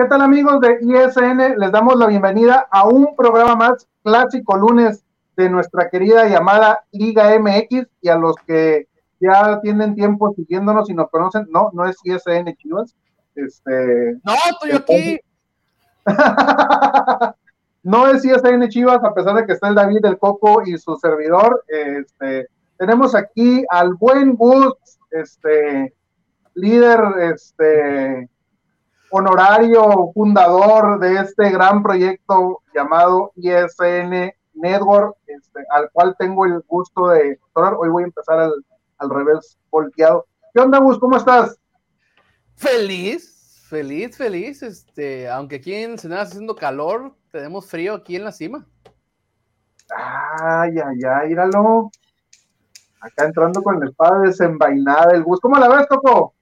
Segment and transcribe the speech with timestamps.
[0.00, 1.58] ¿Qué tal amigos de ISN?
[1.58, 5.04] Les damos la bienvenida a un programa más clásico lunes
[5.36, 8.88] de nuestra querida llamada Liga MX y a los que
[9.20, 12.96] ya tienen tiempo siguiéndonos y nos conocen, no, no es ISN Chivas.
[13.34, 15.20] Este, No, estoy aquí.
[17.82, 20.96] no es ISN Chivas, a pesar de que está el David del Coco y su
[20.96, 21.62] servidor.
[21.68, 24.72] Este, tenemos aquí al buen Gus,
[25.10, 25.92] este,
[26.54, 27.00] líder,
[27.34, 28.30] este,
[29.10, 37.08] honorario fundador de este gran proyecto llamado ISN Network, este, al cual tengo el gusto
[37.08, 38.52] de Hoy voy a empezar al,
[38.98, 40.26] al revés volteado.
[40.54, 40.98] ¿Qué onda, Gus?
[40.98, 41.58] ¿Cómo estás?
[42.56, 44.62] Feliz, feliz, feliz.
[44.62, 48.66] Este, aunque aquí en Ensenada está haciendo calor, tenemos frío aquí en la cima.
[49.90, 51.90] Ay, ay, ay, míralo.
[53.00, 55.40] Acá entrando con la espada desenvainada, el Gus.
[55.40, 56.34] ¿Cómo la ves, Coco?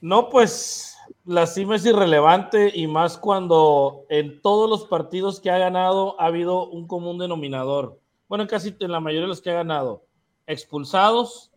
[0.00, 0.95] No, pues
[1.26, 6.26] la cima es irrelevante y más cuando en todos los partidos que ha ganado ha
[6.26, 8.00] habido un común denominador.
[8.28, 10.04] Bueno, en casi en la mayoría de los que ha ganado.
[10.46, 11.50] Expulsados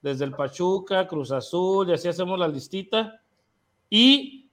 [0.00, 3.20] desde el Pachuca, Cruz Azul, y así hacemos la listita.
[3.90, 4.48] Y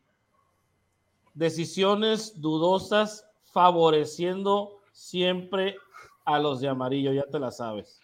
[1.34, 5.78] decisiones dudosas favoreciendo siempre
[6.26, 8.01] a los de amarillo, ya te la sabes.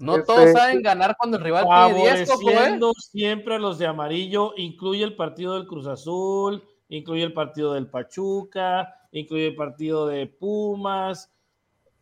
[0.00, 2.26] No Este, todos saben ganar cuando el rival tiene 10, ¿eh?
[2.26, 7.74] favoreciendo siempre a los de amarillo, incluye el partido del Cruz Azul, incluye el partido
[7.74, 11.30] del Pachuca, incluye el partido de Pumas,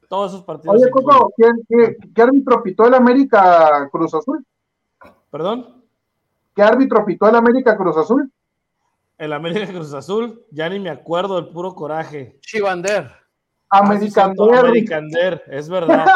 [0.08, 0.76] todos esos partidos.
[0.80, 0.90] Oye.
[0.90, 4.44] Coco, ¿quién- qué, qué árbitro pitó el América Cruz Azul?
[5.30, 5.74] Perdón,
[6.54, 8.32] ¿Qué árbitro pitó el América Cruz Azul?
[9.18, 12.38] el América Cruz Azul, ya ni me acuerdo del puro coraje.
[12.40, 13.10] Chivander.
[13.70, 14.68] Ah, sí, American cierto, Derby.
[14.68, 16.06] Americander, es verdad.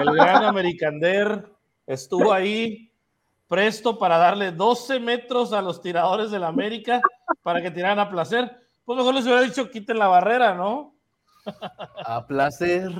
[0.00, 1.48] El gran Americander
[1.86, 2.92] estuvo ahí
[3.48, 7.00] presto para darle 12 metros a los tiradores del América
[7.42, 8.50] para que tiraran a placer.
[8.84, 10.94] Pues mejor les hubiera dicho quiten la barrera, ¿no?
[12.04, 12.90] A placer.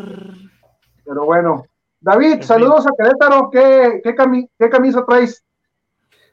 [1.04, 1.64] Pero bueno.
[2.00, 3.50] David, saludos a Querétaro.
[3.50, 5.44] ¿Qué, qué, cami- qué camisa traes?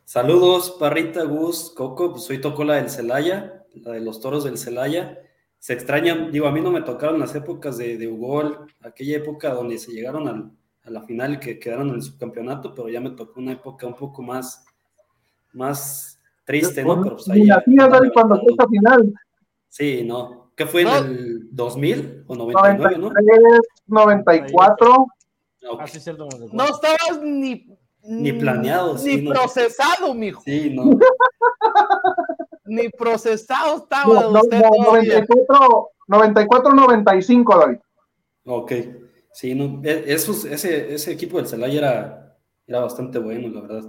[0.05, 5.19] Saludos, Parrita, Gus, Coco, pues soy Tocola del Celaya, la de los toros del Celaya.
[5.67, 9.53] Se extraña, digo, a mí no me tocaron las épocas de, de Ugol, aquella época
[9.53, 10.49] donde se llegaron al-
[10.85, 13.85] a la final y que quedaron en el subcampeonato, pero ya me tocó una época
[13.85, 14.63] un poco más,
[15.51, 17.01] más triste, ¿no?
[17.03, 19.13] Pero pues ahí Ni ya- nacías, David, cuando fue esta final.
[19.67, 20.51] Sí, ¿no?
[20.55, 20.95] ¿Qué fue en No.
[20.99, 23.09] el 2000 o 99, no?
[23.09, 24.93] 93, 94.
[25.69, 25.81] Ok.
[25.81, 26.23] Así es cierto.
[26.27, 26.55] me recuerdo.
[26.55, 27.67] No estabas ni.
[28.09, 29.31] Ni planeado, Ni sí, no.
[29.31, 30.41] procesado, mijo.
[30.45, 30.83] Sí, no.
[32.67, 35.15] Ni procesado estaba No, usted no, todavía.
[35.19, 37.77] 94, 94, 95, David.
[38.45, 38.71] Ok,
[39.33, 43.83] sí, no, e- esos- ese, ese equipo del Celaya era, era bastante bueno, la verdad.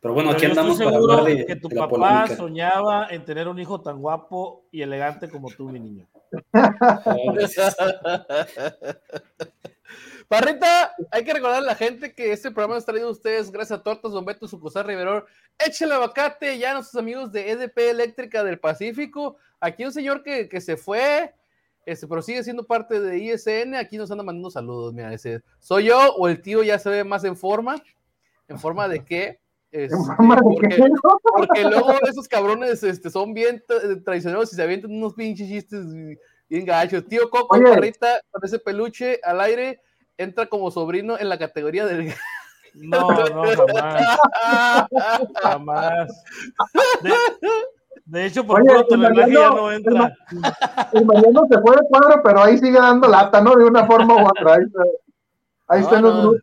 [0.00, 2.36] Pero bueno, aquí Pero yo andamos para hablar de, que tu de la papá polémica.
[2.36, 6.06] soñaba en tener un hijo tan guapo y elegante como tú, mi niño.
[10.28, 13.78] Parrita, hay que recordar a la gente que este programa es traído a ustedes gracias
[13.78, 15.26] a Tortas Don Beto, Sucusar Riveror.
[15.58, 19.36] Échale abacate ya a nuestros amigos de EDP Eléctrica del Pacífico.
[19.58, 21.32] Aquí un señor que, que se fue,
[21.86, 23.74] este, pero sigue siendo parte de ISN.
[23.76, 24.92] Aquí nos anda mandando saludos.
[24.92, 27.82] Mira, ese, ¿soy yo o el tío ya se ve más en forma?
[28.48, 29.40] ¿En forma de qué?
[29.70, 30.82] Este, En forma de porque- que-
[31.22, 35.84] porque luego esos cabrones este, son bien tra- traicioneros y se avientan unos pinches chistes
[36.48, 37.06] bien gachos.
[37.06, 37.64] Tío Coco, Oye.
[37.70, 39.82] Parrita, con ese peluche al aire,
[40.18, 42.12] entra como sobrino en la categoría del.
[42.74, 44.18] No, no, jamás.
[45.42, 46.24] Jamás.
[47.02, 47.10] De,
[48.04, 50.16] De hecho, por Oye, puro ya no entra.
[50.92, 53.56] El, Mariano se fue de cuadro, pero ahí sigue dando lata, ¿no?
[53.56, 54.58] De una forma u otra.
[55.66, 56.42] Ahí, están los grupos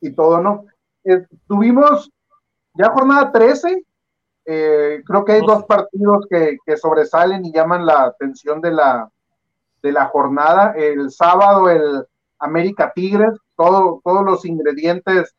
[0.00, 0.64] y, todo, ¿no?
[1.04, 2.10] Eh, tuvimos
[2.74, 3.84] ya jornada 13.
[4.46, 9.08] Eh, creo que hay dos partidos que, que, sobresalen y llaman la atención de la,
[9.82, 10.72] de la jornada.
[10.76, 12.04] El sábado, el
[12.44, 15.34] América Tigres, todo, todos los ingredientes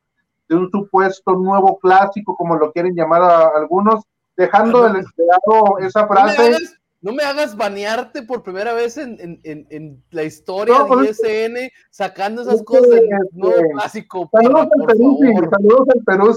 [0.47, 4.03] de un supuesto nuevo clásico, como lo quieren llamar a algunos,
[4.35, 6.57] dejando de lado esa frase.
[7.01, 12.41] No me, hagas, banearte por primera vez en, en, en la historia de ISN, sacando
[12.41, 14.27] esas cosas del nuevo clásico.
[14.31, 15.19] Saludos al Perú,
[15.51, 16.35] saludos al Perú,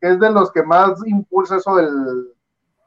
[0.00, 2.32] que es de los que más impulsa eso del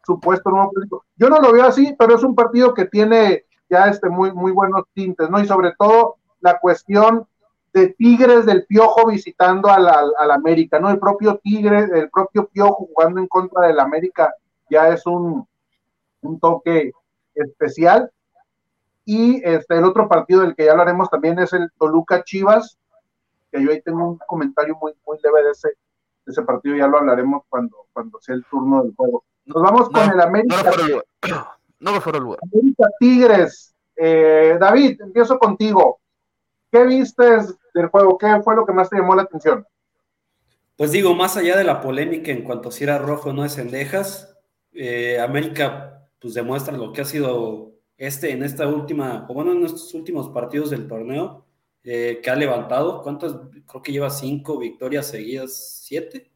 [0.06, 1.06] supuesto nuevo clásico.
[1.16, 4.52] Yo no lo veo así, pero es un partido que tiene ya este muy, muy
[4.52, 5.40] buenos tintes, ¿no?
[5.40, 7.28] Y sobre todo la cuestión
[7.74, 10.90] de Tigres del Piojo visitando al, al, América, ¿no?
[10.90, 14.34] El propio Tigre, el propio Piojo jugando en contra del América
[14.70, 15.46] ya es un,
[16.22, 16.94] un toque
[17.34, 18.12] especial.
[19.04, 22.78] Y este, el otro partido del que ya hablaremos también es el Toluca Chivas,
[23.52, 25.70] que yo ahí tengo un comentario muy, muy leve de ese,
[26.26, 29.26] de ese partido, ya lo hablaremos cuando, cuando sea el turno del juego.
[29.46, 30.72] Nos vamos con el América.
[31.80, 32.40] No me fuera el lugar.
[32.42, 33.76] América Tigres.
[33.98, 36.00] Eh, David, empiezo contigo.
[36.76, 37.24] ¿Qué viste
[37.74, 38.18] del juego?
[38.18, 39.66] ¿Qué fue lo que más te llamó la atención?
[40.76, 43.44] Pues digo, más allá de la polémica en cuanto a si era rojo o no
[43.44, 44.38] de Cendejas,
[44.74, 49.64] eh, América pues demuestra lo que ha sido este en esta última, o bueno, en
[49.64, 51.46] estos últimos partidos del torneo,
[51.86, 53.02] eh, que ha levantado.
[53.04, 53.38] ¿Cuántas?
[53.66, 56.30] Creo que lleva cinco victorias seguidas, siete,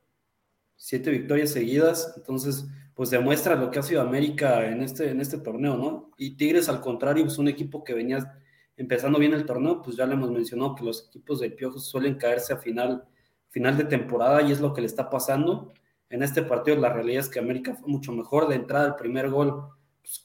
[0.78, 2.14] siete victorias seguidas.
[2.16, 6.12] Entonces, pues demuestra lo que ha sido América en este, en este torneo, ¿no?
[6.18, 8.40] Y Tigres, al contrario, es un equipo que venía
[8.80, 12.16] empezando bien el torneo, pues ya le hemos mencionado que los equipos de Piojos suelen
[12.16, 13.04] caerse a final,
[13.50, 15.74] final de temporada y es lo que le está pasando.
[16.10, 19.30] En este partido la realidad es que América fue mucho mejor de entrada, el primer
[19.30, 19.66] gol
[20.02, 20.24] pues,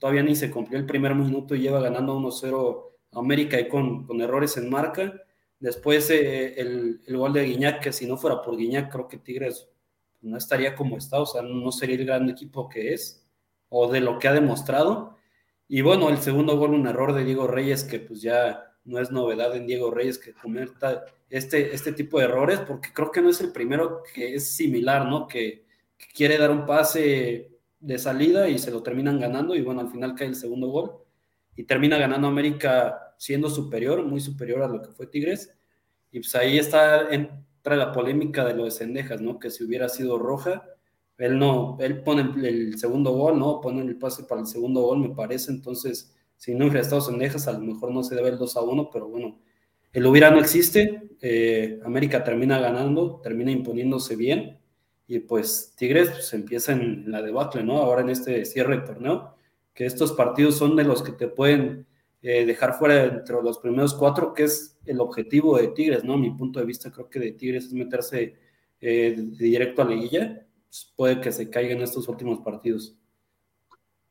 [0.00, 4.20] todavía ni se cumplió el primer minuto y lleva ganando 1-0 América y con, con,
[4.20, 5.14] errores en marca.
[5.60, 9.18] Después eh, el, el, gol de Guiñac, que si no fuera por Guiñac, creo que
[9.18, 9.68] Tigres
[10.22, 13.24] no estaría como está, o sea, no sería el gran equipo que es
[13.68, 15.16] o de lo que ha demostrado.
[15.74, 19.10] Y bueno, el segundo gol, un error de Diego Reyes, que pues ya no es
[19.10, 23.30] novedad en Diego Reyes que cometa este, este tipo de errores, porque creo que no
[23.30, 25.26] es el primero que es similar, ¿no?
[25.26, 25.64] Que,
[26.14, 30.14] quiere dar un pase de salida y se lo terminan ganando, y bueno, al final
[30.14, 30.92] cae el segundo gol,
[31.56, 35.54] y termina ganando América siendo superior, muy superior a lo que fue Tigres,
[36.10, 39.38] y pues ahí está, entra la polémica de lo de Cendejas, ¿no?
[39.38, 40.66] Que si hubiera sido roja,
[41.18, 43.60] él no, él pone el segundo gol, ¿no?
[43.60, 45.50] Pone el pase para el segundo gol, me parece.
[45.50, 48.62] Entonces, si no hubiera estado Sendejas, a lo mejor no se debe el 2 a
[48.62, 49.38] 1, pero bueno,
[49.92, 51.10] el hubiera no existe.
[51.20, 54.58] Eh, América termina ganando, termina imponiéndose bien.
[55.06, 57.78] Y pues Tigres pues, empieza en la debacle, ¿no?
[57.78, 59.36] Ahora en este cierre de torneo,
[59.74, 61.86] que estos partidos son de los que te pueden
[62.22, 66.16] eh, dejar fuera entre los primeros cuatro, que es el objetivo de Tigres, ¿no?
[66.16, 68.36] Mi punto de vista creo que de Tigres es meterse
[68.80, 70.46] eh, directo a la liguilla
[70.96, 72.96] puede que se caiga en estos últimos partidos.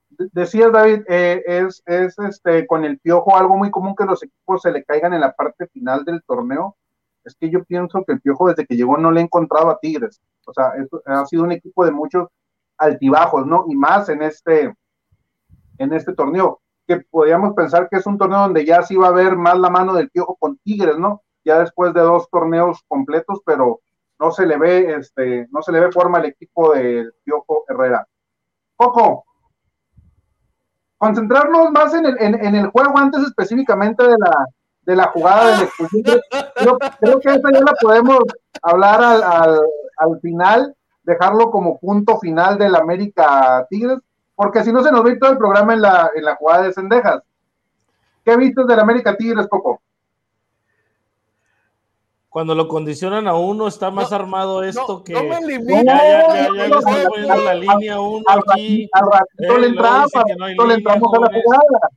[0.10, 4.62] Decías, David, eh, es, es este, con el piojo algo muy común que los equipos
[4.62, 6.76] se le caigan en la parte final del torneo.
[7.24, 9.80] Es que yo pienso que el piojo desde que llegó no le ha encontrado a
[9.80, 10.22] Tigres.
[10.46, 10.74] O sea,
[11.06, 12.28] ha sido un equipo de muchos
[12.78, 13.66] altibajos, ¿no?
[13.70, 14.74] Y más en este,
[15.78, 19.12] en este torneo, que podríamos pensar que es un torneo donde ya sí va a
[19.12, 21.22] haber más la mano del piojo con Tigres, ¿no?
[21.46, 23.82] Ya después de dos torneos completos, pero
[24.22, 28.08] no se le ve, este, no se le ve forma al equipo del Piojo Herrera.
[28.76, 29.26] Coco,
[31.00, 34.46] concentrarnos más en el, en, el juego antes específicamente de la,
[34.84, 36.04] de la jugada del expulsión.
[36.56, 38.20] Creo, creo, que esa ya la podemos
[38.62, 39.60] hablar al, al,
[39.98, 43.98] al, final, dejarlo como punto final del América Tigres,
[44.36, 46.74] porque si no se nos ve todo el programa en la, en la jugada de
[46.74, 47.24] Cendejas.
[48.24, 49.82] ¿Qué viste del América Tigres, Coco?
[52.32, 56.68] Cuando lo condicionan a uno está más armado esto que no me ya, ya, ya,
[56.70, 58.90] ya estoy poniendo la línea uno aquí.
[58.94, 60.12] Al ratito le entramos,
[60.58, 61.90] no le entramos a la jugada.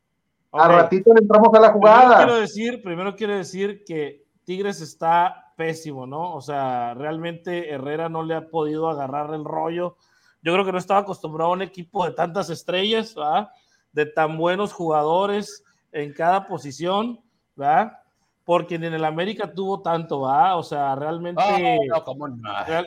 [0.51, 2.01] Al ratito le entramos a la jugada.
[2.01, 6.35] Primero quiero decir, primero quiero decir que Tigres está pésimo, ¿no?
[6.35, 9.95] O sea, realmente Herrera no le ha podido agarrar el rollo.
[10.43, 13.51] Yo creo que no estaba acostumbrado a un equipo de tantas estrellas, ¿verdad?
[13.93, 15.63] De tan buenos jugadores
[15.93, 17.21] en cada posición,
[17.55, 18.01] ¿verdad?
[18.45, 20.57] Porque ni en el América tuvo tanto, ¿va?
[20.57, 21.43] O sea, realmente.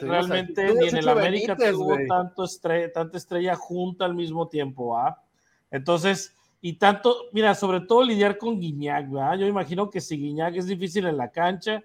[0.01, 2.45] realmente ni en el América tuvo tanto
[2.93, 5.21] tanta estrella junta al mismo tiempo, ¿va?
[5.71, 9.35] Entonces, y tanto, mira, sobre todo lidiar con Guiñac, ¿va?
[9.35, 11.83] Yo imagino que si Guiñac es difícil en la cancha,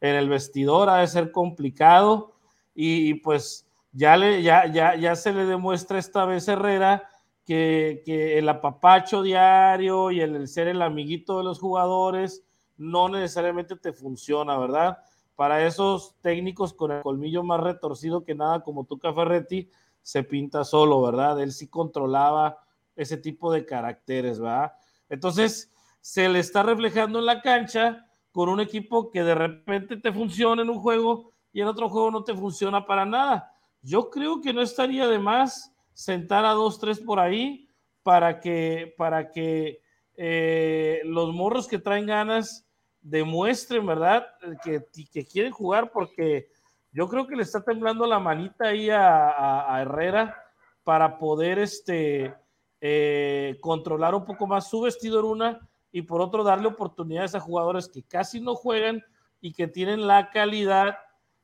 [0.00, 2.32] en el vestidor ha de ser complicado,
[2.74, 7.08] y, pues ya, le, ya, ya, ya se le demuestra esta vez Herrera
[7.46, 12.42] que, que el apapacho diario y el, el ser el amiguito de los jugadores
[12.84, 14.98] no necesariamente te funciona, ¿verdad?
[15.34, 19.68] Para esos técnicos con el colmillo más retorcido que nada, como Tuca Ferretti,
[20.02, 21.40] se pinta solo, ¿verdad?
[21.40, 22.58] Él sí controlaba
[22.94, 24.72] ese tipo de caracteres, ¿verdad?
[25.08, 30.12] Entonces, se le está reflejando en la cancha con un equipo que de repente te
[30.12, 33.52] funciona en un juego y en otro juego no te funciona para nada.
[33.80, 37.68] Yo creo que no estaría de más sentar a dos, tres por ahí
[38.02, 39.80] para que, para que
[40.16, 42.66] eh, los morros que traen ganas
[43.04, 44.26] demuestren, ¿verdad?
[44.64, 44.82] Que,
[45.12, 46.48] que, quieren jugar porque
[46.90, 50.42] yo creo que le está temblando la manita ahí a, Herrera
[50.82, 52.34] para poder este,
[52.80, 57.40] eh, controlar un poco más su vestido en una y por otro darle oportunidades a
[57.40, 59.04] jugadores que casi no juegan
[59.40, 60.96] y que tienen la calidad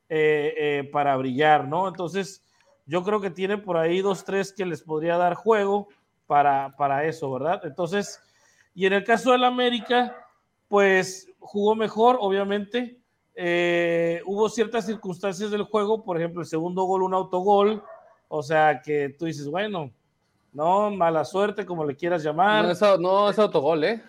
[0.09, 1.87] eh, eh, para brillar, ¿no?
[1.87, 2.43] Entonces,
[2.87, 5.89] yo creo que tiene por ahí dos, tres que les podría dar juego
[6.25, 7.61] para, para eso, ¿verdad?
[7.65, 8.19] Entonces,
[8.73, 10.15] y en el caso del América,
[10.67, 12.97] pues jugó mejor, obviamente.
[13.35, 17.83] Eh, hubo ciertas circunstancias del juego, por ejemplo, el segundo gol, un autogol,
[18.29, 19.91] o sea que tú dices, bueno,
[20.53, 22.65] no, mala suerte, como le quieras llamar.
[22.65, 24.01] No es, no es autogol, ¿eh?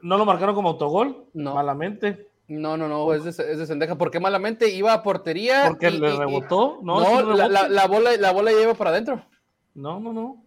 [0.00, 1.26] ¿No lo marcaron como autogol?
[1.32, 1.54] No.
[1.54, 2.28] Malamente.
[2.48, 3.96] No, no, no, es de, es de Sendeja.
[3.96, 4.68] ¿Por qué malamente?
[4.68, 5.66] Iba a portería.
[5.68, 6.78] Porque y, le rebotó.
[6.80, 7.48] y- No, la, rebote.
[7.48, 9.24] la- la bola, la bola ya iba para adentro.
[9.74, 10.44] No, no, no.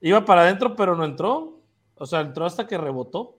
[0.00, 1.60] Iba para adentro, pero no entró.
[1.96, 3.36] O sea, entró hasta que rebotó.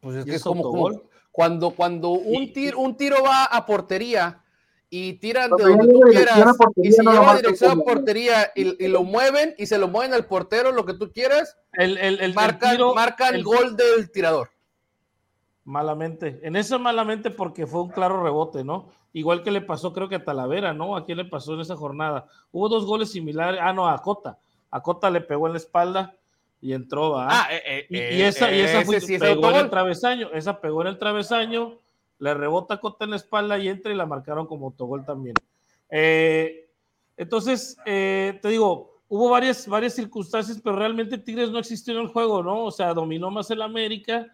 [0.00, 4.42] Pues es que es como, como cuando, cuando un, tiro, un tiro va a portería
[4.88, 8.88] y tiran de donde tú quieras y si no lleva dirección a portería y, y
[8.88, 12.20] lo mueven y se lo mueven al portero, lo que tú quieras, El, el, el,
[12.20, 14.50] el marcan, tiro- marcan el- gol del tirador.
[15.64, 16.40] Malamente.
[16.42, 18.88] En eso malamente porque fue un claro rebote, ¿no?
[19.12, 20.96] Igual que le pasó, creo que a Talavera, ¿no?
[20.96, 22.26] ¿A quién le pasó en esa jornada?
[22.50, 23.60] Hubo dos goles similares.
[23.62, 24.38] Ah, no, a Cota.
[24.70, 26.16] A Cota le pegó en la espalda
[26.60, 27.26] y entró, ¿va?
[27.30, 29.70] Ah, eh, eh, y, eh, y esa, y esa ese fue- sí pegó en el
[29.70, 30.30] travesaño.
[30.32, 31.78] Esa pegó en el travesaño,
[32.18, 35.34] le rebota Cota en la espalda y entra y la marcaron como autogol también.
[35.88, 36.68] Eh,
[37.16, 42.08] entonces, eh, te digo, hubo varias, varias circunstancias, pero realmente Tigres no existió en el
[42.08, 42.64] juego, ¿no?
[42.64, 44.26] O sea, dominó más el América,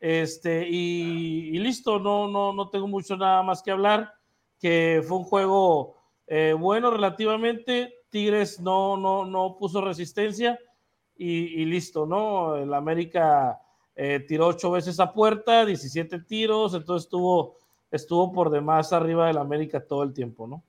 [0.00, 4.12] este, y, y listo, no, no, no tengo mucho nada más que hablar,
[4.60, 10.58] que fue un juego eh, bueno relativamente, Tigres no, no, no puso resistencia
[11.16, 12.56] y, y listo, ¿no?
[12.56, 13.60] El América
[13.96, 17.56] eh, tiró ocho veces a puerta, 17 tiros, entonces estuvo,
[17.90, 20.62] estuvo por demás arriba del América todo el tiempo, ¿no?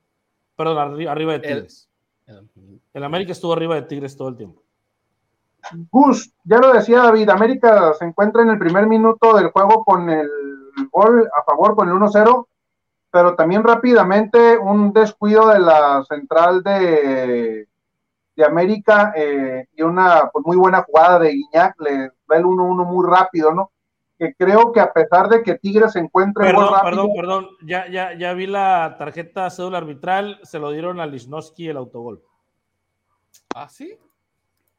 [0.55, 1.89] Perdón, arri- arriba de El- Tigres.
[2.93, 4.61] El América estuvo arriba de Tigres todo el tiempo.
[5.91, 10.09] Gus, ya lo decía David, América se encuentra en el primer minuto del juego con
[10.09, 10.29] el
[10.91, 12.47] gol a favor, con el 1-0,
[13.09, 17.67] pero también rápidamente un descuido de la central de,
[18.35, 22.85] de América eh, y una pues, muy buena jugada de Guiñac, le da el 1-1
[22.85, 23.71] muy rápido, ¿no?
[24.17, 27.47] Que creo que a pesar de que Tigres se encuentre Perdón, muy rápido, perdón, perdón.
[27.63, 32.23] Ya, ya, ya vi la tarjeta cédula arbitral, se lo dieron a Lisnowski el autogol.
[33.53, 33.97] ¿Ah, sí?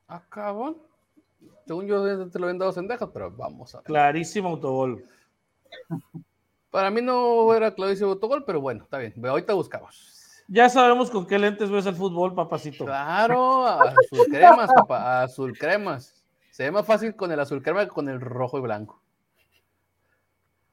[0.08, 0.78] Ah, cabrón.
[1.66, 3.86] Según yo te lo habían dado Sendejas, pero vamos a ver.
[3.86, 5.04] Clarísimo autogol.
[6.70, 9.14] Para mí no era clarísimo autogol, pero bueno, está bien.
[9.24, 10.15] Ahorita buscamos.
[10.48, 12.84] Ya sabemos con qué lentes ves el fútbol, papacito.
[12.84, 16.24] Claro, azul cremas, papá, azul cremas.
[16.50, 19.02] Se ve más fácil con el azul crema que con el rojo y blanco.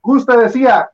[0.02, 0.92] Gus te decía,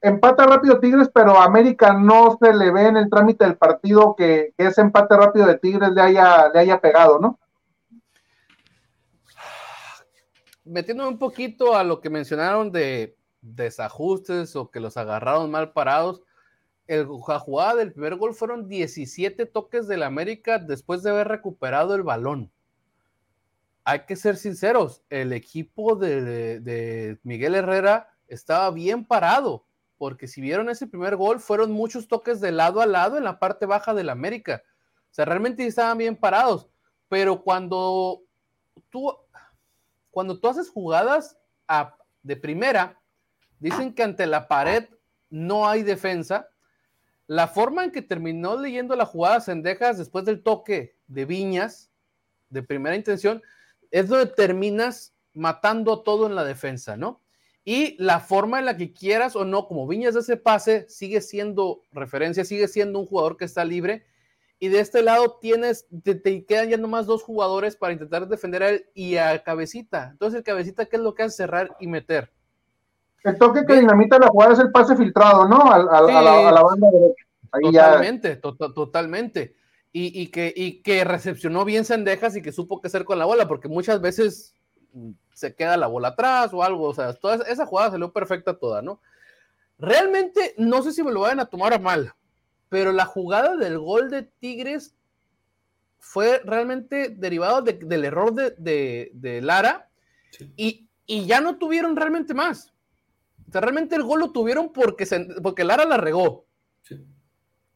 [0.00, 4.16] empata rápido Tigres, pero a América no se le ve en el trámite del partido
[4.16, 7.38] que, que ese empate rápido de Tigres le haya, le haya pegado, ¿no?
[10.64, 16.22] Metiéndome un poquito a lo que mencionaron de desajustes o que los agarraron mal parados,
[16.86, 22.02] el, la del primer gol fueron 17 toques del América después de haber recuperado el
[22.02, 22.50] balón.
[23.84, 29.64] Hay que ser sinceros, el equipo de Miguel Herrera estaba bien parado,
[29.96, 33.38] porque si vieron ese primer gol, fueron muchos toques de lado a lado en la
[33.38, 34.62] parte baja del América.
[35.10, 36.68] O sea, realmente estaban bien parados,
[37.08, 38.22] pero cuando
[38.90, 39.16] tú,
[40.10, 41.38] cuando tú haces jugadas
[41.68, 43.00] a- de primera,
[43.60, 44.88] dicen que ante la pared
[45.30, 46.48] no hay defensa.
[47.26, 51.90] La forma en que terminó leyendo la jugada Sendejas después del toque de Viñas,
[52.50, 53.42] de primera intención,
[53.90, 57.22] es donde terminas matando todo en la defensa, ¿no?
[57.64, 61.20] Y la forma en la que quieras o no, como Viñas de ese pase, sigue
[61.20, 64.06] siendo referencia, sigue siendo un jugador que está libre.
[64.60, 68.70] Y de este lado tienes, te, quedan ya nomás dos jugadores para intentar defender a
[68.70, 70.10] él y a Cabecita.
[70.12, 71.38] Entonces el Cabecita, ¿qué es lo que hace?
[71.38, 72.32] Cerrar y meter.
[73.26, 75.70] El toque que dinamita la jugada es el pase filtrado, ¿no?
[75.72, 76.12] A, la, Sí.
[76.14, 77.24] a la banda derecha.
[77.52, 79.56] Ahí ya, Totalmente, to- to- totalmente.
[79.92, 83.24] Y, y que, y que recepcionó bien Sendejas y que supo qué hacer con la
[83.24, 84.54] bola, porque muchas veces
[85.32, 86.84] se queda la bola atrás o algo.
[86.88, 89.00] O sea, toda esa- esa jugada salió perfecta toda, ¿no?
[89.78, 92.12] Realmente, no sé si me lo vayan a tomar a mal,
[92.68, 94.94] pero la jugada del gol de Tigres
[95.98, 99.88] fue realmente derivado de- del error de, de- de Lara
[100.30, 100.52] Sí.
[100.56, 102.72] y, y ya no tuvieron realmente más.
[103.48, 106.46] O sea, realmente el gol lo tuvieron porque, se- porque Lara la regó.
[106.82, 106.96] Sí.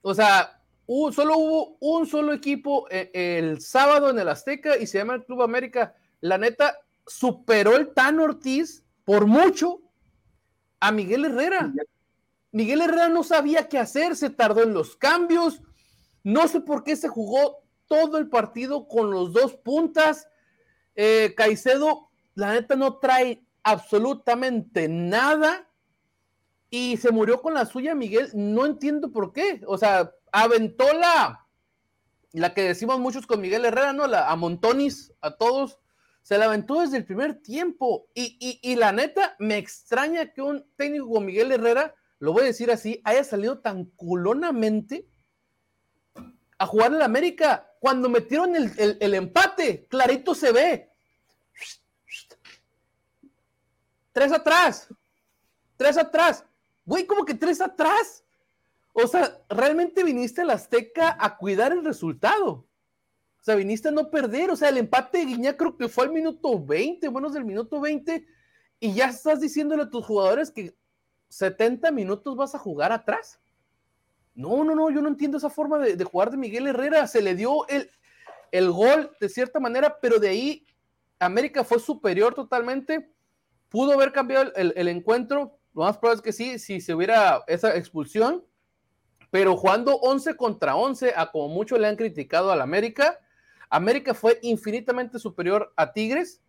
[0.02, 4.86] O sea, hubo- solo hubo un solo equipo eh, el sábado en el Azteca y
[4.86, 5.94] se llama el Club América.
[6.20, 9.80] La neta, superó el Tan Ortiz por mucho
[10.80, 11.72] a Miguel Herrera.
[12.52, 15.60] Miguel Herrera no sabía qué hacer, se tardó en los cambios.
[16.24, 20.28] No sé por qué se jugó todo el partido con los dos puntas.
[20.94, 25.68] Eh, Caicedo, la neta, no trae absolutamente nada
[26.70, 28.30] y se murió con la suya Miguel.
[28.34, 29.60] No entiendo por qué.
[29.66, 31.46] O sea, aventó la,
[32.32, 34.06] la que decimos muchos con Miguel Herrera, ¿no?
[34.06, 35.78] La, a Montonis, a todos.
[36.22, 38.06] Se la aventó desde el primer tiempo.
[38.14, 42.46] Y, y, la neta, me extraña que un técnico como Miguel Herrera, lo voy a
[42.46, 45.08] decir así, haya salido tan culonamente
[46.58, 47.72] a jugar en la América.
[47.80, 50.89] Cuando metieron el, el- el empate, clarito se ve.
[54.12, 54.88] Tres atrás.
[55.76, 56.44] Tres atrás.
[56.84, 58.24] Güey, como que tres atrás.
[58.92, 62.50] O sea, realmente viniste al Azteca a cuidar el resultado.
[63.40, 64.50] O sea, viniste a no perder.
[64.50, 67.80] O sea, el empate de Guiñac creo que fue al minuto 20, buenos del minuto
[67.80, 68.26] 20.
[68.80, 70.74] Y ya estás diciéndole a tus jugadores que
[71.28, 73.40] 70 minutos vas a jugar atrás.
[74.34, 77.06] No, no, no, yo no entiendo esa forma de, de jugar de Miguel Herrera.
[77.06, 77.90] Se le dio el,
[78.52, 80.66] el gol de cierta manera, pero de ahí
[81.18, 83.12] América fue superior totalmente.
[83.70, 85.58] Pudo haber cambiado el, encuentro.
[85.74, 88.44] Lo más probable es que sí, si se hubiera esa expulsión.
[89.30, 93.20] Pero jugando 11 contra 11, a como mucho le han criticado al América,
[93.70, 96.42] América fue infinitamente superior a Tigres.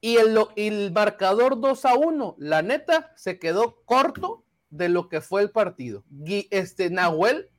[0.00, 5.20] Y el, el marcador 2 a 1, la neta, se quedó corto de lo que
[5.20, 6.04] fue el partido.
[6.50, 7.50] Este Nahuel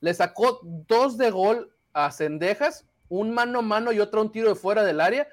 [0.00, 4.50] le sacó dos de gol a Cendejas, un mano a mano y otro un tiro
[4.50, 5.26] de fuera del área.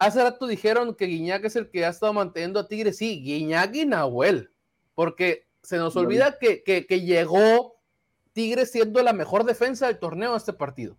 [0.00, 2.96] Hace rato dijeron que Guiñac es el que ha estado manteniendo a Tigres.
[2.96, 4.50] Sí, Guiñac y Nahuel,
[4.94, 7.76] porque se nos olvida que, que- que llegó
[8.32, 10.96] Tigres siendo la mejor defensa del torneo a este partido.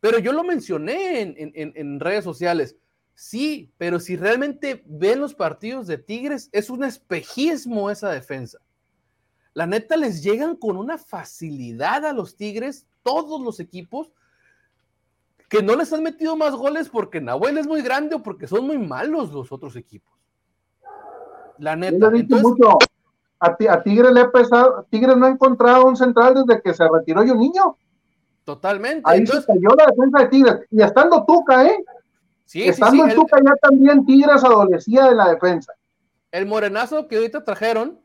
[0.00, 2.76] Pero yo lo mencioné en, en- en- en redes sociales.
[3.14, 8.58] Sí, pero si realmente ven los partidos de Tigres, es un espejismo esa defensa.
[9.54, 14.10] La neta les llegan con una facilidad a los Tigres, todos los equipos,
[15.50, 18.66] que no les han metido más goles porque Nahuel es muy grande o porque son
[18.66, 20.14] muy malos los otros equipos.
[21.58, 21.94] La neta.
[22.14, 22.78] Entonces, mucho,
[23.38, 26.88] a, a Tigres le he pesado, Tigres no ha encontrado un central desde que se
[26.88, 27.76] retiró yo niño.
[28.44, 29.02] totalmente.
[29.04, 30.56] Ahí Entonces, se cayó la defensa de Tigres.
[30.70, 31.84] Y estando Tuca, ¿eh?
[32.44, 35.72] sí, sí, estando sí, en el- Tuca ya también Tigres adolecía de la defensa.
[36.32, 38.00] el morenazo que ahorita trajeron,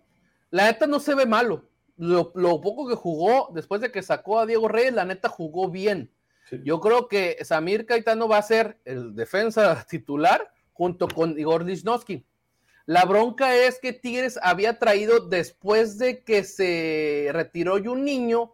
[0.50, 1.64] la neta no se ve malo.
[1.98, 5.70] Lo, lo poco que jugó después de que sacó a Diego Reyes, la neta jugó
[5.70, 6.12] bien.
[6.46, 6.62] Sí.
[6.64, 12.26] Yo creo que Samir Caetano va a ser el defensa titular junto con Igor Lichnowsky.
[12.86, 18.54] La bronca es que Tigres había traído después de que se retiró un niño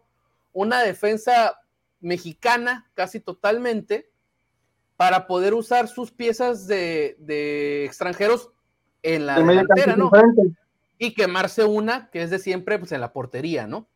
[0.52, 1.58] una defensa
[2.00, 4.10] mexicana casi totalmente
[4.96, 8.50] para poder usar sus piezas de, de extranjeros
[9.02, 10.10] en la delantera, ¿no?
[10.98, 13.88] y quemarse una que es de siempre pues en la portería, ¿no?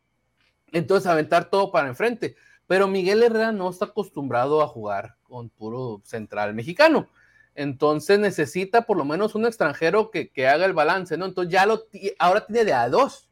[0.72, 2.34] Entonces aventar todo para enfrente.
[2.66, 7.08] Pero Miguel Herrera no está acostumbrado a jugar con puro central mexicano.
[7.54, 11.24] Entonces necesita por lo menos un extranjero que, que haga el balance, ¿no?
[11.24, 11.84] Entonces ya lo
[12.18, 13.30] ahora tiene de a dos.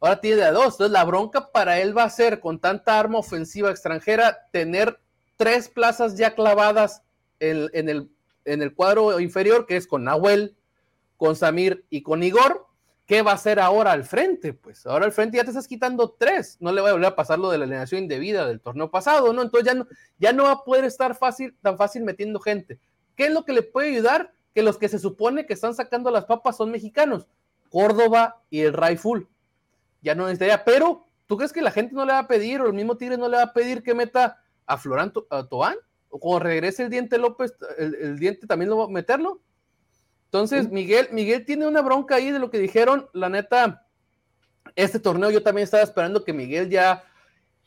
[0.00, 0.74] Ahora tiene de a dos.
[0.74, 5.00] Entonces la bronca para él va a ser con tanta arma ofensiva extranjera tener
[5.36, 7.02] tres plazas ya clavadas
[7.40, 8.10] en, en el,
[8.44, 10.56] en el cuadro inferior, que es con Nahuel,
[11.16, 12.67] con Samir y con Igor.
[13.08, 14.52] ¿Qué va a hacer ahora al frente?
[14.52, 16.58] Pues ahora al frente ya te estás quitando tres.
[16.60, 19.32] No le va a volver a pasar lo de la alineación indebida del torneo pasado,
[19.32, 19.40] ¿no?
[19.40, 19.86] Entonces ya no,
[20.18, 22.78] ya no va a poder estar fácil, tan fácil metiendo gente.
[23.16, 24.34] ¿Qué es lo que le puede ayudar?
[24.54, 27.26] Que los que se supone que están sacando las papas son mexicanos.
[27.70, 29.26] Córdoba y el Raiful.
[30.02, 30.62] Ya no necesitaría.
[30.62, 33.18] Pero, ¿tú crees que la gente no le va a pedir, o el mismo Tigres
[33.18, 35.76] no le va a pedir que meta a Florán a Tobán?
[36.10, 39.40] O cuando regrese el diente López, el, el diente también lo va a meterlo.
[40.28, 43.08] Entonces, Miguel, Miguel tiene una bronca ahí de lo que dijeron.
[43.14, 43.86] La neta,
[44.76, 47.02] este torneo yo también estaba esperando que Miguel ya,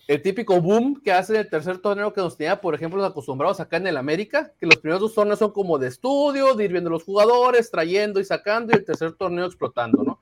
[0.08, 3.10] el típico boom que hace en el tercer torneo que nos tenía, por ejemplo, los
[3.10, 6.65] acostumbrados acá en el América, que los primeros dos torneos son como de estudio, de
[6.65, 10.21] ir viendo los jugadores, trayendo y sacando, y el tercer torneo explotando, ¿no?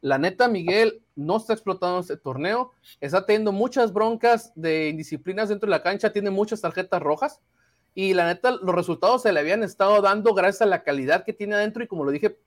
[0.00, 5.68] La neta, Miguel no está explotando este torneo, está teniendo muchas broncas de indisciplinas dentro
[5.68, 7.40] de la cancha, tiene muchas tarjetas rojas
[7.98, 11.32] y la neta, los resultados se le habían estado dando gracias a la calidad que
[11.32, 12.38] tiene adentro y como lo dije,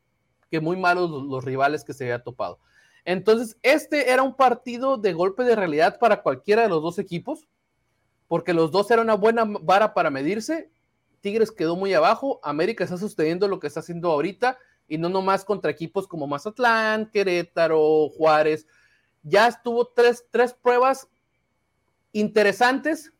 [0.51, 2.59] que muy malos los, rivales que se había topado.
[3.03, 7.47] Entonces, este era un partido de golpe de realidad para cualquiera de los dos equipos,
[8.27, 10.69] porque los dos eran una buena vara para medirse.
[11.19, 15.43] Tigres quedó muy abajo, América está sosteniendo lo que está haciendo ahorita y no nomás
[15.43, 18.67] contra equipos como Mazatlán, Querétaro, Juárez.
[19.23, 21.07] Ya estuvo tres, tres pruebas
[22.11, 23.11] interesantes,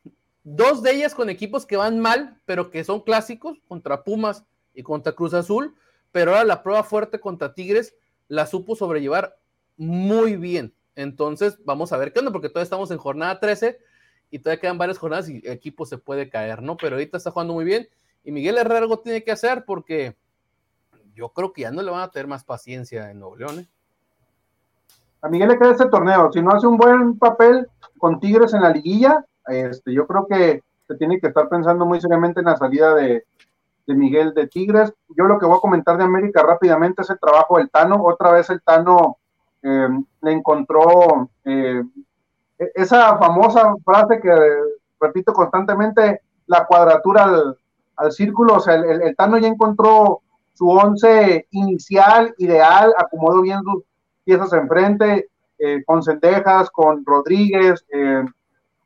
[0.55, 4.83] dos de ellas con equipos que van mal, pero que son clásicos, contra Pumas y
[4.83, 5.75] contra Cruz Azul,
[6.12, 7.95] pero ahora la prueba fuerte contra Tigres
[8.27, 9.38] la supo sobrellevar
[9.77, 10.73] muy bien.
[10.95, 13.79] Entonces, vamos a ver qué onda, porque todavía estamos en jornada 13
[14.31, 16.77] y todavía quedan varias jornadas y el equipo se puede caer, ¿no?
[16.77, 17.88] Pero ahorita está jugando muy bien
[18.23, 20.17] y Miguel Herrera algo tiene que hacer porque
[21.13, 23.59] yo creo que ya no le van a tener más paciencia en Nuevo León.
[23.59, 23.67] ¿eh?
[25.21, 26.31] A Miguel le queda este torneo.
[26.31, 30.63] Si no hace un buen papel con Tigres en la liguilla, este, yo creo que
[30.88, 33.23] se tiene que estar pensando muy seriamente en la salida de,
[33.88, 34.93] Miguel de Tigres.
[35.17, 38.04] Yo lo que voy a comentar de América rápidamente es el trabajo del Tano.
[38.04, 39.17] Otra vez el Tano
[39.63, 39.88] eh,
[40.21, 41.82] le encontró eh,
[42.60, 44.30] e-, esa famosa frase que
[44.99, 47.32] repito constantemente, la cuadratura
[47.95, 48.58] al, círculo.
[48.58, 50.21] O sea, el, el Tano ya encontró
[50.54, 53.84] su once inicial, ideal, acomodó bien sus
[54.23, 58.23] piezas enfrente, eh, con Cendejas, con Rodríguez, eh,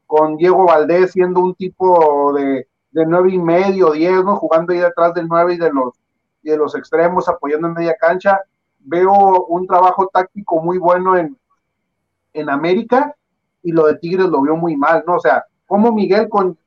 [0.07, 4.35] con Diego Valdés siendo un tipo de, de nueve y medio, diez, ¿no?
[4.35, 5.93] Jugando ahí detrás del nueve y de los,
[6.41, 8.41] y de los extremos, apoyando en media cancha.
[8.79, 11.37] Veo un trabajo táctico muy bueno en,
[12.33, 13.15] en América
[13.63, 15.15] y lo de Tigres lo vio muy mal, ¿no?
[15.15, 16.57] O sea, como Miguel con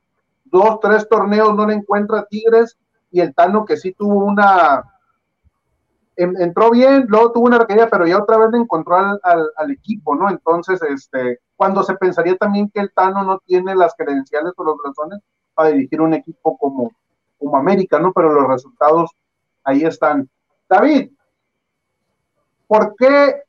[0.44, 2.76] dos, tres torneos no le encuentra Tigres
[3.10, 4.82] y el Tano que sí tuvo una,
[6.16, 10.30] entró bien, luego tuvo una recaída, pero ya otra vez le encontró al, equipo, ¿no?
[10.30, 14.76] Entonces, este, cuando se pensaría también que el Tano no tiene las credenciales o los
[14.82, 15.20] razones
[15.54, 16.92] para dirigir un equipo como,
[17.38, 18.12] como América, ¿no?
[18.12, 19.10] Pero los resultados
[19.64, 20.28] ahí están.
[20.68, 21.10] David,
[22.66, 23.42] ¿por qué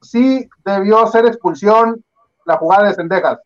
[0.00, 2.04] sí debió ser expulsión
[2.44, 3.38] la jugada de Cendejas?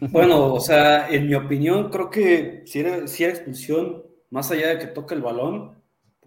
[0.00, 4.68] Bueno, o sea, en mi opinión, creo que si era, si era expulsión, más allá
[4.68, 5.77] de que toque el balón,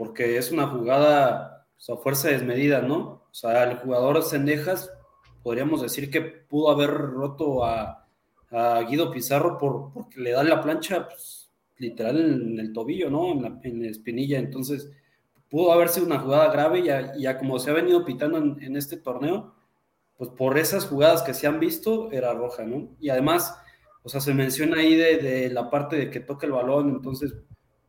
[0.02, 2.98] porque es una jugada a fuerza desmedida, ¿no?
[2.98, 4.92] O sea, el jugador Cendejas,
[5.44, 8.08] podríamos decir que pudo haber roto a,
[8.90, 13.32] Guido Pizarro por, porque le da la plancha, pues, literal en el tobillo, ¿no?
[13.62, 14.40] En la, espinilla.
[14.40, 14.90] Entonces,
[15.52, 18.98] pudo haber sido una jugada grave y ya, como se ha venido pitando en, este
[18.98, 19.54] torneo,
[20.18, 22.90] pues por esas jugadas que se han visto, era roja, ¿no?
[23.00, 23.56] Y además,
[24.02, 27.36] o sea, se menciona ahí de la parte de que toca el balón, entonces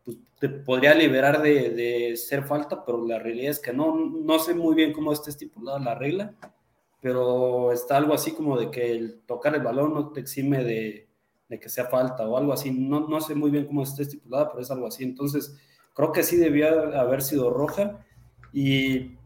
[0.04, 4.54] pues, te podría liberar de, ser falta, pero la realidad es que no, no sé
[4.54, 6.34] muy bien cómo está estipulada la regla,
[7.00, 11.08] pero está algo así como de que el tocar el balón no te exime de,
[11.60, 14.62] que sea falta o algo así, no, no sé muy bien cómo está estipulada, pero
[14.62, 15.56] es algo así, entonces
[15.92, 18.04] creo que sí debía haber sido roja
[18.52, 19.16] y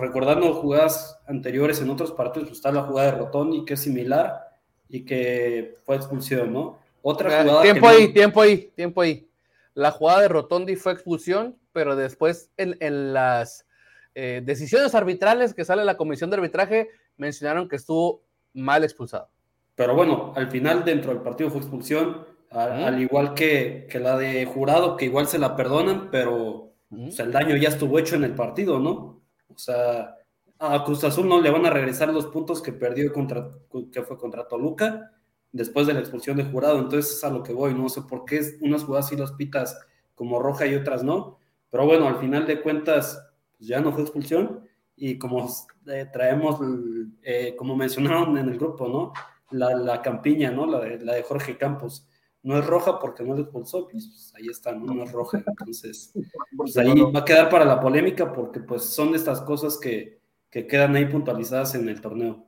[0.00, 4.50] recordando jugadas anteriores en otros partidos, pues está la jugada de Rotondi que es similar
[4.88, 6.78] y que fue expulsión, ¿no?
[7.00, 7.62] Otra ah, jugada.
[7.62, 9.28] Tiempo ahí, tiempo ahí, tiempo ahí.
[9.74, 13.66] La jugada de Rotondi fue expulsión, pero después en, las
[14.14, 19.30] eh, decisiones arbitrales que sale la comisión de arbitraje mencionaron que estuvo mal expulsado.
[19.74, 24.96] Pero bueno, al final dentro del partido fue expulsión, al, igual que, la de jurado,
[24.98, 29.22] que igual se la perdonan, pero el daño ya estuvo hecho en el partido, ¿no?
[29.48, 30.16] O sea,
[30.58, 33.50] a Cruz Azul no le van a regresar los puntos que perdió contra,
[33.90, 35.10] que fue contra Toluca
[35.52, 36.78] después de la expulsión de jurado.
[36.78, 39.78] Entonces es a lo que voy, no sé por qué unas jugadas sí las pitas
[40.14, 41.38] como roja y otras no.
[41.70, 43.22] Pero bueno, al final de cuentas,
[43.56, 44.66] pues ya no fue expulsión.
[44.96, 45.48] Y como
[45.86, 46.60] eh, traemos,
[47.22, 49.12] eh, como mencionaron en el grupo, ¿no?
[49.50, 50.66] La, campiña, ¿no?
[50.66, 52.08] La de, la de Jorge Campos.
[52.42, 55.04] No es roja porque no le expulsó, pues ahí está, ¿no?
[55.04, 55.42] es roja.
[55.46, 56.12] Entonces,
[56.56, 60.20] pues ahí va a quedar para la polémica porque pues son de estas cosas que,
[60.50, 62.44] que quedan ahí puntualizadas en el torneo.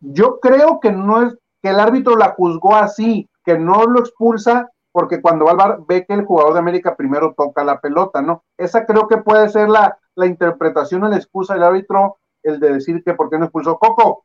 [0.00, 4.70] Yo creo que no es que el árbitro la juzgó así, que no lo expulsa
[4.92, 8.20] porque cuando va al bar ve que el jugador de América primero toca la pelota,
[8.20, 8.44] ¿no?
[8.56, 12.74] Esa creo que puede ser la, la interpretación o la excusa del árbitro, el de
[12.74, 14.24] decir que por qué no expulsó Coco.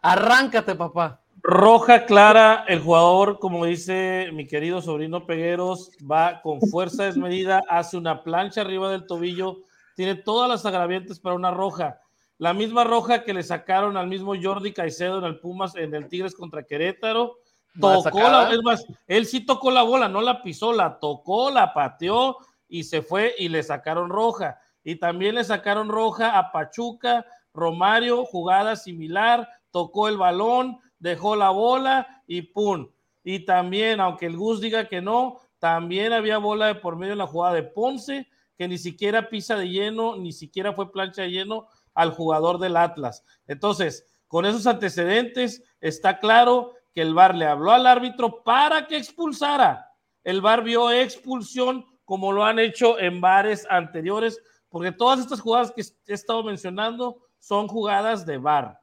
[0.00, 1.20] Arráncate, papá.
[1.42, 7.98] Roja clara, el jugador, como dice mi querido sobrino Pegueros, va con fuerza desmedida, hace
[7.98, 9.58] una plancha arriba del tobillo,
[9.94, 12.00] tiene todas las agraviantes para una roja.
[12.38, 16.08] La misma roja que le sacaron al mismo Jordi Caicedo en el Pumas, en el
[16.08, 17.38] Tigres contra Querétaro.
[17.80, 21.74] Tocó la, es más, él sí tocó la bola, no la pisó, la tocó, la
[21.74, 22.36] pateó
[22.68, 24.60] y se fue y le sacaron roja.
[24.84, 31.50] Y también le sacaron roja a Pachuca, Romario, jugada similar, tocó el balón, dejó la
[31.50, 32.88] bola y ¡pum!
[33.22, 37.18] Y también, aunque el Gus diga que no, también había bola de por medio en
[37.18, 41.30] la jugada de Ponce, que ni siquiera pisa de lleno, ni siquiera fue plancha de
[41.30, 43.24] lleno al jugador del Atlas.
[43.46, 48.96] Entonces, con esos antecedentes, está claro que el VAR le habló al árbitro para que
[48.96, 49.90] expulsara.
[50.22, 55.72] El VAR vio expulsión como lo han hecho en bares anteriores, porque todas estas jugadas
[55.72, 58.78] que he estado mencionando son jugadas de VAR.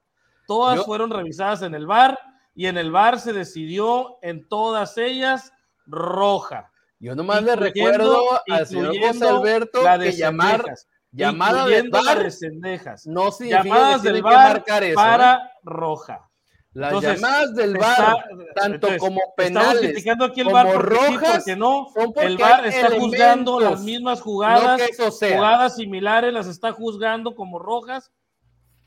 [0.47, 2.17] Todas Yo- fueron revisadas en el VAR
[2.53, 5.53] y en el VAR se decidió en todas ellas
[5.85, 6.71] roja.
[6.99, 10.63] Yo nomás le recuerdo al señor José Alberto la de que llamar
[11.11, 13.07] llamada de incluyendo la VAR de Cendejas.
[13.07, 14.91] no significa Llamadas que del que marcar eso.
[14.91, 14.95] ¿eh?
[14.95, 16.27] para roja.
[16.73, 20.55] Las Entonces, llamadas del Está- VAR, tanto entonces, como Estamos penales, criticando aquí el como
[20.55, 21.87] VAR porque sí, rojas, porque no.
[21.93, 25.35] son porque El hay está juzgando las mismas jugadas, que eso sea.
[25.35, 28.13] jugadas similares las está juzgando como rojas,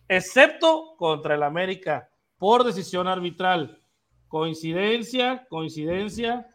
[0.08, 2.08] excepto contra el América
[2.38, 3.80] por decisión arbitral.
[4.28, 6.46] Coincidencia, coincidencia.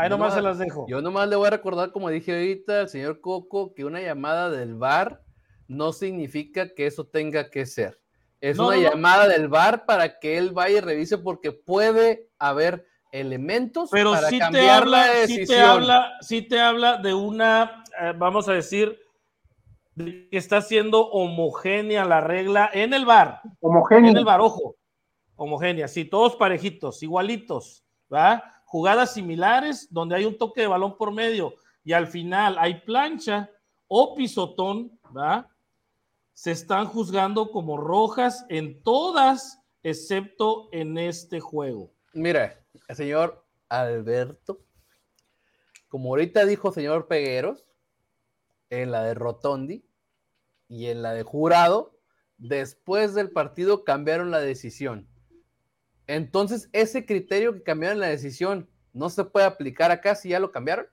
[0.00, 0.86] Ahí Yo nomás nomás- se las dejo.
[0.88, 4.50] Yo nomás le voy a recordar, como dije ahorita al señor Coco, que una llamada
[4.50, 5.20] del VAR
[5.68, 8.00] no significa que eso tenga que ser.
[8.40, 8.90] Es No, una no, no.
[8.90, 14.28] llamada del VAR para que él vaya y revise porque puede haber elementos Pero para
[14.28, 18.48] sí te cambiar habla, la sí te habla, sí te habla de una, eh, vamos
[18.48, 18.98] a decir,
[19.96, 23.40] de que está siendo homogénea la regla en el VAR.
[23.44, 24.16] En Homogéneo.
[24.16, 24.76] el bar, ojo.
[25.36, 28.59] Homogénea, sí, todos parejitos, igualitos, ¿va?
[28.70, 33.50] Jugadas similares donde hay un toque de balón por medio y al final hay plancha
[33.88, 34.96] o pisotón.
[36.34, 41.90] Se están juzgando como rojas en todas, excepto en este juego.
[42.12, 44.60] Mira, el señor Alberto,
[45.88, 47.64] como ahorita dijo señor Pegueros,
[48.68, 49.84] en la de Rotondi
[50.68, 51.98] y en la de Jurado,
[52.38, 55.09] después del partido cambiaron la decisión.
[56.14, 60.50] Entonces, ese criterio que cambiaron la decisión no se puede aplicar acá si ya lo
[60.50, 60.86] cambiaron.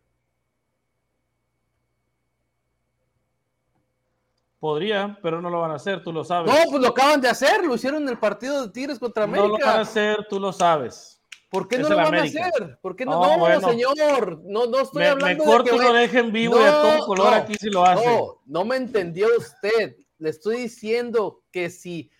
[4.59, 6.51] Podría, pero no lo van a hacer, tú lo sabes.
[6.51, 9.35] No, pues lo acaban de hacer, lo hicieron en el partido de Tigres contra No
[9.35, 9.79] lo van a América.
[9.81, 11.19] hacer, tú lo sabes.
[11.49, 12.45] ¿Por qué es no lo van América.
[12.45, 12.79] a hacer?
[12.81, 13.11] ¿Por qué no?
[13.13, 13.69] No, No, bueno.
[13.69, 16.59] señor, no, no estoy Me, hablando mejor de que tú lo vaya- dejes en vivo
[16.59, 18.05] y a todo color no, aquí si lo hace.
[18.05, 19.95] No, no me entendió usted.
[20.19, 22.11] Le estoy diciendo que si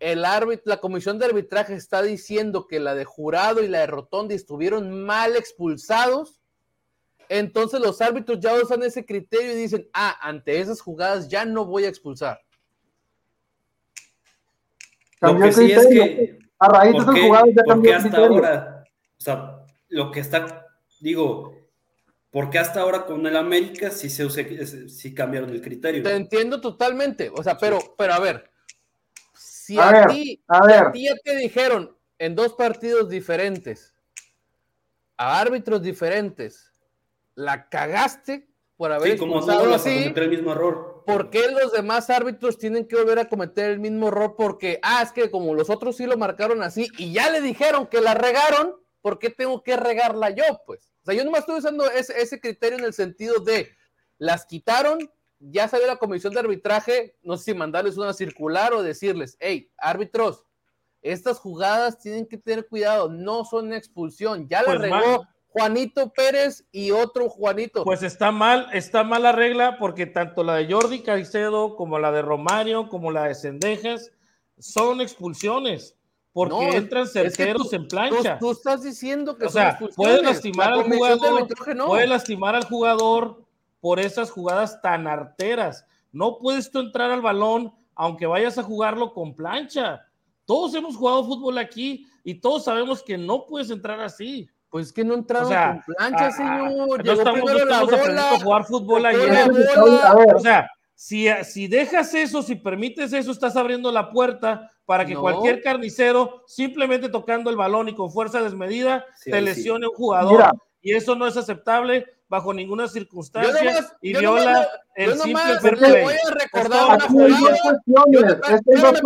[0.00, 3.86] el árbitro, la comisión de arbitraje está diciendo que la de jurado y la de
[3.86, 6.40] Rotondi estuvieron mal expulsados,
[7.28, 11.64] entonces los árbitros ya usan ese criterio y dicen, ah, ante esas jugadas ya no
[11.64, 12.40] voy a expulsar.
[15.20, 18.10] Lo que sí es que A raíz de ¿Por esas jugadas ya cambió el hasta
[18.10, 18.36] criterio.
[18.36, 18.84] ahora?
[19.18, 20.66] O sea, lo que está,
[21.00, 21.56] digo,
[22.30, 26.02] ¿por qué hasta ahora con el América sí se sí cambiaron el criterio?
[26.02, 28.50] Te entiendo totalmente, o sea, pero, pero a ver,
[29.64, 30.78] si A a, ver, ti, a si ver.
[30.82, 33.94] a ti ya te dijeron en dos partidos diferentes,
[35.16, 36.70] a árbitros diferentes,
[37.34, 38.46] la cagaste
[38.76, 41.02] por haber Sí, como así, cometer el mismo error.
[41.06, 44.34] ¿por qué los demás árbitros tienen que volver a cometer el mismo error?
[44.36, 47.86] Porque, ah, es que como los otros sí lo marcaron así y ya le dijeron
[47.86, 50.44] que la regaron, ¿por qué tengo que regarla yo?
[50.66, 53.70] Pues, o sea, yo nomás estoy usando ese, ese criterio en el sentido de
[54.18, 55.10] las quitaron,
[55.50, 59.70] ya salió la comisión de arbitraje, no sé si mandarles una circular o decirles, hey,
[59.78, 60.44] árbitros,
[61.02, 65.28] estas jugadas tienen que tener cuidado, no son expulsión, ya Pues, la regó man.
[65.48, 67.84] Juanito Pérez y otro Juanito.
[67.84, 72.10] Pues está mal, está mal la regla porque tanto la de Jordi Caicedo como la
[72.10, 74.10] de Romario, como la de Cendejas,
[74.58, 75.94] son expulsiones
[76.32, 78.38] porque No, entran es que certeros tú- en plancha.
[78.40, 79.96] Tú, tú estás diciendo que O son sea, expulsiones.
[79.96, 81.86] puede lastimar La al jugador, no.
[81.86, 83.44] puede lastimar al jugador
[83.84, 85.84] por esas jugadas tan arteras.
[86.10, 90.00] No puedes tú entrar al balón aunque vayas a jugarlo con plancha.
[90.46, 94.48] Todos hemos jugado fútbol aquí y todos sabemos que no puedes entrar así.
[94.70, 97.04] Pues es que no entraron O sea, con plancha, señor.
[97.04, 98.30] no estamos, no la aprendiendo bola.
[98.30, 99.50] a jugar fútbol ayer.
[100.34, 105.12] O sea, si, si dejas eso, si permites eso, estás abriendo la puerta para que
[105.12, 105.20] No.
[105.20, 109.44] cualquier carnicero, simplemente tocando el balón y con fuerza desmedida, Sí, te sí.
[109.44, 110.32] lesione un jugador.
[110.32, 110.52] Mira.
[110.80, 115.12] Y eso no es aceptable bajo ninguna circunstancia Yo nomás- y viola nomás- el Yo
[115.22, 116.02] simple nomás fair le play.
[116.04, 117.38] voy a recordar una jugada.
[117.38, 117.60] cuestiones.
[118.10, 119.02] Yo- espérame,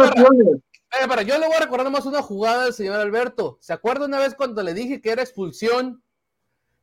[1.09, 1.23] para.
[1.23, 3.59] le voy a recordar nomás una jugada del señor Alberto.
[3.61, 6.03] ¿Se acuerda una vez cuando le dije que era expulsión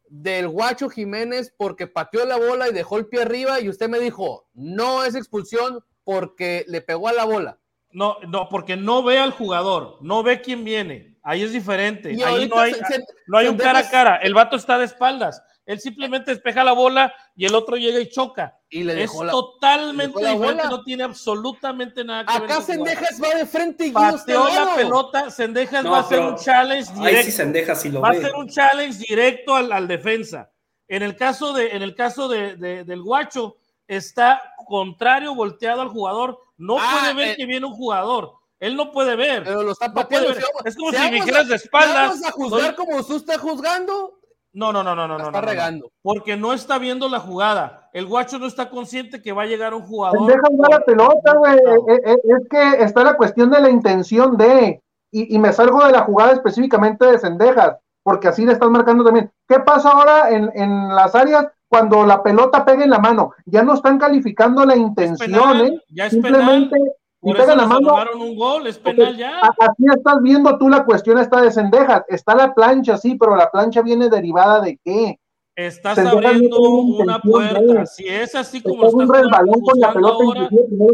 [0.08, 4.00] del Guacho Jiménez porque pateó la bola y dejó el pie arriba y usted me
[4.00, 7.58] dijo, no es expulsión porque le pegó a la bola?
[7.92, 11.18] No, no, porque no ve al jugador, no ve quién viene.
[11.24, 12.12] Ahí es diferente.
[12.14, 14.18] Y Ahí no hay, se- no hay un cara a cara.
[14.18, 15.42] El vato está de espaldas.
[15.66, 18.60] Él simplemente despeja la bola y el otro llega y choca.
[18.70, 19.32] Y le Es la...
[19.32, 20.78] totalmente le dejó la diferente, bola.
[20.78, 22.44] no tiene absolutamente nada que ver.
[22.44, 22.76] Acá con jugar.
[22.76, 24.76] Sendejas va de frente y está Pateó la lado.
[24.76, 27.24] pelota, Sendejas No, va a hacer un challenge Ahí directo.
[27.26, 30.52] sí se endeja si lo va a ser un challenge directo al, al defensa.
[30.88, 35.90] En el caso, de, en el caso de, de- del guacho, está contrario, volteado al
[35.90, 36.40] jugador.
[36.58, 37.36] No Ah, puede ver eh.
[37.38, 38.34] que viene un jugador.
[38.60, 39.44] Él no puede ver.
[39.44, 40.30] Pero lo está pateando.
[40.30, 40.44] ver.
[40.64, 42.10] Es como si me dijeras de espaldas.
[42.10, 44.20] Vamos a juzgar soy- como tú estás juzgando.
[44.56, 45.26] No, no, no, no, no, la no.
[45.28, 45.52] está no, no.
[45.52, 45.92] regando.
[46.02, 47.90] Porque no está viendo la jugada.
[47.92, 50.26] El guacho no está consciente que va a llegar un jugador.
[50.28, 51.60] Deja jugar la pelota, güey.
[51.64, 51.94] No.
[51.94, 54.82] Eh, eh, Es que está la cuestión de la intención de.
[55.12, 59.04] Y, y me salgo de la jugada específicamente de Sendejas, porque así le están marcando
[59.04, 59.30] también.
[59.48, 63.32] ¿Qué pasa ahora en, en las áreas cuando la pelota pega en la mano?
[63.46, 65.82] Ya no están calificando la Es intención, penal, ¿eh?
[65.90, 66.12] ya es.
[66.14, 66.90] Simplemente, si
[67.26, 69.40] Por pega eso en la mano, un gol, es penal ya.
[69.40, 72.04] a- así estás viendo tú la cuestión esta de Sendejas.
[72.08, 75.20] Está la plancha, sí, pero la plancha viene derivada de qué?
[75.56, 77.86] Estás Sendejas abriendo una intención puerta.
[77.86, 80.50] Si es así como pega está un resbalón con la pelota, ahora,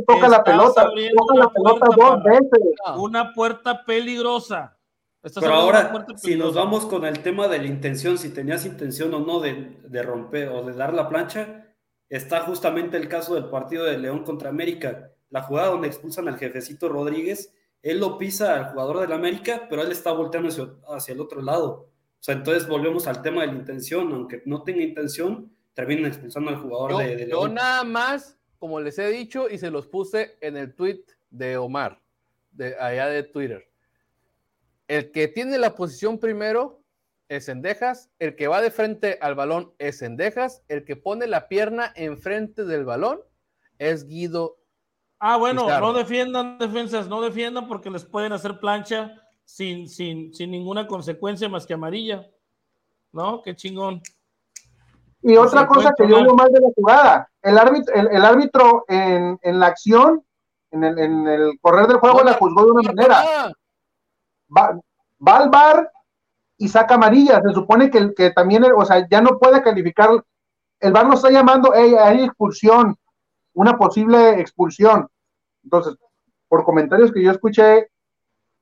[0.06, 2.74] toca la estás pelota, abriendo toca una la pelota dos veces.
[2.98, 4.78] Una puerta peligrosa.
[5.24, 9.14] Estás Pero ahora, si nos vamos con el tema de la intención, si tenías intención
[9.14, 11.68] o no de, de romper o de dar la plancha,
[12.10, 15.11] está justamente el caso del partido de León contra América.
[15.32, 19.82] La jugada donde expulsan al jefecito Rodríguez, él lo pisa al jugador del América, pero
[19.82, 21.90] él está volteando hacia, hacia el otro lado.
[22.20, 24.12] O sea, entonces volvemos al tema de la intención.
[24.14, 28.80] Aunque no tenga intención, terminan expulsando al jugador Yo, de, de yo nada más, como
[28.80, 32.00] les he dicho, y se los puse en el tweet de Omar,
[32.52, 33.68] de allá de Twitter.
[34.88, 36.84] El que tiene la posición primero
[37.30, 41.48] es Sendejas, el que va de frente al balón es Sendejas, el que pone la
[41.48, 43.22] pierna enfrente del balón
[43.80, 44.58] es Guido.
[45.24, 45.86] Ah, bueno, Pizarro.
[45.86, 49.14] no defiendan defensas, no defiendan porque les pueden hacer plancha
[49.46, 52.26] sin, sin, sin ninguna consecuencia más que amarilla.
[53.12, 53.44] ¿No?
[53.44, 54.02] Qué chingón.
[55.22, 58.26] Y otra se cosa que yo veo mal de la jugada, el árbitro, el, el
[58.26, 60.26] árbitro en, en la acción,
[60.72, 63.54] en el, en el correr del juego, No la juzgó de una no manera.
[64.58, 64.80] Va,
[65.28, 65.92] va al bar
[66.58, 67.44] y saca amarilla.
[67.44, 70.10] Se supone que, que también, o sea, ya no puede calificar.
[70.80, 72.98] El bar lo está llamando, hey, hay expulsión,
[73.54, 75.08] una posible expulsión.
[75.64, 75.96] Entonces,
[76.48, 77.88] por comentarios que yo escuché,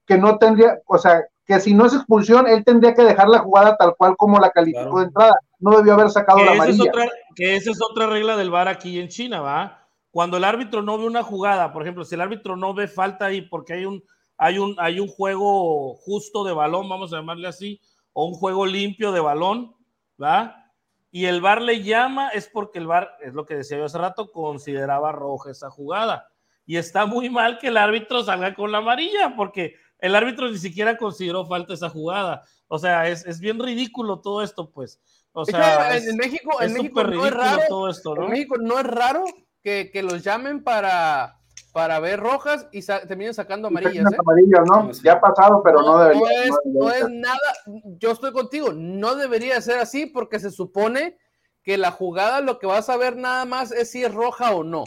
[0.05, 3.39] que no tendría, o sea, que si no es expulsión, él tendría que dejar la
[3.39, 4.97] jugada tal cual como la calificó Claro.
[4.99, 5.35] de entrada.
[5.59, 6.89] No debió haber sacado Que la esa, es amarilla.
[6.91, 9.87] otra, que esa es otra regla del VAR aquí en China, ¿va?
[10.11, 13.25] Cuando el árbitro no ve una jugada, por ejemplo, si el árbitro no ve falta
[13.25, 14.03] ahí porque hay un,
[14.37, 17.81] hay un, hay un juego justo de balón, vamos a llamarle así,
[18.13, 19.75] o un juego limpio de balón,
[20.21, 20.71] ¿va?
[21.11, 23.97] Y el VAR le llama, es porque el VAR, es lo que decía yo hace
[23.97, 26.28] rato, consideraba roja esa jugada.
[26.69, 30.59] Y está muy mal que el árbitro salga con la amarilla, porque el árbitro ni
[30.59, 32.43] siquiera consideró falta esa jugada.
[32.67, 35.01] O sea, es, es bien ridículo todo esto, pues.
[35.31, 37.61] O sea, en, es- en México, en México no es raro.
[37.67, 38.25] todo esto, ¿no?
[38.25, 39.23] En México no es raro
[39.63, 41.39] que, que los llamen para,
[41.73, 44.03] para ver rojas y sa- terminen sacando amarillas.
[44.03, 44.17] Las ¿eh?
[44.19, 44.91] amarillas, ¿no?
[45.03, 46.21] Ya ha pasado, pero no, debería.
[46.21, 47.09] no es, no es ser.
[47.09, 47.39] nada,
[47.97, 51.17] yo estoy contigo, no debería ser así porque se supone
[51.63, 54.63] que la jugada lo que vas a ver nada más es si es roja o
[54.63, 54.83] no.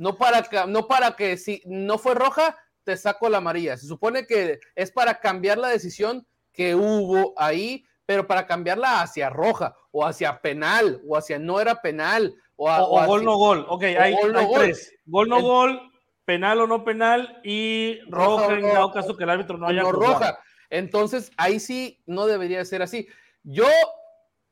[0.00, 3.76] No para que, no para que si no fue roja, te saco la amarilla.
[3.76, 9.28] Se supone que es para cambiar la decisión que hubo ahí, pero para cambiarla hacia
[9.28, 13.18] roja o hacia penal o hacia no era penal o, a- O, o o gol
[13.20, 13.66] hacia- no gol.
[13.68, 14.92] Ok, hay, gol, no hay tres.
[15.04, 15.80] Gol no El- gol,
[16.24, 19.82] penal o no penal y Roja roja en dado caso que el árbitro no haya
[19.82, 20.38] no roja.
[20.70, 23.06] Entonces, ahí sí no debería ser así.
[23.42, 23.66] Yo,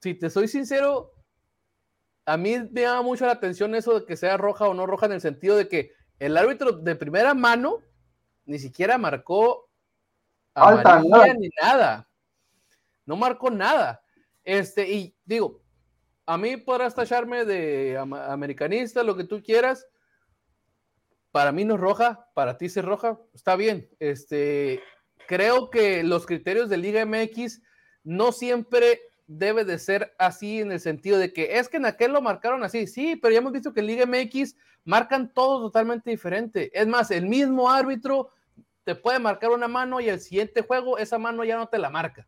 [0.03, 1.13] si te soy sincero,
[2.29, 5.07] a mí me llama mucho la atención eso de que sea roja o no roja
[5.07, 7.79] en el sentido de que el árbitro de primera mano
[8.45, 9.71] ni siquiera marcó
[11.39, 12.07] ni nada.
[13.07, 14.03] No marcó nada.
[14.45, 15.63] Este, y digo,
[16.27, 19.87] a mí podrás tacharme de americanista, lo que tú quieras.
[21.31, 23.89] Para mí no es roja, para ti sí es roja, está bien.
[24.01, 24.83] Este,
[25.27, 27.63] creo que los criterios de Liga MX
[28.05, 32.13] no siempre debe de ser así en el sentido de que es que en aquel
[32.13, 36.11] lo marcaron así, sí, pero ya hemos visto que en Liga MX marcan todo totalmente
[36.11, 36.71] diferente.
[36.73, 38.31] Es más, el mismo árbitro
[38.85, 41.91] te puede marcar una mano y el siguiente juego esa mano ya no te la
[41.91, 42.27] marca.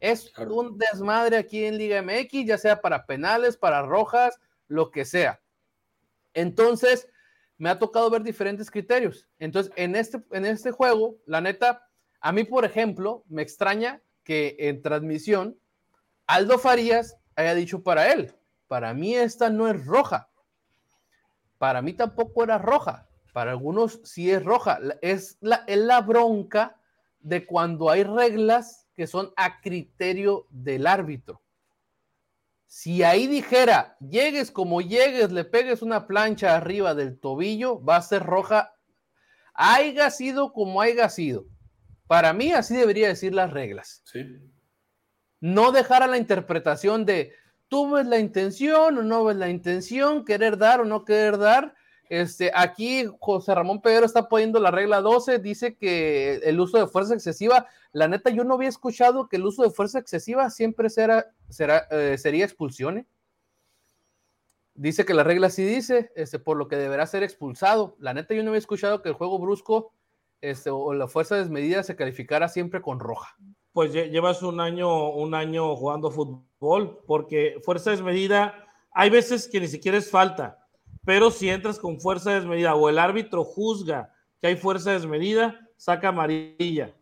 [0.00, 0.54] Es Claro.
[0.54, 5.40] un desmadre aquí en Liga MX, ya sea para penales, para rojas, lo que sea.
[6.32, 7.08] Entonces,
[7.58, 9.28] me ha tocado ver diferentes criterios.
[9.38, 11.88] Entonces, en este, en este juego, la neta,
[12.20, 15.58] a mí, por ejemplo, me extraña que en transmisión
[16.28, 18.34] Aldo Farías haya dicho para él,
[18.68, 20.28] para mí esta no es roja.
[21.56, 23.08] Para mí tampoco era roja.
[23.32, 24.78] Para algunos sí es roja.
[25.00, 26.76] Es la, es la bronca
[27.20, 31.40] de cuando hay reglas que son a criterio del árbitro.
[32.66, 38.02] Si ahí dijera, llegues como llegues, le pegues una plancha arriba del tobillo, va a
[38.02, 38.74] ser roja.
[39.54, 41.46] Haiga sido como haya sido.
[42.06, 44.02] Para mí, así debería decir las reglas.
[44.04, 44.26] Sí.
[45.40, 47.32] No dejar a la interpretación de
[47.68, 51.74] tú ves la intención o no ves la intención, querer dar o no querer dar.
[52.08, 56.86] Este, aquí José Ramón Pedro está poniendo la regla 12, dice que el uso de
[56.86, 60.88] fuerza excesiva, la neta yo no había escuchado que el uso de fuerza excesiva siempre
[60.88, 62.98] será, será, eh, sería expulsión.
[62.98, 63.06] ¿eh?
[64.74, 67.96] Dice que la regla sí dice, este, por lo que deberá ser expulsado.
[67.98, 69.92] La neta yo no había escuchado que el juego brusco
[70.40, 73.36] este, o la fuerza desmedida se calificara siempre con roja.
[73.78, 79.68] Pues llevas un año, un año jugando fútbol, porque fuerza desmedida, hay veces que ni
[79.68, 80.68] siquiera es falta
[81.08, 84.12] pero si entras con fuerza desmedida o el árbitro juzga
[84.42, 86.94] que hay fuerza desmedida, saca amarilla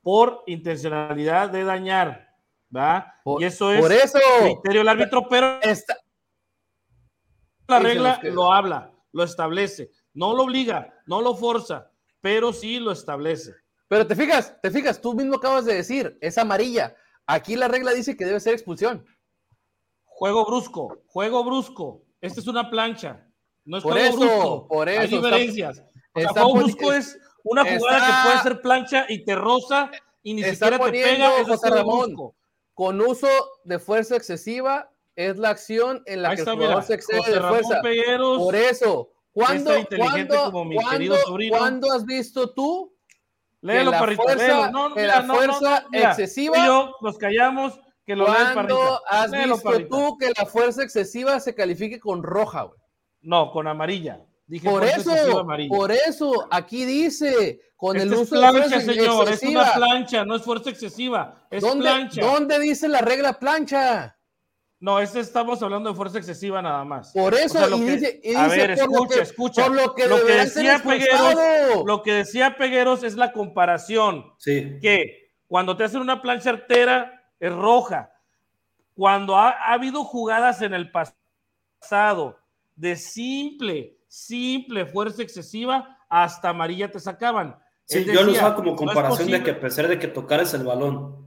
[0.00, 2.34] por intencionalidad de dañar,
[2.74, 3.20] ¿va?
[3.38, 5.94] y eso es por eso, criterio del árbitro, pero esta,
[7.68, 11.90] la regla lo habla, lo establece, no lo obliga, no lo forza,
[12.22, 13.52] pero sí lo establece.
[13.94, 16.96] Pero te fijas, te fijas, tú mismo acabas de decir, es amarilla.
[17.28, 19.06] Aquí la regla dice que debe ser expulsión.
[20.02, 22.02] Juego brusco, juego brusco.
[22.20, 23.24] Esta es una plancha.
[23.64, 24.66] No es por eso, brusco.
[24.66, 25.00] por eso.
[25.00, 25.78] Hay diferencias.
[26.12, 29.36] Está, o sea, juego brusco es una jugada está, que puede ser plancha y te
[29.36, 29.92] roza
[30.24, 31.40] y ni siquiera te pega.
[31.40, 32.34] Eso José Ramón, brusco.
[32.74, 33.28] con uso
[33.62, 36.94] de fuerza excesiva es la acción en la Ahí que está, el jugador mira, se
[36.94, 37.80] excede José de Ramón fuerza.
[37.80, 41.58] Pegueros, por eso, ¿cuándo, ¿cuándo, como mi ¿cuándo, querido sobrino.
[41.58, 42.93] ¿cuándo has visto tú
[43.72, 44.70] Léelo, la Parrita, fuerza- léelo.
[44.70, 48.36] No, que mira, la no, fuerza no, excesiva- y yo nos callamos que lo lees,
[48.52, 49.00] ¿Cuándo Parrita.
[49.24, 49.88] has Léelo, visto Parrita.
[49.88, 52.78] tú que la fuerza excesiva se califique con roja, güey?
[53.22, 54.20] No, con amarilla.
[54.46, 55.74] Dije Por eso, amarilla.
[55.74, 59.62] por eso, aquí dice, con el Esta es uso de plancha, fuerza señor, es excesiva.
[59.62, 62.20] una plancha, no es fuerza excesiva, es ¿Dónde, plancha.
[62.20, 64.14] ¿Dónde dice la regla plancha?
[64.84, 67.10] No, este estamos hablando de fuerza excesiva nada más.
[67.14, 69.14] Por eso, O sea, lo y que- dice, y a dice ver, por, lo escucha,
[69.16, 69.66] que, escucha.
[69.66, 71.84] por lo que Lo que decía Pegueros.
[71.86, 74.76] Lo que decía Pegueros es la comparación, Sí.
[74.82, 78.10] que cuando te hacen una plancha artera es roja.
[78.94, 80.90] Cuando ha, ha habido jugadas en el
[81.80, 82.38] pasado
[82.76, 87.56] de simple, simple fuerza excesiva, hasta amarilla te sacaban.
[87.86, 89.58] Sí, Él yo lo usaba como "No es comparación de que posible".
[89.58, 91.23] a pesar de que tocaras el balón,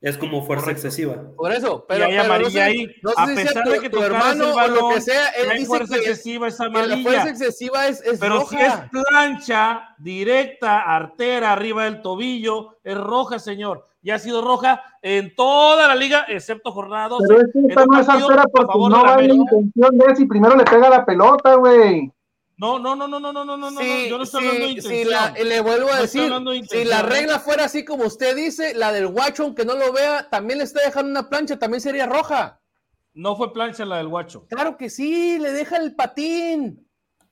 [0.00, 0.86] es como fuerza Correcto.
[0.86, 1.16] excesiva.
[1.36, 2.86] Por eso, y pero, hay pero amarilla no sé, ahí.
[3.02, 4.88] no sé a si sea pesar tu- de que tu hermano el o balón, lo
[4.94, 7.02] que sea, él que hay dice fuerza que, excesiva es que la amarilla.
[7.10, 8.56] fuerza excesiva es, es Pero roja.
[8.58, 13.84] si es plancha directa, artera, arriba del tobillo, es roja, señor.
[14.00, 17.24] Y ha sido roja en toda la liga, excepto jornada 12.
[17.28, 20.26] Pero es que esta no es artera porque favor no va la intención de si
[20.26, 22.10] primero le pega la pelota, güey.
[22.58, 24.72] No, no, no, no, no, no, no, no, sí, yo no estoy sí, hablando de
[24.72, 25.04] intención.
[25.04, 28.74] Si la, le vuelvo a decir, de si la regla fuera así como usted dice,
[28.74, 32.06] la del guacho, aunque no lo vea, también le está dejando una plancha, también sería
[32.06, 32.60] roja.
[33.14, 34.44] No fue plancha la del guacho.
[34.48, 36.84] Claro que sí, le deja el patín.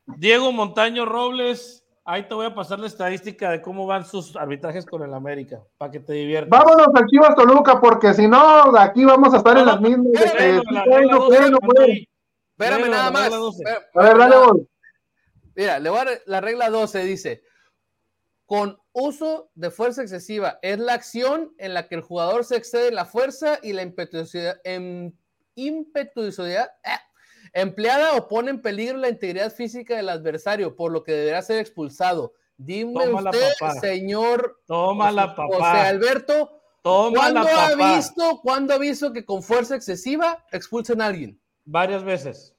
[0.07, 4.87] Diego Montaño Robles, ahí te voy a pasar la estadística de cómo van sus arbitrajes
[4.87, 6.51] con el América, para que te diviertas.
[6.51, 10.07] Vámonos a Chivas Toluca, porque si no, aquí vamos a estar no, en las mismas.
[10.15, 10.63] Espérame
[12.87, 13.33] eh, nada más.
[13.33, 14.69] A ver, dale, voy.
[15.57, 17.43] Mira, le voy a dar la regla 12 dice,
[18.45, 22.93] con uso de fuerza excesiva, es la acción en la que el jugador se excede
[22.93, 25.13] la fuerza y la impetuosidad, em-
[25.55, 26.91] impetuosidad eh,
[27.55, 31.59] empleada o pone en peligro la integridad física del adversario, por lo que deberá ser
[31.59, 32.35] expulsado.
[32.59, 33.81] Dime Tómala, usted, papá.
[33.81, 35.89] señor Tómala, José papá.
[35.89, 41.41] Alberto, Tómala, ¿cuándo ha visto, cuándo ha visto que con fuerza excesiva expulsen a alguien?
[41.65, 42.56] Varias veces.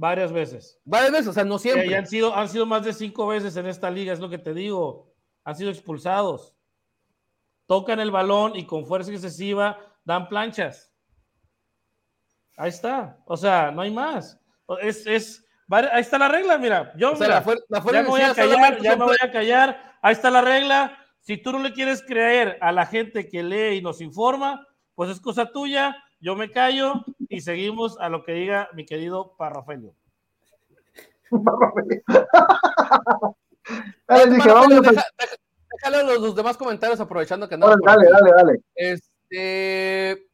[0.00, 0.80] Varias veces.
[0.86, 1.94] Varias veces, o sea, no Y siempre.
[1.94, 4.54] han sido, han sido más de cinco veces en esta liga, es lo que te
[4.54, 5.12] digo.
[5.44, 6.56] Han sido expulsados.
[7.66, 10.90] Tocan el balón y con fuerza excesiva dan planchas.
[12.56, 13.18] Ahí está.
[13.26, 14.40] O sea, no hay más.
[14.80, 16.92] Es, es, ahí está la regla, mira.
[16.96, 19.04] Yo O sea, mira, la fuer- la fuerza ya me voy a callar, ya me
[19.04, 19.98] voy a callar.
[20.00, 20.96] Ahí está la regla.
[21.20, 25.10] Si tú no le quieres creer a la gente que lee y nos informa, pues
[25.10, 25.94] es cosa tuya.
[26.20, 29.94] Yo me callo y seguimos a lo que diga mi querido Parrafelio.
[34.08, 35.36] Dale, dije, Bueno, vámonos al- deja- deja-
[35.72, 37.68] déjale los, los demás comentarios aprovechando que no.
[37.68, 38.60] Dale, dale, dale.
[38.74, 40.26] Este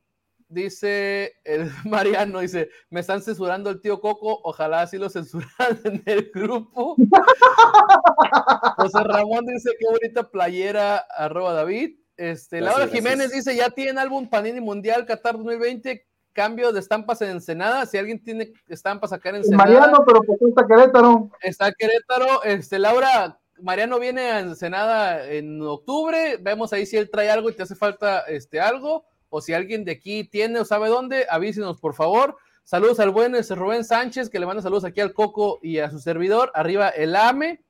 [0.49, 5.49] dice el Mariano, dice, me están censurando el tío Coco, ojalá así lo censuran
[5.84, 6.97] en el grupo.
[8.78, 11.99] José Ramón dice, qué bonita playera, arroba David.
[12.16, 12.99] Este, Gracias, Laura gracias.
[13.05, 16.07] Jiménez dice, ya tienen álbum Panini Mundial Qatar 2020,
[16.37, 17.87] cambio de estampas en Ensenada.
[17.87, 21.30] Si alguien tiene estampas acá en Ensenada, Mariano, pero pues está Querétaro.
[21.41, 22.43] está Querétaro.
[22.45, 26.37] Este, Laura, Mariano viene a Ensenada en octubre.
[26.37, 29.07] Vemos ahí si él trae algo y te hace falta este, algo.
[29.30, 32.37] o si alguien de aquí tiene o sabe dónde, avísenos por favor.
[32.64, 35.91] Saludos al buen ese Rubén Sánchez, que le manda saludos aquí al Coco y a
[35.91, 36.53] su servidor.
[36.55, 37.64] Arriba el AME.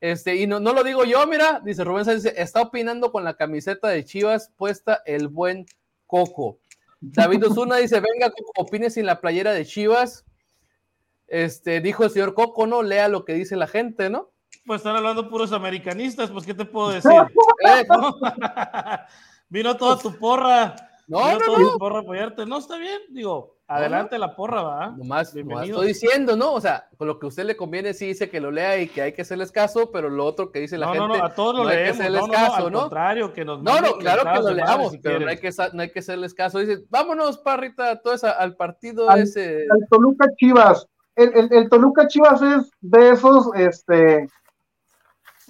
[0.00, 3.34] Este, y no, no lo digo yo, mira, dice Rubén Sánchez, está opinando con la
[3.34, 5.66] camiseta de Chivas puesta el buen
[6.06, 6.60] Coco.
[7.00, 10.24] David Osuna dice, venga, Coco, opine sin la playera de Chivas.
[11.26, 14.30] Este, dijo el señor Coco, no lea lo que dice la gente, ¿no?
[14.66, 17.10] Pues están hablando puros americanistas, pues ¿qué te puedo decir?
[17.66, 17.86] Eh,
[19.48, 20.76] Vino toda tu porra.
[21.06, 21.72] No, Vino no, toda no.
[21.72, 22.46] tu porra apoyarte.
[22.46, 24.86] No, está bien, digo, adelante la porra, va.
[24.96, 26.54] Nomás, estoy diciendo, ¿no?
[26.54, 28.88] O sea, con lo que a usted le conviene, sí dice que lo lea y
[28.88, 31.18] que hay que hacerles caso, pero lo otro que dice la No, no, gente.
[31.18, 32.00] no, a todos lo no hay que leemos.
[32.00, 32.80] hacerles no, caso, no, al ¿no?
[32.80, 35.82] contrario, que nos No, no, claro que lo leamos, si pero no hay, que, no
[35.82, 36.58] hay que hacerles caso.
[36.58, 39.64] Dice, vámonos, parrita, todo eso, al partido Al- ese.
[39.64, 40.86] El Toluca Chivas.
[41.14, 44.28] El, el- el Toluca Chivas es de esos, este,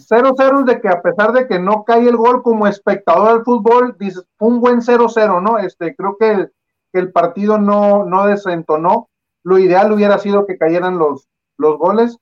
[0.08, 3.96] 0-0 de que a pesar de que no cae el gol como espectador del fútbol,
[3.98, 5.58] dices, fue un buen 0-0, ¿no?
[5.58, 6.52] Este, creo que el, que
[6.92, 9.08] el partido no, no desentonó.
[9.42, 12.18] Lo ideal hubiera sido que cayeran los, los goles.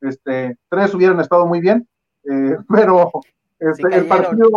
[0.00, 1.86] Este, tres hubieran estado muy bien,
[2.24, 3.10] eh, pero
[3.58, 4.48] este, el partido,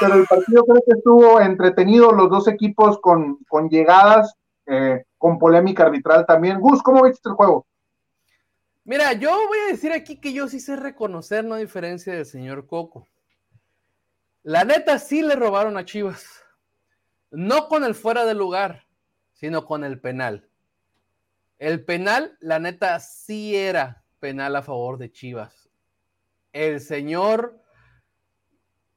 [0.00, 4.34] pero el partido creo que estuvo entretenido, los dos equipos con, con llegadas,
[4.66, 6.60] eh, con polémica arbitral también.
[6.60, 7.66] Gus, ¿cómo viste el juego?
[8.84, 12.26] Mira, yo voy a decir aquí que yo sí sé reconocer, no a diferencia del
[12.26, 13.06] señor Coco.
[14.42, 16.43] La neta sí le robaron a Chivas.
[17.34, 18.86] No con el fuera de lugar,
[19.32, 20.48] sino con el penal.
[21.58, 25.68] El penal, la neta, sí era penal a favor de Chivas.
[26.52, 27.60] El señor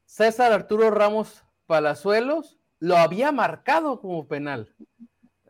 [0.06, 4.76] César Arturo Ramos Palazuelos lo había marcado como penal.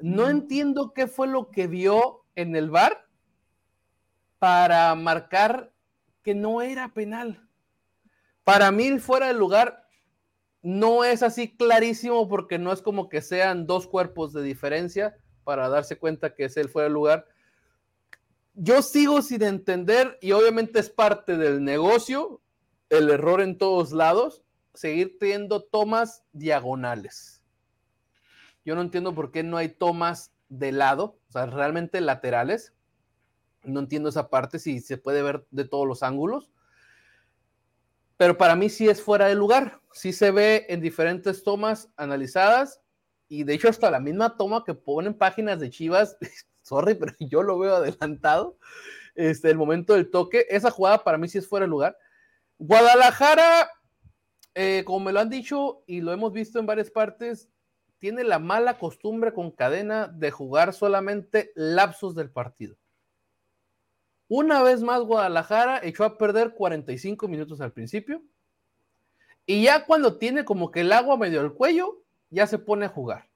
[0.01, 3.07] No entiendo qué fue lo que vio en el bar
[4.39, 5.73] para marcar
[6.23, 7.47] que no era penal.
[8.43, 9.86] Para mí, el fuera de lugar
[10.67, 15.15] no es así clarísimo porque no es como que sean dos cuerpos de diferencia
[15.45, 17.25] para darse cuenta que es el fuera lugar.
[18.53, 22.41] Yo sigo sin entender y obviamente es parte del negocio,
[22.89, 24.43] el error en todos lados,
[24.73, 27.41] seguir teniendo tomas diagonales.
[28.65, 32.73] Yo no entiendo por qué no hay tomas de lado, o sea, realmente laterales.
[33.63, 36.51] No entiendo esa parte, si se puede ver de todos los ángulos.
[38.17, 39.79] Pero para mí sí es fuera de lugar.
[39.93, 42.81] Sí se ve en diferentes tomas analizadas.
[43.29, 46.17] Y de hecho, hasta la misma toma que ponen páginas de Chivas,
[46.61, 48.57] sorry, pero yo lo veo adelantado.
[49.15, 51.97] Este, el momento del toque, esa jugada para mí sí es fuera de lugar.
[52.59, 53.69] Guadalajara,
[54.55, 57.49] eh, como me lo han dicho y lo hemos visto en varias partes,
[57.99, 62.77] tiene la mala costumbre con cadena de jugar solamente lapsos del partido.
[64.29, 68.21] Una vez más, Guadalajara echó a perder 45 minutos al principio.
[69.45, 72.89] Y ya cuando tiene como que el agua medio al cuello, ya se pone a
[72.89, 73.29] jugar.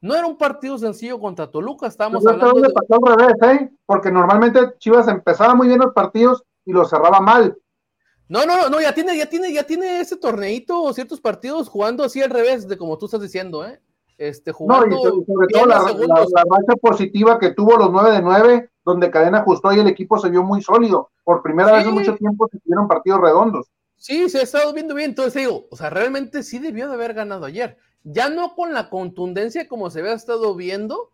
[0.00, 2.70] No era un partido sencillo contra Toluca, estábamos Yo hablando de...
[2.70, 3.70] pasó al revés, ¿eh?
[3.86, 7.56] Porque normalmente Chivas empezaba muy bien los partidos y los cerraba mal.
[8.28, 12.02] No, no, no, ya tiene, ya tiene, ya tiene ese torneito o ciertos partidos jugando
[12.04, 13.80] así al revés de como tú estás diciendo, ¿eh?
[14.18, 18.22] Este, No, jugando y sobre, todo la, la racha positiva que tuvo los 9 de
[18.22, 21.10] 9, donde Cadena ajustó y el equipo se vio muy sólido.
[21.24, 21.74] Por primera Sí.
[21.76, 23.70] vez en mucho tiempo se tuvieron partidos redondos.
[23.96, 25.10] Sí, se ha estado viendo bien.
[25.10, 27.78] Entonces digo, o sea, realmente sí debió de haber ganado ayer.
[28.02, 31.10] Ya no con la contundencia como se había estado viendo,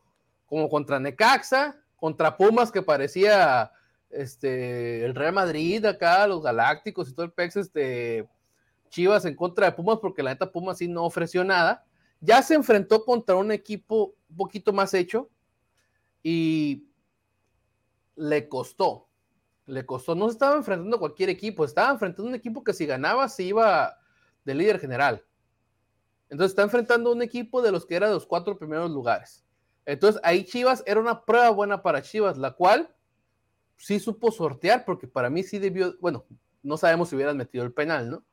[0.47, 3.71] como contra Necaxa, contra Pumas, que parecía
[4.09, 8.29] este el Real Madrid acá, los Galácticos y todo el Pex, este
[8.89, 11.85] Chivas en contra de Pumas, porque la neta Pumas sí no ofreció nada.
[12.21, 15.29] Ya se enfrentó contra un equipo un poquito más hecho
[16.25, 16.90] y
[18.21, 19.11] le costó
[19.71, 20.15] le costó.
[20.15, 23.29] No se estaba enfrentando a cualquier equipo, estaba enfrentando a un equipo que si ganaba
[23.29, 23.97] se iba
[24.45, 25.25] de líder general.
[26.29, 29.45] Entonces está enfrentando a un equipo de los que era de los cuatro primeros lugares.
[29.87, 32.95] Entonces ahí Chivas era una prueba buena para Chivas, la cual
[33.77, 36.27] sí supo sortear, porque para mí sí debió, bueno,
[36.63, 38.25] no sabemos si hubieran metido el penal, ¿no?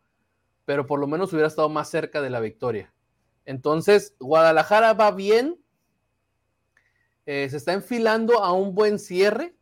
[0.66, 2.94] Pero por lo menos hubiera estado más cerca de la victoria.
[3.46, 5.58] Entonces, Guadalajara va bien,
[7.26, 9.57] eh, se está enfilando a un buen cierre.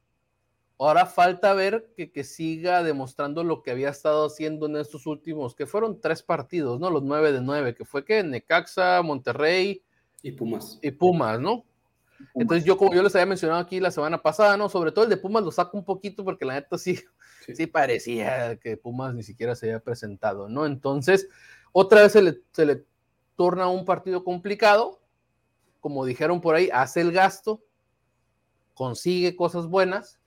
[0.78, 5.56] Ahora falta ver que, que, siga demostrando lo que había estado haciendo en estos últimos,
[5.56, 6.90] que fueron tres partidos, ¿no?
[6.90, 9.82] Los nueve de nueve, que fue que Necaxa, Monterrey
[10.22, 10.78] y Pumas.
[10.82, 11.64] Y Pumas, ¿no?
[12.34, 14.68] Entonces yo, como yo les había mencionado aquí la semana pasada, ¿no?
[14.68, 16.96] Sobre todo el de Pumas lo saco un poquito porque la neta sí,
[17.46, 20.66] sí, sí parecía que Pumas ni siquiera se había presentado, ¿no?
[20.66, 21.30] Entonces,
[21.72, 22.86] otra vez se le, se le
[23.36, 25.00] torna un partido complicado,
[25.80, 27.62] como dijeron por ahí, hace el gasto,
[28.74, 30.20] consigue cosas buenas,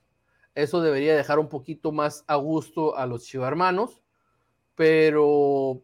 [0.55, 4.01] eso debería dejar un poquito más a gusto a los chivarmanos,
[4.75, 5.83] pero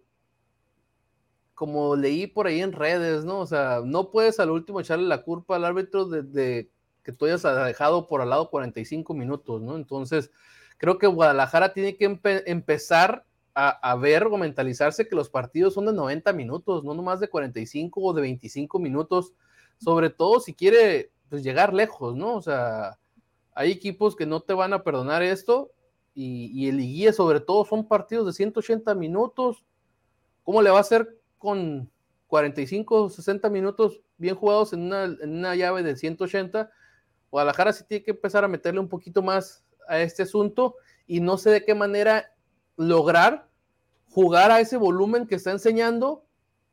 [1.56, 3.40] como leí por ahí en redes, ¿no?
[3.40, 6.70] O sea, no puedes al último echarle la culpa al árbitro de,
[7.02, 9.78] que tú hayas dejado por al lado 45 minutos, ¿no?
[9.78, 10.32] Entonces,
[10.78, 13.26] creo que Guadalajara tiene que empezar
[13.58, 18.02] a, ver o mentalizarse que los partidos son de 90 minutos, no nomás de 45
[18.02, 19.32] o de 25 minutos,
[19.78, 22.36] sobre todo si quiere pues, llegar lejos, ¿no?
[22.36, 23.00] O sea,
[23.56, 25.72] hay equipos que no te van a perdonar esto
[26.14, 29.66] y, el guía sobre todo son partidos de 180 minutos.
[30.44, 31.90] ¿Cómo le va a hacer con
[32.28, 36.70] 45 o 60 minutos bien jugados en una, en una llave de 180?
[37.32, 40.76] Guadalajara sí tiene que empezar a meterle un poquito más a este asunto
[41.08, 42.34] y no sé de qué manera
[42.78, 43.48] lograr
[44.10, 46.24] jugar a ese volumen que está enseñando,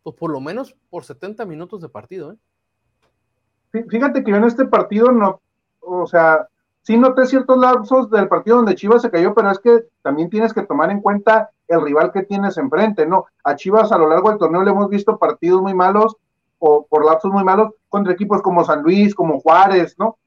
[0.03, 2.33] pues por lo menos por 70 minutos de partido.
[2.33, 3.85] ¿eh?
[3.89, 5.41] Fíjate que yo en este partido no,
[5.80, 6.49] o sea,
[6.83, 10.53] sí noté ciertos lapsos del partido donde Chivas se cayó, pero es que también tienes
[10.53, 13.26] que tomar en cuenta el rival que tienes enfrente, ¿no?
[13.45, 16.16] A Chivas a lo largo del torneo le hemos visto partidos muy malos
[16.59, 20.18] o por lapsos muy malos contra equipos como San Luis, como Juárez, ¿no?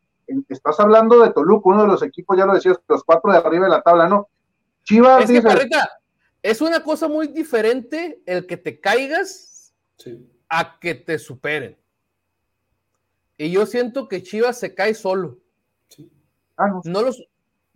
[0.49, 3.65] Estás hablando de Toluca, uno de los equipos, ya lo decías, los cuatro de arriba
[3.65, 4.27] de la tabla, ¿no?
[4.83, 5.43] Chivas es
[6.45, 9.73] es una cosa muy diferente el que te caigas
[10.47, 11.75] a que te superen.
[13.35, 15.39] Y yo siento que Chivas se cae solo.
[16.57, 17.01] Ah, no.
[17.01, 17.21] los,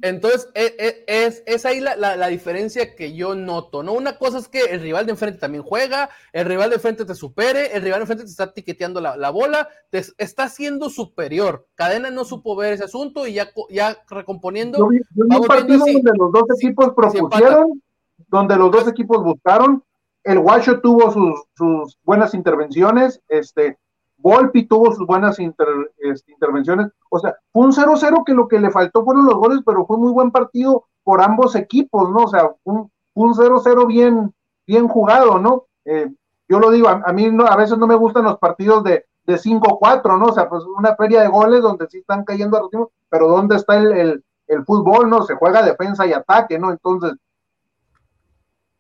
[0.02, 3.94] entonces, e, e, es, es, ahí la, diferencia que yo noto, ¿no?
[3.94, 7.16] Una cosa es que el rival de enfrente también juega, el rival de enfrente te
[7.16, 11.68] supere, el rival de enfrente te está tiqueteando la, bola, te está siendo superior.
[11.76, 14.78] Cadena no supo ver ese asunto y ya, ya recomponiendo.
[14.78, 17.82] Yo vi, un partido donde los dos equipos propusieron,
[18.30, 19.84] donde los dos equipos buscaron,
[20.24, 23.78] el Guacho tuvo sus, sus buenas intervenciones, este,
[24.22, 26.88] Volpi tuvo sus buenas este, intervenciones.
[27.10, 29.98] O sea, fue un 0-0 que lo que le faltó fueron los goles, pero fue
[29.98, 32.26] muy buen partido por ambos equipos, ¿no?
[32.26, 34.34] O sea, un, un 0-0 bien,
[34.68, 35.66] bien jugado, ¿no?
[35.86, 36.12] Eh,
[36.48, 39.36] yo lo digo, a, mí no, a veces no me gustan los partidos de, de
[39.36, 40.26] 5-4, ¿no?
[40.26, 43.56] O sea, pues una feria de goles donde sí están cayendo a los pero ¿dónde
[43.56, 45.24] está el, el, el fútbol, no?
[45.24, 46.72] Se juega defensa y ataque, ¿no?
[46.72, 47.14] Entonces,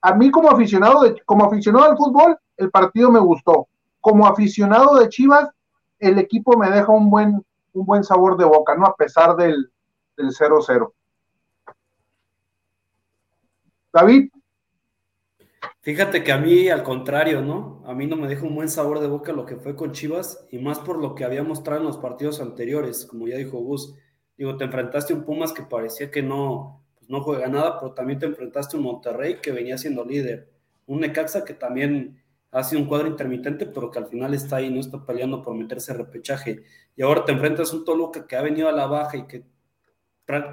[0.01, 3.67] a mí como aficionado, de, como aficionado al fútbol, el partido me gustó
[4.01, 5.49] como aficionado de Chivas,
[5.99, 8.85] el equipo me deja un buen, un buen sabor de boca, ¿no?
[8.85, 9.71] A pesar del
[10.17, 10.93] 0-0.
[13.91, 14.29] David.
[15.81, 17.81] Fíjate que a mí, al contrario, ¿no?
[17.85, 20.45] A mí no me deja un buen sabor de boca lo que fue con Chivas
[20.51, 23.95] y más por lo que había mostrado en los partidos anteriores, como ya dijo Gus.
[24.37, 27.93] Digo, te enfrentaste a un Pumas que parecía que no, pues no juega nada, pero
[27.93, 30.51] también te enfrentaste a un Monterrey que venía siendo líder.
[30.85, 32.18] Un Necaxa que también
[32.51, 35.55] ha sido un cuadro intermitente, pero que al final está ahí, no está peleando por
[35.55, 36.63] meterse repechaje.
[36.95, 39.45] Y ahora te enfrentas a un Toluca que ha venido a la baja y que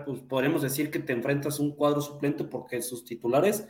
[0.04, 3.66] pues, podríamos decir que te enfrentas a un cuadro suplente porque sus titulares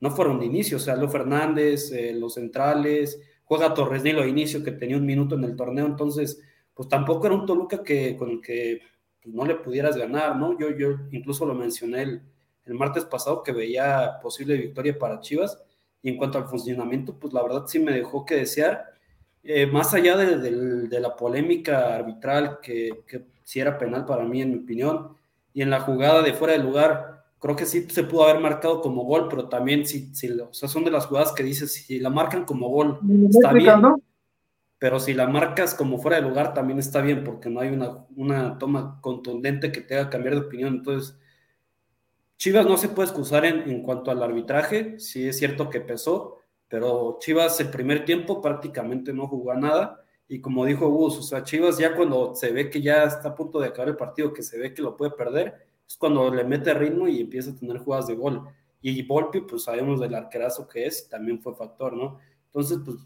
[0.00, 0.78] no fueron de inicio.
[0.78, 5.06] O sea, Leo Fernández, eh, los centrales, juega Torres Nilo a inicio que tenía un
[5.06, 5.86] minuto en el torneo.
[5.86, 6.40] Entonces,
[6.72, 8.80] pues tampoco era un Toluca que, con el que
[9.22, 10.58] pues, no le pudieras ganar, ¿no?
[10.58, 12.22] Yo, yo incluso lo mencioné
[12.64, 15.65] el martes pasado que veía posible victoria para Chivas
[16.06, 18.94] y en cuanto al funcionamiento, pues la verdad sí me dejó que desear.
[19.42, 24.52] Eh, más allá de, la polémica arbitral, que, que sí era penal para mí, en
[24.52, 25.16] mi opinión,
[25.52, 28.82] y en la jugada de fuera de lugar, creo que sí se pudo haber marcado
[28.82, 31.98] como gol, pero también si, si o sea, son de las jugadas que dices, si
[31.98, 33.82] la marcan como gol, está bien.
[34.78, 38.06] Pero si la marcas como fuera de lugar, también está bien, porque no hay una,
[38.14, 40.74] una toma contundente que te haga cambiar de opinión.
[40.74, 41.18] Entonces,
[42.36, 47.18] Chivas no se puede excusar en, cuanto al arbitraje, sí es cierto que pesó, pero
[47.20, 50.02] Chivas el primer tiempo prácticamente no jugó nada.
[50.28, 53.34] Y como dijo Gus, o sea, Chivas ya cuando se ve que ya está a
[53.34, 56.44] punto de acabar el partido, que se ve que lo puede perder, es cuando le
[56.44, 58.42] mete ritmo y empieza a tener jugadas de gol.
[58.82, 62.18] Y Volpi, pues sabemos del arquerazo que es, también fue factor, ¿no?
[62.46, 62.98] Entonces, pues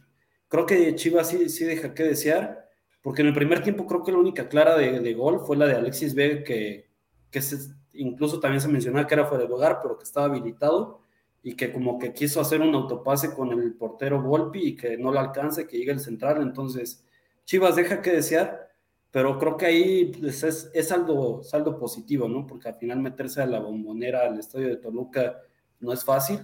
[0.49, 2.69] creo que Chivas sí, sí deja que desear,
[3.03, 5.75] porque en el primer tiempo creo que la única clara de, gol fue la de
[5.75, 6.91] Alexis Vega, que,
[7.31, 11.01] que se, incluso también se mencionaba que era fuera de lugar, pero que estaba habilitado
[11.43, 15.13] y que como que quiso hacer un autopase con el portero Volpi y que no
[15.13, 16.43] le alcance, que llegue el central.
[16.43, 17.05] Entonces,
[17.45, 18.71] Chivas deja que desear,
[19.11, 22.47] pero creo que ahí es, es saldo, saldo positivo, ¿no?
[22.47, 25.41] Porque al final meterse a la bombonera, al estadio de Toluca,
[25.81, 26.41] no es fácil,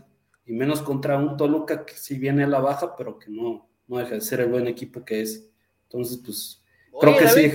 [0.47, 3.99] y menos contra un Toluca que sí viene a la baja, pero que no, no
[3.99, 5.51] deja de ser el buen equipo que es.
[5.85, 6.63] Entonces, pues
[7.01, 7.51] Creo que sí,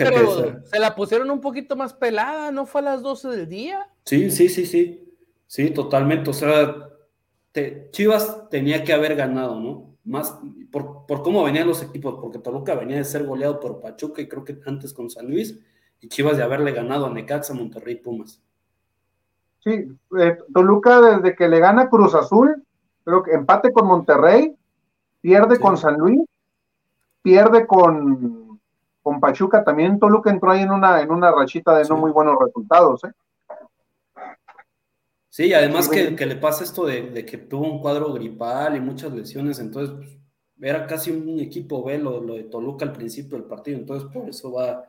[0.65, 3.87] Se la pusieron un poquito más pelada, ¿no fue a las 12 del día?
[4.05, 5.07] Sí, sí, sí, sí.
[5.47, 6.29] Sí, totalmente.
[6.29, 6.89] O sea,
[7.91, 9.95] Chivas tenía que haber ganado, ¿no?
[10.03, 10.39] Más
[10.71, 14.43] por, cómo venían los equipos, porque Toluca venía de ser goleado por Pachuca y creo
[14.45, 15.59] que antes con San Luis,
[15.99, 18.41] y Chivas de haberle ganado a Necaxa, Monterrey, Pumas.
[19.63, 19.87] Sí,
[20.17, 22.63] eh, Toluca desde que le gana Cruz Azul,
[23.03, 24.55] creo que empate con Monterrey,
[25.19, 25.61] pierde Sí.
[25.61, 26.21] con San Luis,
[27.21, 28.40] pierde con,
[29.01, 29.99] con Pachuca también.
[29.99, 33.03] Toluca entró ahí en una, en una rachita de no muy buenos resultados.
[33.03, 33.11] ¿eh?
[35.29, 38.81] Sí, además Sí, que, le pasa esto de, de que tuvo un cuadro gripal y
[38.81, 40.17] muchas lesiones, entonces pues,
[40.61, 44.27] era casi un equipo B lo, lo de Toluca al principio del partido, entonces por
[44.27, 44.83] eso va,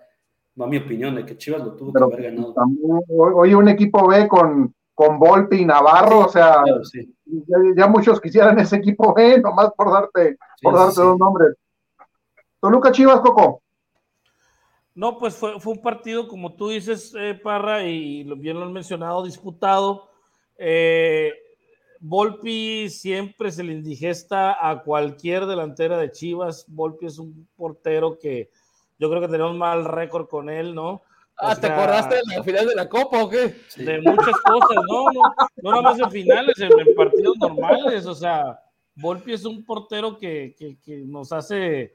[0.60, 2.52] va mi opinión de que Chivas lo tuvo Pero que haber ganado.
[2.54, 7.14] también, oye, un equipo B con, con Volpi y Navarro, Sí, o sea, Claro, sí.
[7.24, 11.54] ya, ya muchos quisieran ese equipo B, nomás por darte, por darte dos nombres.
[12.60, 13.61] Toluca Chivas, Coco.
[14.94, 18.72] No, pues fue, fue un partido, como tú dices, eh, Parra, y bien lo han
[18.72, 20.08] mencionado, disputado.
[20.58, 21.32] Eh,
[22.00, 26.64] Volpi siempre se le indigesta a cualquier delantera de Chivas.
[26.68, 28.50] Volpi es un portero que
[28.98, 30.90] yo creo que tenemos mal récord con él, ¿no?
[30.90, 31.02] O
[31.36, 33.54] Ah, ¿te sea, acordaste de la final de la Copa o qué?
[33.68, 33.84] Sí.
[33.84, 35.22] de muchas cosas, no, no,
[35.62, 38.60] no nada más en finales, en, en partidos normales, o sea,
[38.96, 41.94] Volpi es un portero que, que- que nos hace,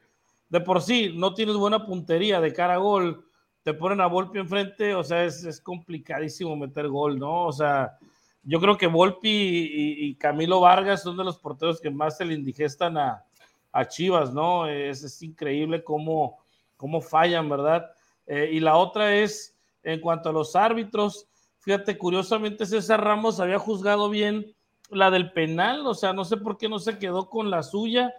[0.50, 3.26] de por sí, no tienes buena puntería de cara a gol,
[3.64, 7.46] te ponen a Volpi enfrente, o sea, es, es complicadísimo meter gol, ¿no?
[7.46, 7.98] O sea,
[8.44, 12.34] yo creo que Volpi y, Camilo Vargas son de los porteros que más se le
[12.34, 13.26] indigestan a,
[13.74, 14.68] a Chivas, ¿no?
[14.68, 16.38] Es, es increíble cómo,
[16.78, 17.92] cómo fallan, ¿verdad?
[18.26, 21.28] Eh, y la otra es, en cuanto a los árbitros,
[21.60, 24.56] fíjate, curiosamente César Ramos había juzgado bien
[24.90, 28.14] la del penal, o sea, no sé por qué no se quedó con la suya.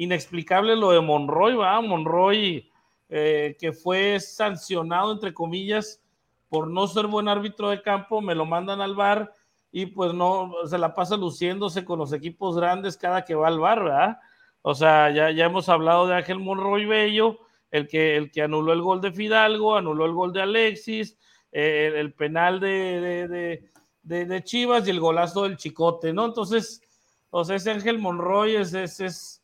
[0.00, 2.66] Inexplicable lo de Monroy, va, Monroy,
[3.10, 6.02] eh, que fue sancionado, entre comillas,
[6.48, 9.30] por no ser buen árbitro de campo, me lo mandan al bar
[9.70, 13.60] y pues no, se la pasa luciéndose con los equipos grandes cada que va al
[13.60, 14.18] bar, ¿verdad?
[14.62, 17.38] O sea, ya, ya hemos hablado de Ángel Monroy Bello,
[17.70, 21.18] el que, el que anuló el gol de Fidalgo, anuló el gol de Alexis,
[21.52, 23.60] eh, el, penal de,
[24.02, 26.24] de, de, Chivas y el golazo del Chicote, ¿no?
[26.24, 26.82] Entonces,
[27.28, 29.39] o sea, ese Ángel Monroy es, es,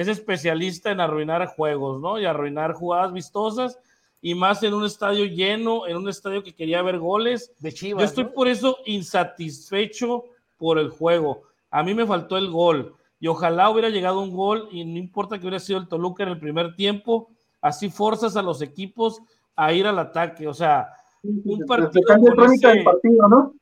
[0.00, 2.18] es especialista en arruinar juegos, ¿no?
[2.20, 3.78] Y arruinar jugadas vistosas,
[4.22, 7.52] y más en un estadio lleno, en un estadio que quería ver goles.
[7.58, 8.04] De Yo Chivas.
[8.04, 8.32] estoy ¿no?
[8.32, 10.24] por eso insatisfecho
[10.56, 11.42] por el juego.
[11.70, 15.36] A mí me faltó el gol y ojalá hubiera llegado un gol y no importa
[15.36, 17.30] que hubiera sido el Toluca en el primer tiempo,
[17.60, 19.20] así forzas a los equipos
[19.56, 20.46] a ir al ataque.
[20.48, 20.88] O sea,
[21.22, 22.02] un partido
[22.36, 23.54] con ese- partido, ¿no?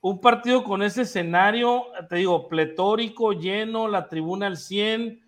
[0.00, 5.20] un partido con ese escenario, te digo, pletórico, lleno, la tribuna al 100,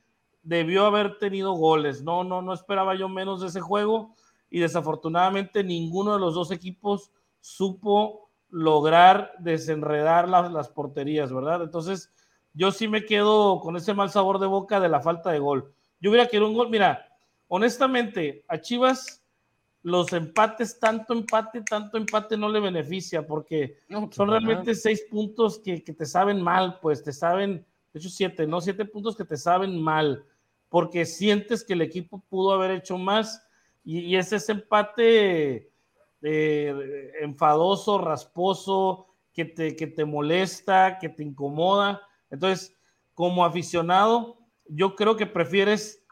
[0.48, 2.02] debió haber tenido goles.
[2.02, 4.14] No, no, no esperaba yo menos de ese juego
[4.50, 11.62] y desafortunadamente ninguno de los dos equipos supo lograr desenredar la- las porterías, ¿verdad?
[11.62, 12.10] Entonces,
[12.54, 15.70] yo sí me quedo con ese mal sabor de boca de la falta de gol.
[16.00, 17.06] Yo hubiera querido un gol, mira,
[17.48, 19.22] honestamente, a Chivas
[19.82, 25.04] los empates, tanto empate, tanto empate no le beneficia porque No, pues, son realmente seis
[25.10, 28.60] puntos que, que te saben mal, pues te saben, de hecho siete, ¿no?
[28.62, 30.24] Siete puntos que te saben mal,
[30.68, 33.44] porque sientes que el equipo pudo haber hecho más
[33.84, 35.70] y, es ese empate
[36.22, 42.02] eh, enfadoso, rasposo, que te, que te molesta, que te incomoda.
[42.28, 42.76] Entonces,
[43.14, 46.04] como aficionado, yo creo que prefieres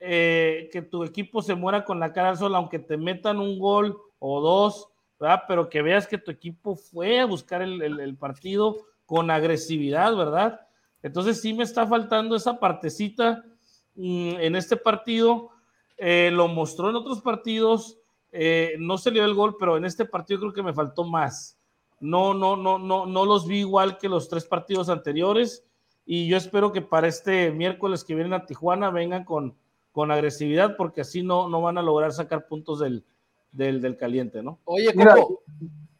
[0.00, 3.58] eh, que tu equipo se muera con la cara al sol, aunque te metan un
[3.58, 4.88] gol o dos,
[5.18, 5.42] ¿verdad?
[5.48, 10.60] Pero que veas que tu equipo fue a buscar el, partido con agresividad, ¿verdad?
[11.02, 13.44] Entonces sí me está faltando esa partecita
[13.96, 15.50] en este partido.
[15.96, 17.98] Eh, lo mostró en otros partidos,
[18.32, 21.04] eh, no se le dio el gol, pero en este partido creo que me faltó
[21.04, 21.56] más.
[22.00, 25.64] No, no, no, no, no los vi igual que los tres partidos anteriores
[26.04, 29.54] y yo espero que para este miércoles que vienen a Tijuana vengan con,
[29.92, 33.04] con agresividad porque así no, no van a lograr sacar puntos del,
[33.52, 34.58] del, del caliente, ¿no?
[34.64, 34.92] Oye.
[34.92, 35.42] Coco,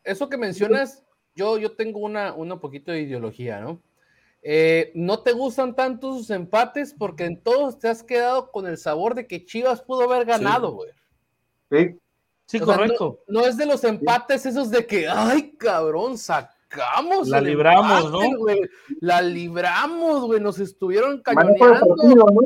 [0.03, 3.81] eso que mencionas, yo, yo tengo una, una poquito de ideología, ¿no?
[4.47, 8.77] Eh, no te gustan tanto sus empates porque en todos te has quedado con el
[8.77, 10.91] sabor de que Chivas pudo haber ganado, güey.
[11.71, 11.99] Sí.
[12.47, 13.21] Sí, O sea, correcto.
[13.27, 17.27] no, no es de los empates esos de que, ay, cabrón, sacamos.
[17.29, 18.39] La el libramos, empate, ¿no?
[18.39, 18.61] güey.
[19.01, 20.41] La libramos, güey.
[20.41, 21.97] Nos estuvieron cañoneando.
[21.97, 22.41] partido, ¿no?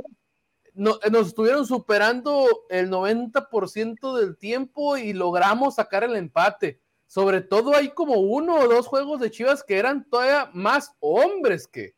[0.74, 6.80] no- nos estuvieron superando el 90% del tiempo y logramos sacar el empate.
[7.08, 11.66] Sobre todo hay como uno o dos juegos de Chivas que eran todavía más hombres
[11.66, 11.94] que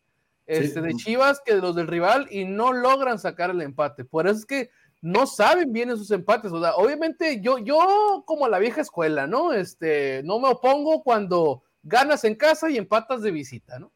[0.46, 4.04] este, de Chivas que los del rival y no logran sacar el empate.
[4.04, 4.70] Por eso es que
[5.02, 6.52] no saben bien esos empates.
[6.52, 9.52] O sea, obviamente yo, yo como la vieja escuela, ¿no?
[9.52, 13.90] Este, no me opongo cuando ganas en casa y empatas de visita, ¿no?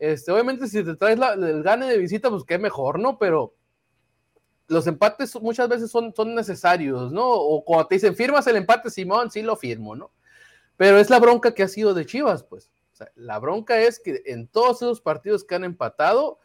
[0.00, 3.18] Este, obviamente si te traes la- el gane de visita, pues qué mejor, ¿no?
[3.18, 3.54] Pero
[4.66, 7.28] los empates muchas veces son, son necesarios, ¿no?
[7.28, 10.10] O cuando te dicen, firmas el empate, Simón, sí lo firmo, ¿no?
[10.80, 12.70] Pero es la bronca que ha sido de Chivas, pues.
[13.14, 16.38] La bronca es que en todos esos partidos que han empatado,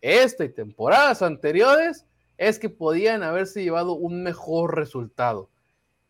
[0.00, 2.06] esta y temporadas anteriores,
[2.38, 5.50] es que podían haberse llevado un mejor resultado.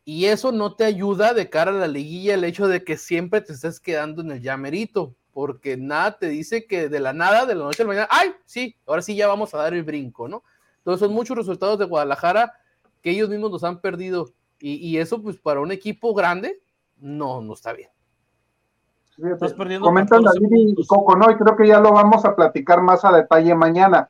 [0.04, 3.40] Y eso no te ayuda de cara a la liguilla el hecho de que siempre
[3.40, 7.54] te estés quedando en el llamerito, porque nada te dice que de la nada, de
[7.54, 10.28] la noche a la mañana, ay, sí, ahora sí ya vamos a dar el brinco,
[10.28, 10.44] ¿no?
[10.80, 12.52] Entonces son muchos resultados de Guadalajara
[13.00, 14.34] que ellos mismos los han perdido.
[14.62, 16.60] Y, eso, pues, para un equipo grande,
[17.00, 17.90] no, no está bien.
[19.18, 21.30] Estás perdiendo Comentan David y Coco, ¿no?
[21.30, 24.08] Y creo que ya lo vamos a platicar más a detalle mañana.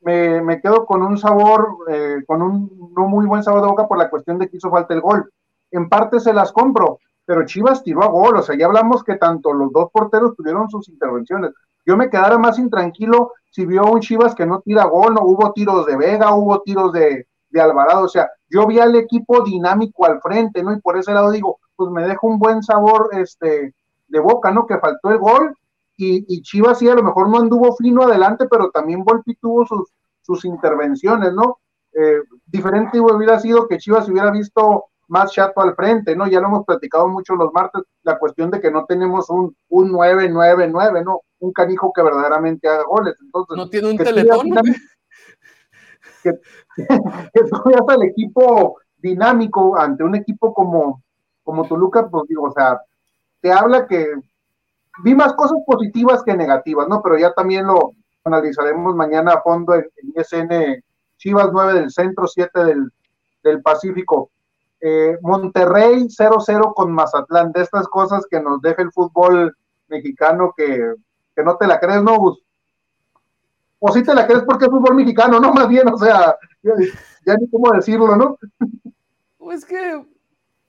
[0.00, 3.86] Me, me quedo con un sabor, eh, con un no muy buen sabor de boca
[3.86, 5.30] por la cuestión de que hizo falta el gol.
[5.70, 9.14] En parte se las compro, pero Chivas tiró a gol, o sea, ya hablamos que
[9.14, 11.52] tanto los dos porteros tuvieron sus intervenciones.
[11.86, 15.52] Yo me quedara más intranquilo si vio un Chivas que no tira gol, no hubo
[15.52, 20.06] tiros de Vega, hubo tiros de, de Alvarado, o sea, yo vi al equipo dinámico
[20.06, 20.72] al frente, ¿no?
[20.72, 23.74] Y por ese lado digo, pues me deja un buen sabor este,
[24.08, 24.66] de boca, ¿no?
[24.66, 25.56] Que faltó el gol
[25.96, 29.64] y, y Chivas sí a lo mejor no anduvo fino adelante, pero también Volpi tuvo
[29.64, 29.88] sus,
[30.20, 31.60] sus intervenciones, ¿no?
[31.94, 36.26] Eh, diferente hubiera sido que Chivas hubiera visto más chato al frente, ¿no?
[36.26, 39.90] Ya lo hemos platicado mucho los martes, la cuestión de que no tenemos un, un
[39.90, 41.22] 9-9-9, ¿no?
[41.38, 43.14] Un canijo que verdaderamente haga goles.
[43.22, 44.50] Entonces, no tiene un teletón.
[46.22, 46.32] Que,
[46.76, 46.86] que,
[47.32, 51.02] que el equipo dinámico ante un equipo como,
[51.50, 52.80] como Toluca, pues digo, o sea,
[53.40, 54.06] te habla que
[55.02, 57.02] vi más cosas positivas que negativas, ¿no?
[57.02, 57.90] Pero ya también lo
[58.22, 59.84] analizaremos mañana a fondo en,
[60.14, 60.84] ISN
[61.16, 62.92] Chivas 9 del centro, 7 del,
[63.42, 64.30] del Pacífico.
[64.80, 69.56] Eh, Monterrey 0-0 con Mazatlán, de estas cosas que nos deja el fútbol
[69.88, 70.94] mexicano que,
[71.34, 72.40] que no te la crees, ¿no, Gus?
[73.80, 75.52] O si te la crees porque es fútbol mexicano, ¿no?
[75.52, 78.38] Más bien, o sea, ya ni cómo decirlo, ¿no?
[79.36, 80.00] Pues que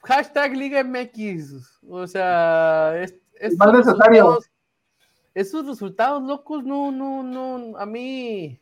[0.03, 4.39] hashtag Liga MX, o sea, es, es más necesario.
[5.33, 8.59] esos resultados locos, no, no, no, a mí,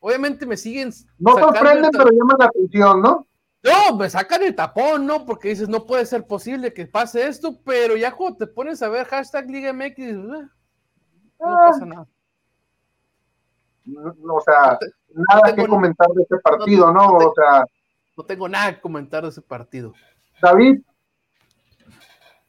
[0.00, 0.90] obviamente me siguen.
[1.18, 3.26] No sorprenden, pero llaman la atención, ¿no?
[3.62, 5.26] No, me sacan el tapón, ¿no?
[5.26, 8.88] Porque dices, no puede ser posible que pase esto, pero ya cuando te pones a
[8.88, 10.48] ver hashtag Liga MX, eh, no
[11.40, 11.56] ah.
[11.66, 12.08] pasa nada.
[13.96, 14.78] O sea,
[15.08, 17.16] nada que comentar de ese partido, ¿no?
[17.16, 17.64] o sea.
[18.16, 19.92] No tengo nada que comentar de ese partido.
[20.42, 20.80] David.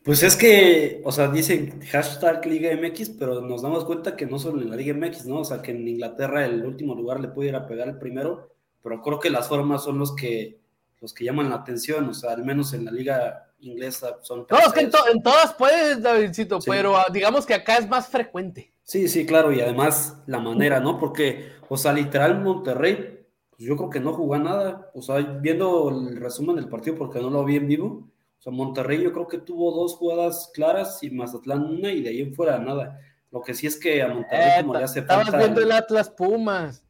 [0.04, 4.40] Pues es que, o sea, dicen hashtag Liga MX, pero nos damos cuenta que no
[4.40, 5.40] solo en la Liga MX, ¿no?
[5.42, 8.50] O sea, que en Inglaterra el último lugar le puede ir a pegar el primero,
[8.82, 10.60] pero creo que las formas son los que
[11.02, 14.46] los que llaman la atención, o sea, al menos en la liga inglesa son...
[14.50, 18.74] No, es que en, todas puedes, Davidcito, pero ah, digamos que acá es más frecuente.
[18.84, 20.98] Sí, sí, claro, y además la manera, ¿no?
[21.00, 23.19] Porque, o sea, literal Monterrey,
[23.66, 27.30] yo creo que no jugó nada, o sea, viendo el resumen del partido porque no
[27.30, 31.10] lo vi en vivo, o sea, Monterrey yo creo que tuvo dos jugadas claras y
[31.10, 33.00] Mazatlán una y de ahí en fuera nada.
[33.32, 35.24] Lo que sí es que a Monterrey como le hace falta...
[35.24, 36.84] Estabas viendo el Atlas Pumas.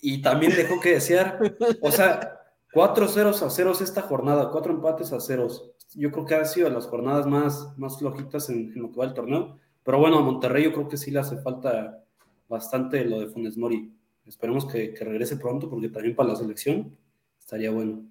[0.00, 1.38] Y también dejó que desear,
[1.80, 2.30] o sea...
[2.74, 5.70] Cuatro ceros a ceros esta jornada, cuatro empates a ceros.
[5.94, 9.04] Yo creo que ha sido de las jornadas más, más flojitas en, lo que va
[9.04, 9.60] el torneo.
[9.84, 12.02] Pero bueno, a Monterrey yo creo que sí le hace falta
[12.48, 13.93] bastante lo de Funes Mori.
[14.26, 16.96] Esperemos que, regrese pronto porque también para la selección
[17.38, 18.02] estaría bueno.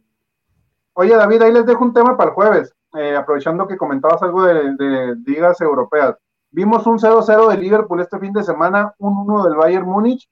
[0.93, 2.74] Oye, David, ahí les dejo un tema para el jueves.
[2.95, 6.16] Eh, aprovechando que comentabas algo de, de ligas europeas.
[6.51, 10.30] Vimos un 0-0 de Liverpool este fin de semana, un 1 del Bayern Múnich.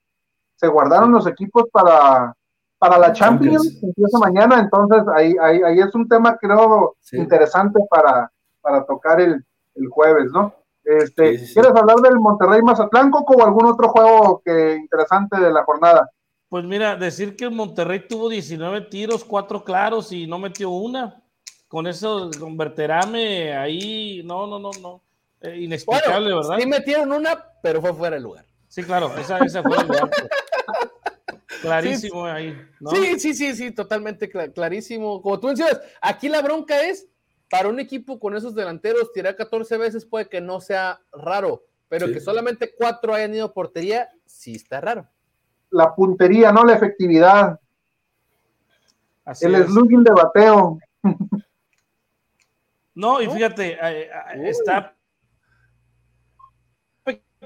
[0.54, 2.32] Se guardaron los equipos para,
[2.78, 8.30] para la Champions, empieza mañana, entonces ahí, ahí, ahí, es un tema creo interesante para,
[8.60, 10.54] para tocar el, el jueves, ¿no?
[10.84, 16.10] Este, ¿Quieres hablar del Monterrey Mazatlán, o algún otro juego que interesante de la jornada?
[16.48, 21.22] Pues mira, decir que el Monterrey tuvo 19 tiros, cuatro claros y no metió una.
[21.68, 25.02] Con eso, con Berterame ahí, no, no, no, no.
[25.40, 26.58] Eh, inexplicable, ¿verdad?
[26.58, 28.44] Sí metieron una, pero fue fuera de lugar.
[28.68, 30.10] Sí, claro, esa, esa fue el lugar.
[31.62, 32.58] Clarísimo ahí.
[32.90, 35.22] Sí, sí, sí, sí, totalmente clarísimo.
[35.22, 37.08] Como tú decías, aquí la bronca es,
[37.52, 42.06] para un equipo con esos delanteros, tirar 14 veces puede que no sea raro, pero
[42.06, 45.06] que solamente cuatro hayan ido a portería, sí está raro.
[45.68, 46.64] La puntería, ¿no?
[46.64, 47.60] La efectividad.
[49.42, 50.78] el slugging de bateo.
[52.94, 54.94] No, y fíjate, eh, eh, está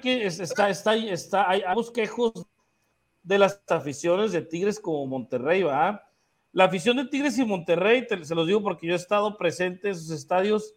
[0.04, 2.32] está, está, está, hay ambos quejos
[3.24, 6.08] de las aficiones de Tigres como Monterrey, ¿va?
[6.56, 9.94] La afición de Tigres y Monterrey, se los digo porque yo he estado presente en
[9.94, 10.72] sus estadios,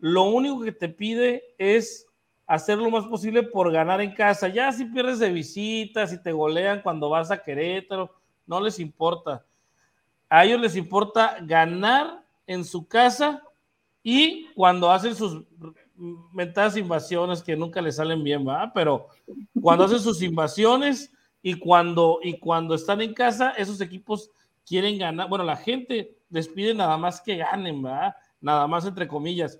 [0.00, 2.08] lo único que te pide es
[2.48, 4.48] hacer lo más posible por ganar en casa.
[4.48, 8.12] Ya si pierdes de visita, si te golean cuando vas a Querétaro,
[8.44, 9.44] no les importa.
[10.28, 13.40] A ellos les importa ganar en su casa
[14.02, 15.44] y cuando hacen sus
[16.32, 18.72] mentadas invasiones que nunca les salen bien, ¿va?
[18.74, 19.06] Pero
[19.62, 21.14] cuando hacen sus invasiones,
[21.46, 24.30] y cuando, y cuando están en casa, esos equipos
[24.66, 25.28] quieren ganar.
[25.28, 28.14] Bueno, la gente les pide nada más que ganen, ¿verdad?
[28.40, 29.58] Nada más entre comillas.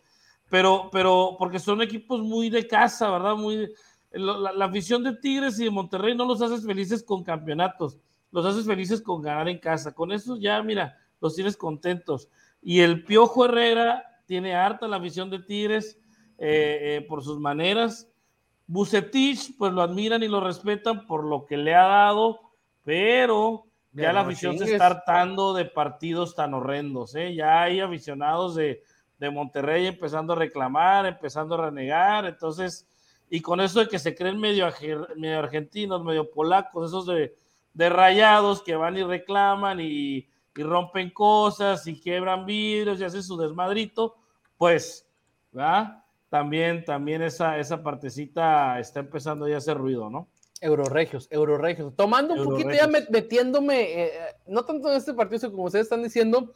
[0.51, 3.37] Pero, pero, porque son equipos muy de casa, ¿verdad?
[3.37, 3.73] Muy,
[4.13, 7.99] la, la afición de Tigres y de Monterrey no los haces felices con campeonatos,
[8.31, 9.95] los haces felices con ganar en casa.
[9.95, 12.29] Con eso ya, mira, los tienes contentos.
[12.63, 15.99] Y el Piojo Herrera tiene harta la afición de Tigres
[16.39, 18.11] eh, eh, por sus maneras.
[18.67, 22.41] Bucetich, pues lo admiran y lo respetan por lo que le ha dado,
[22.83, 27.35] pero ya la afición se está hartando de partidos tan horrendos, ¿eh?
[27.35, 28.83] Ya hay aficionados de,
[29.19, 32.89] de Monterrey empezando a reclamar, empezando a renegar, entonces,
[33.31, 34.69] y con eso de que se creen medio,
[35.17, 37.35] medio argentinos, medio polacos, esos de,
[37.73, 43.23] de rayados que van y reclaman y, y rompen cosas y quiebran vidrios y hacen
[43.23, 44.17] su desmadrito,
[44.57, 45.09] pues,
[45.53, 46.05] ¿verdad?
[46.29, 50.29] También, también esa, esa partecita está empezando ya a hacer ruido, ¿no?
[50.65, 51.95] Euroregios, Euroregios.
[51.95, 54.13] Tomando un poquito ya metiéndome, eh,
[54.47, 56.55] no tanto en este partido, como ustedes están diciendo,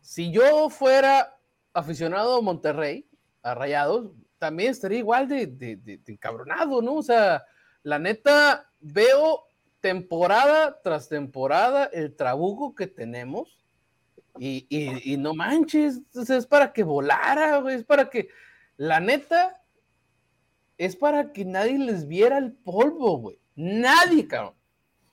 [0.00, 1.36] si yo fuera
[1.72, 3.08] aficionado a Monterrey,
[3.42, 6.94] a Rayados, también estaría igual de, de, de, de encabronado, ¿no?
[6.94, 7.44] O sea,
[7.82, 9.48] la neta, veo
[9.80, 13.64] temporada tras temporada el trabuco que tenemos
[14.38, 18.28] y, y, y no manches, es para que volara, es para que,
[18.76, 19.60] la neta,
[20.78, 23.38] es para que nadie les viera el polvo, güey.
[23.54, 24.54] Nadie, cabrón.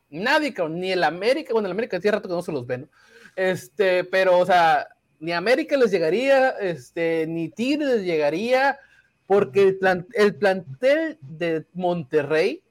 [0.09, 0.79] Nadie, cabrón.
[0.79, 2.89] Ni el América, bueno, el América tiene rato que no se los ven, ¿no?
[3.35, 4.87] Este, pero, o sea,
[5.19, 8.79] ni América les llegaría, este, ni Tigre les llegaría,
[9.27, 12.63] porque el, plan, el plantel de Monterrey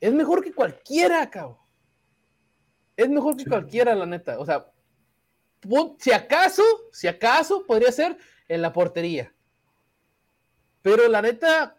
[0.00, 1.58] es mejor que cualquiera, cabrón.
[2.96, 3.50] Es mejor que sí.
[3.50, 4.38] cualquiera, la neta.
[4.38, 4.66] O sea,
[5.98, 8.16] si acaso, si acaso, podría ser
[8.48, 9.32] en la portería.
[10.82, 11.75] Pero la neta,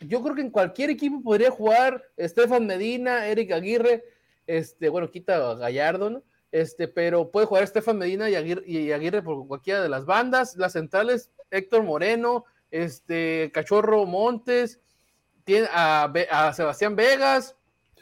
[0.00, 4.04] yo creo que en cualquier equipo podría jugar Estefan Medina, Eric Aguirre,
[4.46, 6.22] este, bueno, quita Gallardo, ¿no?
[6.50, 10.56] Este, pero puede jugar Estefan Medina y Aguirre, y Aguirre por cualquiera de las bandas.
[10.56, 14.80] Las centrales, Héctor Moreno, este, Cachorro Montes,
[15.44, 17.54] tiene a, a Sebastián Vegas,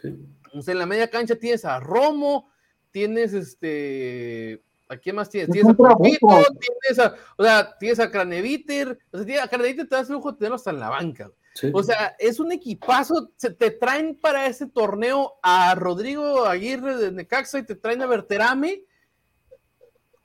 [0.03, 0.63] Sí.
[0.63, 2.51] Sea, en la media cancha tienes a Romo,
[2.91, 4.63] tienes este.
[4.89, 5.51] ¿A quién más tienes?
[5.51, 6.29] Tienes a Pupito,
[6.61, 10.57] tienes a, o sea, tienes a Craneviter, o sea, a Craneviter te das lujo tenerlo
[10.57, 11.31] hasta en la banca.
[11.73, 17.13] O sea, es un equipazo, se te traen para ese torneo a Rodrigo Aguirre de
[17.13, 18.83] Necaxa y te traen a Berterame,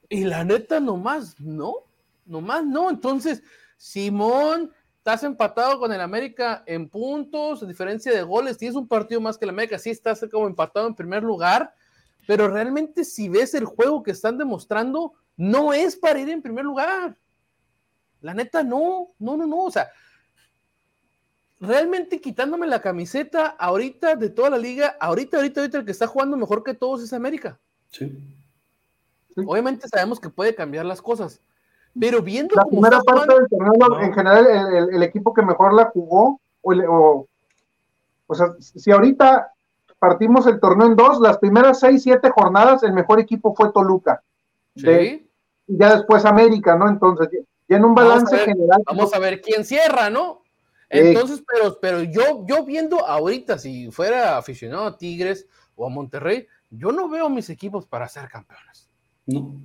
[0.10, 1.74] y la neta nomás, no,
[2.26, 2.90] nomás no.
[2.90, 3.42] Entonces,
[3.78, 9.22] Simón, estás empatado con el América en puntos, a diferencia de goles, tienes un partido
[9.22, 11.74] más que el América, sí estás como empatado en primer lugar,
[12.28, 16.66] pero realmente si ves el juego que están demostrando, no es para ir en primer
[16.66, 17.18] lugar.
[18.20, 19.90] La neta, no, no, no, no, o sea,
[21.62, 26.08] realmente quitándome la camiseta ahorita de toda la liga, ahorita, ahorita, ahorita el que está
[26.08, 27.60] jugando mejor que todos es América.
[27.92, 28.10] Sí.
[29.36, 29.44] sí.
[29.46, 31.40] Obviamente sabemos que puede cambiar las cosas,
[31.98, 34.02] pero viendo la primera parte jugando, del torneo, no.
[34.02, 37.28] en general, el, el, el, equipo que mejor la jugó, o, o,
[38.26, 39.54] o, sea, si ahorita
[40.00, 44.24] partimos el torneo en dos, las primeras seis, siete jornadas, el mejor equipo fue Toluca.
[44.76, 44.84] ¿Sí?
[44.84, 45.28] De,
[45.68, 46.90] y ya después América, ¿no?
[46.90, 47.30] Entonces,
[47.68, 48.84] ya en un balance vamos ver, general.
[48.86, 50.42] Vamos a ver quién cierra, ¿no?
[50.92, 56.48] Entonces, pero, pero yo, yo viendo ahorita, si fuera aficionado a Tigres o a Monterrey,
[56.70, 58.90] yo no veo mis equipos para ser campeones.
[59.26, 59.56] No.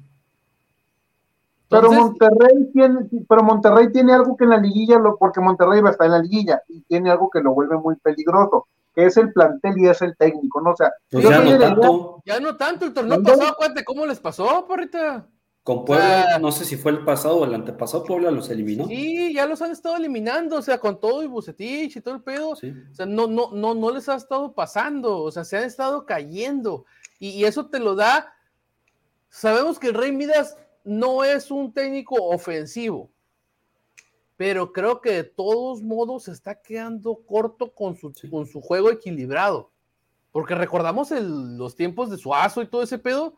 [1.68, 5.88] Pero Monterrey tiene, pero Monterrey tiene algo que en la liguilla, lo, porque Monterrey va
[5.88, 9.16] a estar en la liguilla, y tiene algo que lo vuelve muy peligroso, que es
[9.16, 10.70] el plantel y es el técnico, ¿no?
[10.70, 12.22] O sea, pues ya, no tanto.
[12.24, 15.26] ya no tanto, el torneo pasado, acuérdate cómo les pasó, porrita.
[15.66, 18.86] Con Puebla, ah, no sé si fue el pasado o el antepasado, Puebla los eliminó.
[18.86, 22.22] Sí, ya los han estado eliminando, o sea, con todo y Bucetich y todo el
[22.22, 22.54] pedo.
[22.54, 22.72] Sí.
[22.92, 26.06] O sea, no, no, no, no les ha estado pasando, o sea, se han estado
[26.06, 26.84] cayendo.
[27.18, 28.32] Y, y eso te lo da.
[29.28, 33.10] Sabemos que el Rey Midas no es un técnico ofensivo,
[34.36, 38.30] pero creo que de todos modos se está quedando corto con su, sí.
[38.30, 39.72] con su juego equilibrado.
[40.30, 43.34] Porque recordamos el, los tiempos de Suazo y todo ese pedo.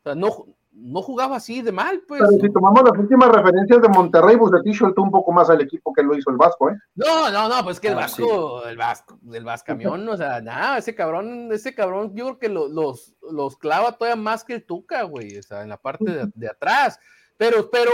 [0.00, 2.20] O sea, no, no jugaba así de mal, pues.
[2.20, 5.92] Pero si tomamos las últimas referencias de Monterrey, Bucetich soltó un poco más al equipo
[5.92, 6.76] que lo hizo el Vasco, ¿eh?
[6.94, 8.68] No, no, no, pues que el ah, Vasco, sí.
[8.68, 12.68] el Vasco, el Vascamión, o sea, nada, ese cabrón, ese cabrón, yo creo que lo,
[12.68, 16.30] los, los clava todavía más que el Tuca, güey, o sea, en la parte de,
[16.34, 16.98] de atrás.
[17.36, 17.90] Pero, pero,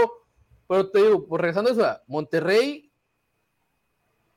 [0.67, 2.91] pero te digo, pues regresando a eso, Monterrey,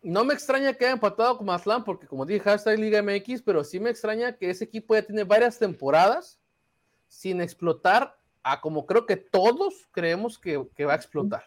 [0.03, 3.63] no me extraña que haya empatado con Mazlán, porque como dije, hashtag Liga MX, pero
[3.65, 6.41] sí me extraña que ese equipo ya tiene varias temporadas
[7.07, 11.45] sin explotar a como creo que todos creemos que, que va a explotar.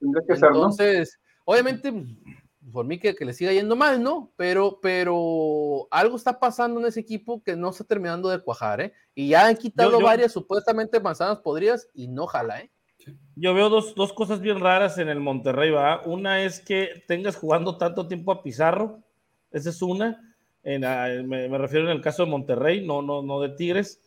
[0.00, 0.70] Que Entonces, ser, ¿no?
[1.44, 1.92] obviamente,
[2.72, 4.32] por mí que, que, le siga yendo mal, ¿no?
[4.36, 8.92] Pero, pero algo está pasando en ese equipo que no está terminando de cuajar, ¿eh?
[9.14, 12.70] Y ya han quitado Yo- yo- varias supuestamente manzanas podridas y no jala, ¿eh?
[13.36, 16.02] Yo veo dos, dos cosas bien raras en el Monterrey, ¿va?
[16.06, 19.02] Una es que tengas jugando tanto tiempo a Pizarro,
[19.50, 20.80] esa es una, en,
[21.28, 24.00] me, me refiero en el caso de Monterrey, no, no, no de Tigres,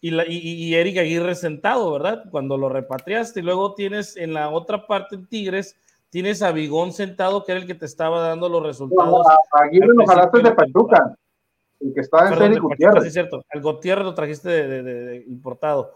[0.00, 2.24] y, la, y, y Eric Aguirre sentado, ¿verdad?
[2.30, 5.76] Cuando lo repatriaste, y luego tienes en la otra parte en Tigres,
[6.10, 9.26] tienes a Bigón sentado, que era el que te estaba dando los resultados.
[9.26, 11.16] A- a Aguirre lo jalaste de Pachuca,
[11.80, 13.12] el que estaba en Perdón, Ceni de Pachuca, sí Gutiérrez.
[13.12, 13.44] cierto.
[13.50, 15.92] Al Gutiérrez lo trajiste de, de- de- de importado.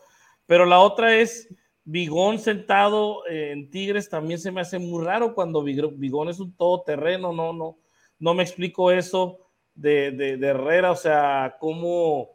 [0.47, 1.49] Pero la otra es
[1.85, 6.55] Bigón sentado eh, en Tigres también se me hace muy raro cuando Bigón es un
[6.57, 7.79] todoterreno, no, no,
[8.19, 9.39] no me explico eso
[9.75, 12.33] de- de Herrera, o sea, cómo,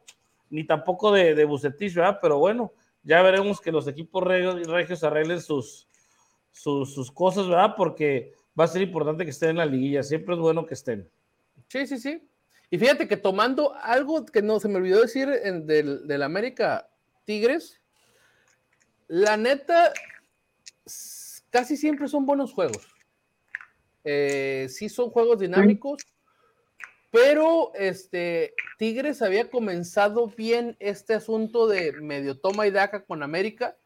[0.50, 2.20] ni tampoco de, de Bucetich, ¿verdad?
[2.22, 2.74] Pero bueno,
[3.04, 5.88] ya veremos que los equipos regios, arreglen sus,
[6.52, 7.74] sus, cosas, ¿verdad?
[7.78, 11.10] Porque va a ser importante que estén en la liguilla, siempre es bueno que estén.
[11.70, 12.22] Sí, sí, sí.
[12.70, 16.90] Y fíjate que tomando algo que no se me olvidó decir en, del, del América
[17.24, 17.80] Tigres,
[19.08, 19.94] la neta,
[21.50, 22.94] casi siempre son buenos juegos.
[24.04, 26.06] Eh, sí son juegos dinámicos,
[27.12, 33.78] pero este Tigres había comenzado bien este asunto de medio toma y daca con América,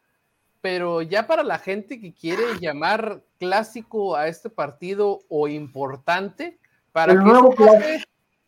[0.61, 6.59] pero ya para la gente que quiere llamar clásico a este partido o importante,
[6.91, 8.03] para que eso pase,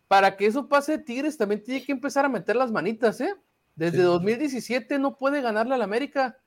[0.07, 3.33] para que eso pase, Tigres también tiene que empezar a meter las manitas, ¿eh?
[3.75, 6.37] Desde 2017 no puede ganarle al América.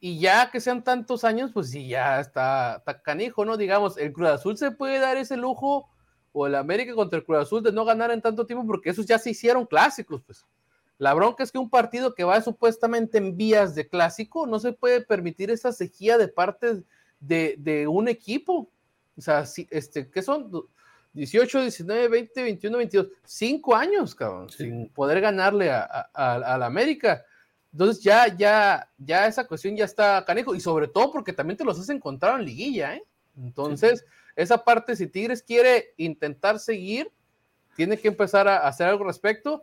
[0.00, 3.56] Y ya que sean tantos años, pues sí, ya está, está canijo, ¿no?
[3.56, 5.88] Digamos, el Cruz Azul se puede dar ese lujo,
[6.36, 9.06] o el América contra el Cruz Azul, de no ganar en tanto tiempo, porque esos
[9.06, 10.44] ya se hicieron clásicos, pues.
[10.98, 14.72] La bronca es que un partido que va supuestamente en vías de clásico no se
[14.72, 16.82] puede permitir esa sequía de parte
[17.20, 18.68] de, de un equipo.
[19.16, 20.50] O sea, si, este, ¿qué son?
[21.12, 24.64] 18, 19, 20, 21, 22, cinco años, cabrón, Sí.
[24.64, 27.24] sin poder ganarle a, a, a- a la América.
[27.72, 31.64] Entonces ya, ya, ya esa cuestión ya está canejo, y sobre todo porque también te
[31.64, 33.04] los has encontrado en liguilla, ¿eh?
[33.36, 34.04] Entonces,
[34.36, 37.10] esa parte, si Tigres quiere intentar seguir,
[37.76, 39.62] tiene que empezar a hacer algo al respecto.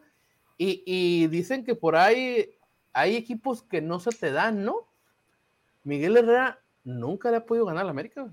[0.57, 2.49] Y, y dicen que por ahí
[2.93, 4.87] hay equipos que no se te dan, ¿no?
[5.83, 8.31] Miguel Herrera nunca le ha podido ganar a la América.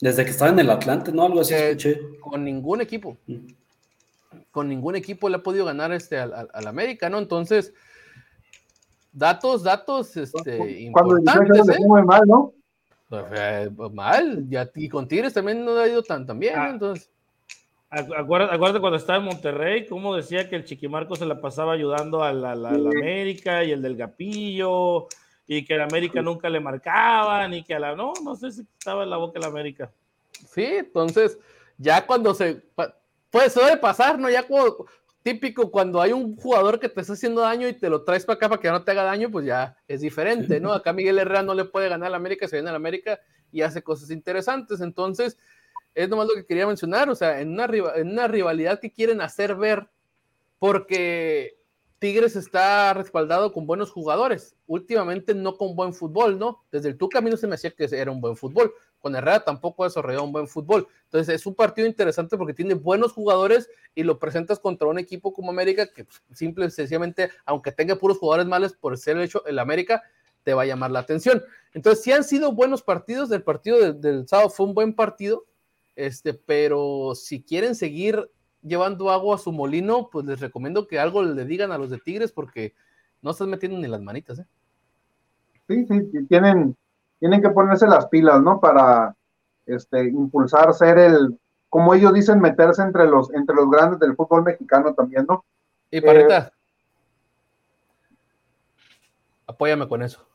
[0.00, 1.24] Desde que estaba en el Atlante, ¿no?
[1.24, 2.00] Algo así Eh, escuché.
[2.20, 3.16] con ningún equipo.
[3.26, 3.46] Mm.
[4.50, 7.18] con ningún equipo le ha podido ganar este al, al- al América, ¿no?
[7.18, 7.74] Entonces,
[9.12, 12.02] datos, datos este, Cuando el 18 importantes, le ¿eh?
[12.04, 12.52] mal, ¿no?
[13.10, 16.62] Eh, mal, ya, y con Tigres también no ha ido tan, tan bien, ¿no?
[16.62, 16.70] Ah.
[16.70, 17.10] Entonces,
[17.88, 21.72] Acu- Acuérdate, acuérdate cuando estaba en Monterrey, cómo decía que el Chiquimarco se la pasaba
[21.72, 25.06] ayudando a la, la- la América y el del Gapillo,
[25.46, 27.94] y que el América nunca le marcaban, y que a la.
[27.94, 29.88] No, no sé si estaba en la boca el América.
[30.32, 31.38] sí, entonces,
[31.78, 32.60] ya cuando se,
[33.30, 34.28] pues suele pasar, ¿no?
[34.28, 34.84] Ya como
[35.26, 38.36] típico cuando hay un jugador que te está haciendo daño y te lo traes para
[38.36, 40.72] acá para que no te haga daño, pues ya es diferente, ¿no?
[40.72, 43.18] Acá Miguel Herrera no le puede ganar al América, se viene al América
[43.50, 45.36] y hace cosas interesantes, entonces,
[45.96, 47.66] es nomás lo que quería mencionar, o sea, en una,
[47.96, 49.88] en una rivalidad que quieren hacer ver,
[50.60, 51.58] porque
[51.98, 56.62] Tigres está respaldado con buenos jugadores, últimamente no con buen fútbol, ¿no?
[56.70, 58.72] Desde el Tuca a mí no se me hacía que era un buen fútbol,
[59.06, 62.74] con Herrera tampoco ha desarrollado un buen fútbol, entonces es un partido interesante porque tiene
[62.74, 67.30] buenos jugadores y lo presentas contra un equipo como América que pues, simple y sencillamente,
[67.44, 70.02] aunque tenga puros jugadores malos por ser el hecho, el América
[70.42, 71.40] te va a llamar la atención.
[71.72, 75.44] Entonces, sí han sido buenos partidos, el partido del, del sábado fue un buen partido,
[75.94, 78.28] este, pero si quieren seguir
[78.60, 81.98] llevando agua a su molino, pues les recomiendo que algo le digan a los de
[81.98, 82.74] Tigres porque
[83.22, 84.46] no están metiendo ni las manitas, ¿eh?
[85.68, 86.76] Sí, sí, tienen,
[87.18, 88.60] tienen que ponerse las pilas, ¿no?
[88.60, 89.14] Para
[89.66, 91.38] este, impulsar, ser el,
[91.68, 95.44] como ellos dicen, meterse entre los, entre los grandes del fútbol mexicano también, ¿no?
[95.90, 96.52] Y Parrita,
[99.46, 100.26] apóyame con eso.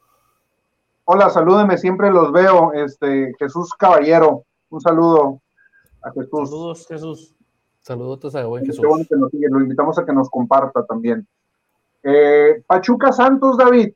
[1.06, 5.42] Hola, salúdeme, siempre los veo, este, Jesús Caballero, un saludo
[6.02, 6.50] a Jesús.
[6.50, 7.36] Saludos, Jesús.
[7.82, 8.86] Saludos a buen Qué Jesús.
[8.86, 11.28] bueno que nos sigue, lo invitamos a que nos comparta también.
[12.04, 13.94] Eh, Pachuca Santos, David.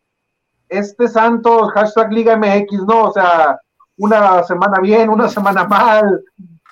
[0.70, 3.06] Este Santos, hashtag Liga MX, ¿no?
[3.06, 3.60] O sea,
[3.98, 6.24] una semana bien, una semana mal.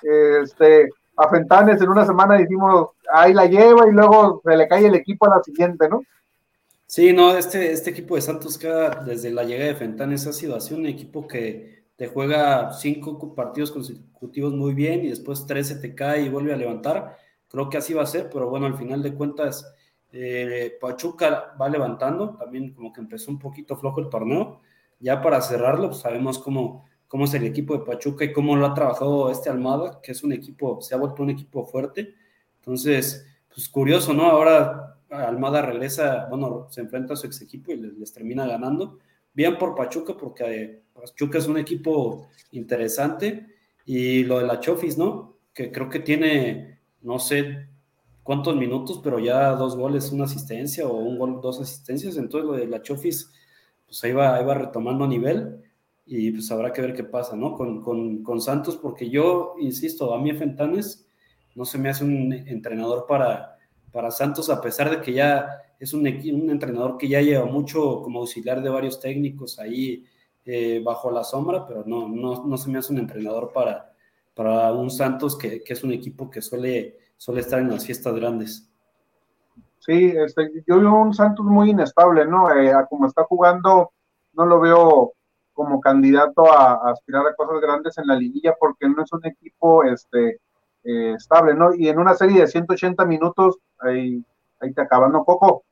[0.02, 4.86] Este, a Fentanes en una semana decimos, ahí la lleva y luego se le cae
[4.86, 6.02] el equipo a la siguiente, ¿no?
[6.86, 10.54] Sí, no, este, este equipo de Santos cada, desde la llegada de Fentanes ha sido
[10.56, 15.76] así un equipo que te juega cinco partidos consecutivos muy bien y después tres se
[15.76, 17.16] te cae y vuelve a levantar.
[17.48, 19.72] Creo que así va a ser, pero bueno, al final de cuentas,
[20.16, 24.60] eh, Pachuca va levantando, también como que empezó un poquito flojo el torneo.
[25.00, 28.64] Ya para cerrarlo, pues sabemos cómo, cómo es el equipo de Pachuca y cómo lo
[28.66, 32.14] ha trabajado este Almada, que es un equipo, se ha vuelto un equipo fuerte.
[32.60, 34.26] Entonces, pues curioso, ¿no?
[34.26, 39.00] Ahora Almada regresa, bueno, se enfrenta a su ex equipo y les, termina ganando.
[39.32, 43.48] Bien por Pachuca, porque Pachuca es un equipo interesante.
[43.84, 45.38] Y lo de la Chofis, ¿no?
[45.52, 47.73] Que creo que tiene, no sé
[48.24, 52.16] cuántos minutos, pero ya dos goles, una asistencia o un gol, dos asistencias.
[52.16, 53.30] Entonces lo de la Chofis,
[53.86, 55.62] pues ahí va, ahí va retomando nivel
[56.04, 57.54] y pues habrá que ver qué pasa, ¿no?
[57.54, 61.06] Con, con, con Santos, porque yo, insisto, a mí Fentanes
[61.54, 63.58] no se me hace un entrenador para,
[63.92, 65.46] para Santos, a pesar de que ya
[65.78, 70.04] es un, un entrenador que ya lleva mucho como auxiliar de varios técnicos ahí
[70.44, 73.94] eh, bajo la sombra, pero no, no, no, se me hace un entrenador para,
[74.34, 78.14] para un Santos que, que, es un equipo que suele, suele estar en las fiestas
[78.14, 78.68] grandes.
[79.80, 82.50] Sí, este, yo veo un Santos muy inestable, ¿no?
[82.54, 83.92] Eh, a como está jugando,
[84.32, 85.12] no lo veo
[85.52, 89.84] como candidato a, aspirar a cosas grandes en la liguilla porque no es un equipo
[89.84, 90.40] este,
[90.84, 91.74] eh, estable, ¿no?
[91.74, 94.24] Y en una serie de 180 minutos, ahí,
[94.60, 95.64] ahí te acaban, ¿no, Coco?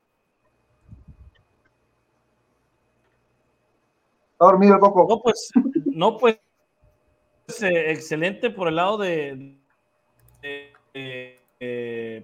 [4.32, 5.06] ¿Está dormido, Coco?
[5.08, 5.50] No, pues,
[5.86, 6.38] no, pues,
[7.60, 9.58] eh, excelente por el lado de,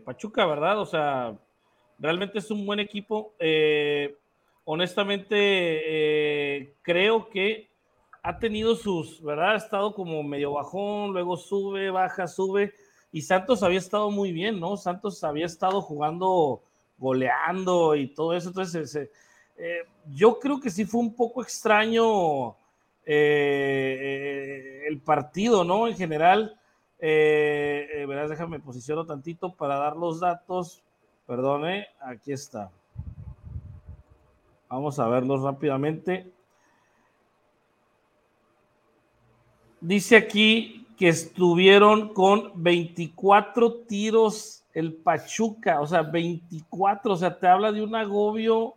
[0.05, 0.81] Pachuca, ¿verdad?
[0.81, 1.37] O sea,
[1.99, 3.35] realmente es un buen equipo.
[3.39, 4.17] Eh,
[4.65, 7.69] honestamente, eh, creo que
[8.23, 9.53] ha tenido sus, ¿verdad?
[9.53, 12.75] Ha estado como medio bajón, luego sube, baja, sube.
[13.11, 14.77] Y Santos había estado muy bien, ¿no?
[14.77, 16.63] Santos había estado jugando,
[16.99, 18.49] goleando y todo eso.
[18.49, 19.09] Entonces,
[19.57, 19.83] eh,
[20.13, 22.55] yo creo que sí fue un poco extraño
[23.07, 25.89] eh, el partido, ¿no?
[25.89, 26.58] En general,
[27.01, 30.83] verás, déjame posiciono tantito para dar los datos.
[31.27, 32.71] Perdone, aquí está.
[34.69, 36.31] Vamos a verlos rápidamente.
[39.81, 47.47] Dice aquí que estuvieron con 24 tiros el Pachuca, o sea, 24, o sea, te
[47.47, 48.75] habla de un agobio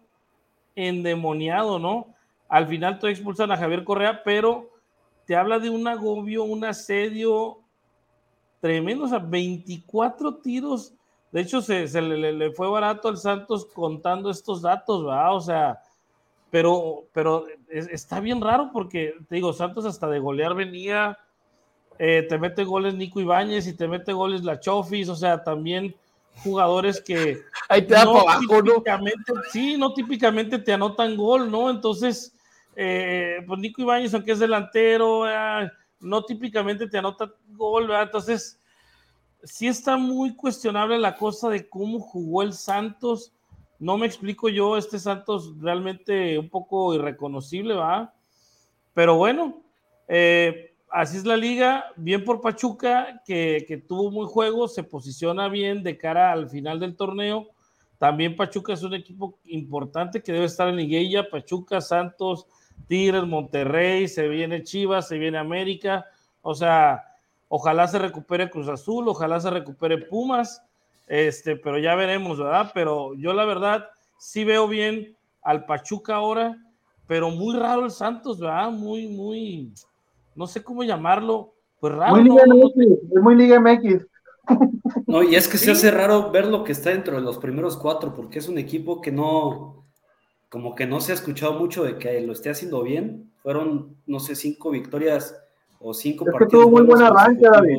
[0.76, 2.08] endemoniado, ¿no?
[2.48, 4.70] Al final te expulsan a Javier Correa, pero
[5.26, 7.61] te habla de un agobio, un asedio
[8.62, 10.94] tremendo, o sea, 24 tiros
[11.32, 15.36] de hecho, se, le, fue barato al Santos contando estos datos, ¿verdad?
[15.36, 15.80] O sea,
[16.50, 21.18] pero, pero está bien raro porque, te digo, Santos hasta de golear venía,
[21.98, 25.96] eh, te mete goles Nico Ibáñez y te mete goles La Chofis, o sea, también
[26.44, 27.42] jugadores que...
[27.70, 31.70] Ahí te da no típicamente, Sí, no típicamente te anotan gol, ¿no?
[31.70, 32.36] Entonces,
[32.76, 35.26] eh, pues Nico Ibáñez, aunque es delantero,
[36.02, 38.04] no típicamente te anota gol, ¿verdad?
[38.04, 38.60] Entonces
[39.44, 43.34] sí está muy cuestionable la cosa de cómo jugó el Santos.
[43.80, 48.14] No me explico yo, este Santos realmente un poco irreconocible, ¿va?
[48.94, 49.64] Pero bueno,
[50.08, 55.48] eh, así es la liga, bien por Pachuca, que, que tuvo muy juego, se posiciona
[55.48, 57.48] bien de cara al final del torneo.
[57.98, 62.48] También Pachuca es un equipo importante que debe estar en liguilla, Pachuca, Santos,
[62.88, 66.06] Tigres, Monterrey, se viene Chivas, se viene América,
[66.42, 67.04] o sea,
[67.54, 70.64] Ojalá se recupere Cruz Azul, ojalá se recupere Pumas,
[71.06, 72.72] este, pero ya veremos, ¿verdad?
[72.74, 76.58] Pero yo la verdad sí veo bien al Pachuca ahora,
[77.08, 78.72] pero muy raro el Santos, ¿verdad?
[78.72, 79.74] Muy, muy,
[80.34, 81.52] no sé cómo llamarlo,
[81.82, 82.16] pues raro.
[82.16, 84.08] Muy Liga MX, muy Liga MX.
[85.06, 87.76] No, y es que se hace raro ver lo que está dentro de los primeros
[87.76, 89.81] cuatro, porque es un equipo que no,
[90.52, 93.32] como que no se ha escuchado mucho de que lo esté haciendo bien.
[93.42, 95.34] Fueron, no sé, cinco victorias
[95.80, 96.52] o cinco es partidos.
[96.52, 97.78] Que tuvo muy buen arranque, David.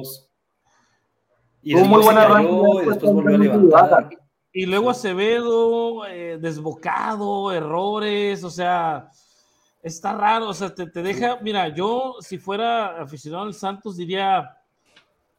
[1.63, 2.51] Y tuvo muy buen arranque.
[2.51, 4.11] Y después volvió a levantar.
[4.55, 9.11] Y luego Acevedo, eh, desbocado, errores, o sea,
[9.83, 14.59] está raro, o sea, te, te, deja, mira, yo si fuera aficionado al Santos diría,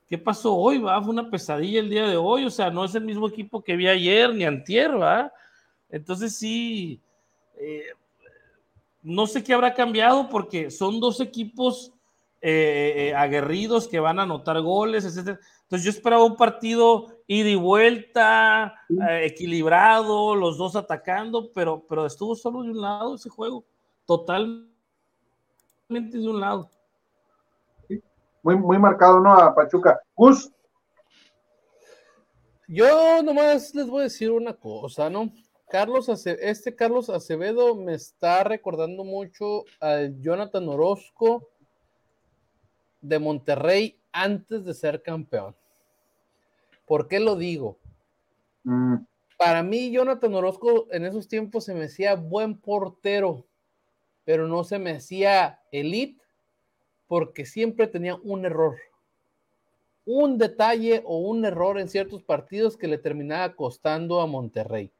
[0.08, 0.78] ¿qué pasó hoy?
[0.78, 1.02] Va?
[1.02, 3.76] Fue una pesadilla el día de hoy, o sea, no es el mismo equipo que
[3.76, 5.32] vi ayer ni antier, ¿va?
[5.90, 7.03] Entonces sí,
[7.58, 7.86] eh,
[9.04, 11.94] no sé qué habrá cambiado porque son dos equipos
[12.46, 15.40] eh, eh, aguerridos que van a anotar goles, etc.
[15.62, 22.06] Entonces yo esperaba un partido ida y vuelta, eh, equilibrado, los dos atacando, pero, pero
[22.06, 23.64] estuvo solo de un lado ese juego,
[24.06, 24.68] totalmente
[26.18, 26.70] de un lado.
[28.42, 29.34] Muy, muy marcado, ¿no?
[29.34, 30.02] A Pachuca.
[30.14, 30.52] Gus.
[32.68, 35.32] Yo nomás les voy a decir una cosa, ¿no?
[35.74, 41.50] Carlos este Carlos Acevedo me está recordando mucho al Jonathan Orozco
[43.02, 45.56] de Monterrey antes de ser campeón.
[46.86, 47.80] ¿Por qué lo digo?
[48.64, 48.98] Mm.
[49.36, 53.44] Para mí, Jonathan Orozco en esos tiempos se me hacía buen portero,
[54.26, 56.22] pero no se me hacía elite
[57.08, 58.78] porque siempre tenía un error.
[60.06, 64.92] Un detalle o un error en ciertos partidos que le terminaba costando a Monterrey.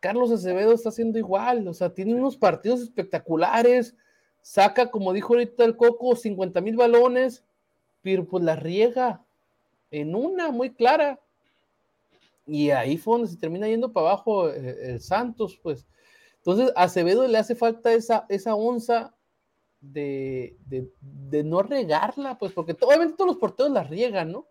[0.00, 3.96] Carlos Acevedo está haciendo igual, o sea, tiene unos partidos espectaculares,
[4.42, 7.44] saca, como dijo ahorita el Coco, 50 mil balones,
[8.02, 9.22] pero pues la riega
[9.90, 11.20] en una muy clara.
[12.46, 15.86] Y ahí fue donde se termina yendo para abajo eh, el, Santos, pues.
[16.38, 19.14] Entonces, a Acevedo le hace falta esa, esa onza
[19.80, 20.56] de,
[21.44, 24.46] no regarla, pues, porque obviamente todos los porteros la riegan, ¿no?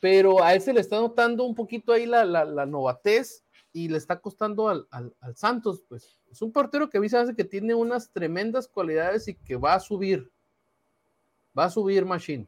[0.00, 3.41] Pero a él se le está notando un poquito ahí la, la, novatez
[3.72, 4.86] y le está costando al,
[5.34, 6.18] Santos, pues.
[6.30, 9.56] Es un portero que a mí se hace que tiene unas tremendas cualidades y que
[9.56, 10.30] va a subir.
[11.56, 12.46] Va a subir Machine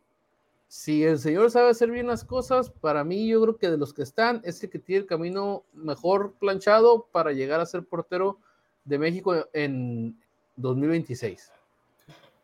[0.75, 3.95] si el señor sabe hacer bien las cosas, para mí yo creo que de los
[3.95, 8.41] que están es el que tiene el camino mejor planchado para llegar a ser portero
[8.85, 10.19] de México en
[10.57, 11.53] 2026.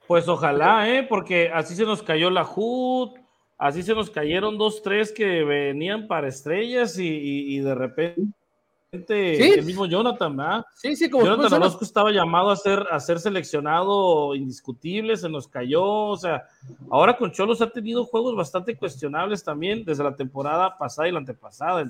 [0.07, 1.05] Pues ojalá, ¿eh?
[1.09, 3.19] porque así se nos cayó la HUD,
[3.59, 8.23] así se nos cayeron dos, tres que venían para estrellas y de repente
[8.93, 10.67] el mismo Jonathan, ¿verdad?
[10.75, 15.47] Sí, sí, como Jonathan Orozco estaba llamado a ser, a ser seleccionado indiscutible, se nos
[15.47, 16.43] cayó, o sea,
[16.91, 21.19] ahora con Cholos ha tenido juegos bastante cuestionables también desde la temporada pasada y la
[21.19, 21.89] antepasada.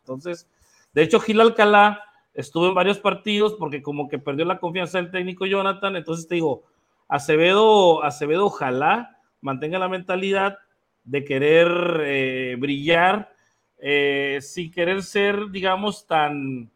[0.00, 0.46] Entonces,
[0.92, 2.02] de hecho, Gil Alcalá
[2.34, 6.34] estuvo en varios partidos porque como que perdió la confianza del técnico Jonathan, entonces te
[6.34, 6.64] digo,
[7.08, 10.58] Acevedo, Acevedo ojalá mantenga la mentalidad
[11.04, 13.32] de querer eh, brillar
[13.78, 16.70] eh, sin querer ser, digamos, tan,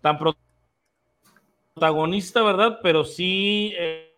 [0.00, 0.18] tan
[1.74, 2.80] protagonista, ¿verdad?
[2.82, 4.12] Pero sí eh,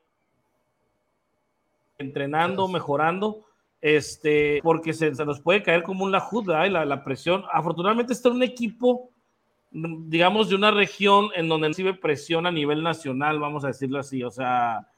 [1.99, 3.45] entrenando, mejorando,
[3.81, 6.67] este, porque se, nos puede caer como un lajud, ¿verdad?
[6.67, 7.45] Y la, presión.
[7.53, 9.11] Afortunadamente está en un equipo,
[9.71, 14.23] digamos, de una región en donde recibe presión a nivel nacional, vamos a decirlo así,
[14.23, 14.89] o sea,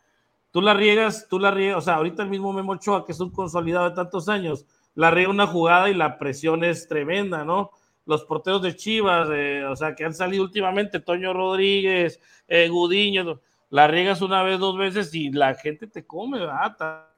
[0.51, 3.21] tú la riegas, tú la riegas, o sea, ahorita el mismo Memo Ochoa, que es
[3.21, 7.71] un consolidado de tantos años, la riega una jugada y la presión es tremenda, ¿no?
[8.07, 13.41] Los porteros de Chivas, eh, o sea, que han salido últimamente, Toño Rodríguez, eh, Gudiño,
[13.71, 17.09] la riegas una vez, dos veces y la gente te come, ¿verdad?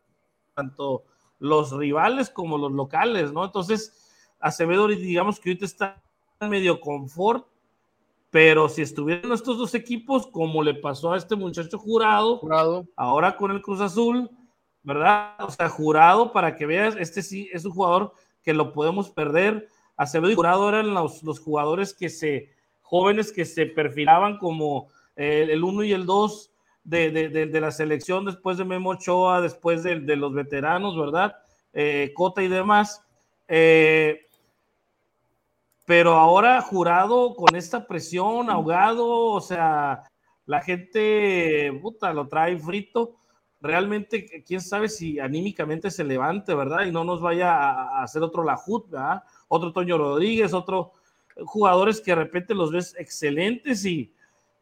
[0.55, 1.05] Tanto
[1.39, 3.44] los rivales como los locales, ¿no?
[3.44, 6.03] Entonces, Acevedo, digamos que ahorita está
[6.40, 7.47] en medio confort,
[8.31, 12.86] pero si estuvieran estos dos equipos, como le pasó a este muchacho jurado, jurado.
[12.97, 14.31] ahora con el Cruz Azul,
[14.86, 15.34] ¿verdad?
[15.40, 19.68] O sea, jurado para que veas, este sí es un jugador que lo podemos perder.
[19.96, 22.50] Acevedo y Jurado eran los, los jugadores que se,
[22.82, 26.50] jóvenes que se perfilaban como eh, el 1 y el 2
[26.84, 31.34] de, de, de, la selección después de Memo Ochoa, después de, los veteranos, ¿verdad?
[31.72, 33.04] Eh, Cota y demás.
[33.48, 34.20] Eh,
[35.84, 40.04] pero ahora jurado con esta presión, ahogado, o sea,
[40.44, 43.16] la gente, puta, lo trae frito
[43.60, 46.86] realmente, quién sabe si anímicamente se levante, ¿verdad?
[46.86, 49.22] Y no nos vaya a, hacer otro Lajut, ¿verdad?
[49.48, 50.92] Otro Toño Rodríguez, otro
[51.44, 54.10] jugadores que de repente los ves excelentes y,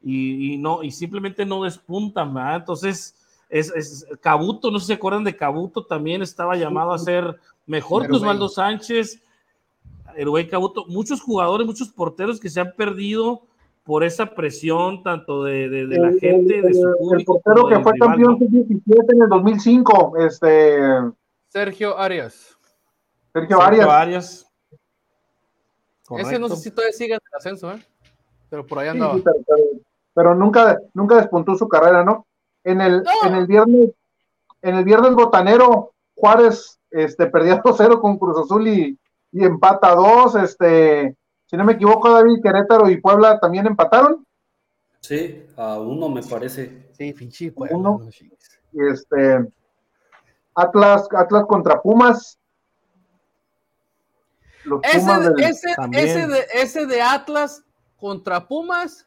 [0.02, 2.56] y, no, y simplemente no despuntan, ¿verdad?
[2.56, 3.16] Entonces,
[3.48, 7.38] es, es, Cabuto, no sé si se acuerdan de Cabuto, también estaba llamado a ser
[7.66, 9.22] mejor que Osvaldo Sánchez,
[10.16, 13.42] el güey Cabuto, muchos jugadores, muchos porteros que se han perdido
[13.84, 17.36] por esa presión tanto de, de, la gente, de su público.
[17.36, 20.78] El portero que fue campeón 17 en el 2005, este...
[21.48, 22.56] Sergio Arias.
[23.32, 24.50] Sergio, Arias.
[26.18, 27.86] Ese no sé si todavía sigue en el ascenso, ¿eh?
[28.48, 29.16] Pero por ahí andaba.
[30.14, 32.26] pero, nunca, nunca despuntó su carrera, ¿no?
[32.62, 33.90] En el, en el viernes,
[34.62, 38.98] en el viernes botanero, Juárez este, perdió 2-0 con Cruz Azul y,
[39.32, 41.16] y empata 2, este
[41.54, 44.26] si no me equivoco, David, Querétaro y Puebla también empataron.
[44.98, 46.88] Sí, a uno me parece.
[46.98, 47.76] Sí, Finchi, Puebla.
[47.76, 48.08] Uno.
[48.72, 49.52] Este,
[50.52, 52.40] Atlas, Atlas contra Pumas.
[54.82, 57.62] ese, de, ese de Atlas
[57.98, 59.06] contra Pumas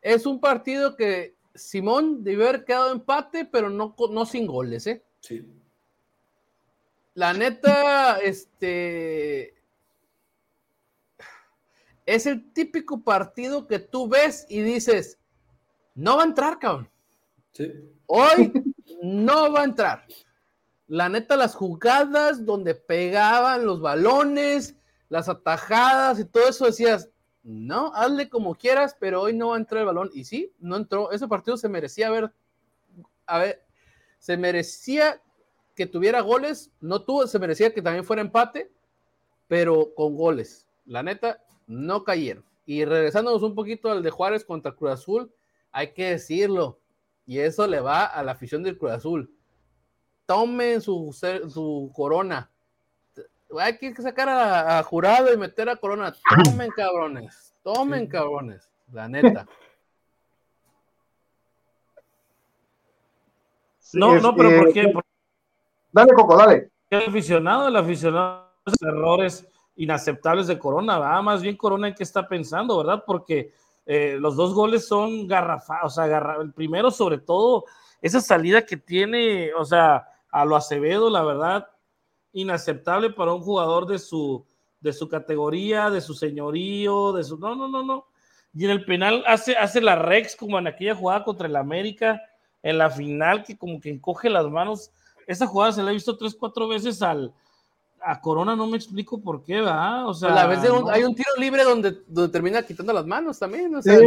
[0.00, 5.02] es un partido que Simón debió haber quedado empate, pero no, no sin goles, ¿eh?
[5.18, 5.44] Sí.
[7.14, 9.55] La neta, este,
[12.06, 15.18] es el típico partido que tú ves y dices,
[15.94, 16.88] no va a entrar, cabrón.
[17.52, 17.72] Sí.
[18.06, 18.52] Hoy
[19.02, 20.06] no va a entrar.
[20.86, 24.76] La neta, las jugadas donde pegaban los balones,
[25.08, 27.10] las atajadas y todo eso, decías,
[27.42, 30.10] no, hazle como quieras, pero hoy no va a entrar el balón.
[30.14, 31.10] Y sí, no entró.
[31.10, 32.32] Ese partido se merecía haber,
[33.26, 33.64] a ver,
[34.18, 35.20] se merecía
[35.74, 38.70] que tuviera goles, no tuvo, se merecía que también fuera empate,
[39.48, 40.66] pero con goles.
[40.86, 42.44] La neta, no cayeron.
[42.64, 45.32] Y regresándonos un poquito al de Juárez contra Cruz Azul,
[45.70, 46.80] hay que decirlo,
[47.26, 49.30] y eso le va a la afición del Cruz Azul.
[50.26, 51.14] tomen su,
[51.48, 52.50] su corona.
[53.60, 56.12] Hay que sacar a, jurado y meter a corona.
[56.44, 57.54] Tomen, cabrones.
[57.62, 58.68] Tomen, cabrones.
[58.92, 59.46] La neta.
[63.92, 64.92] no, no, pero ¿por qué?
[65.92, 66.70] Dale, Coco, dale.
[66.90, 71.22] El aficionado, el aficionado, errores inaceptables de Corona, ¿verdad?
[71.22, 73.04] Más bien Corona en qué está pensando, ¿verdad?
[73.06, 73.52] Porque
[73.84, 77.64] eh, los dos goles son garrafados, o sea, el primero sobre todo,
[78.02, 81.68] esa salida que tiene, o sea, a lo Acevedo, la verdad,
[82.32, 84.44] inaceptable para un jugador de su,
[84.80, 87.38] de su categoría, de su señorío, de su...
[87.38, 88.06] No, no, no, no.
[88.52, 92.20] Y en el penal hace, hace la Rex como en aquella jugada contra el América,
[92.62, 94.90] en la final, que como que encoge las manos.
[95.26, 97.32] Esa jugada se la he visto tres, cuatro veces al,
[98.02, 100.08] a Corona no me explico por qué, ¿verdad?
[100.08, 100.60] O sea, la vez
[100.90, 103.74] hay un tiro libre donde, donde, termina quitando las manos también.
[103.74, 103.98] O sea,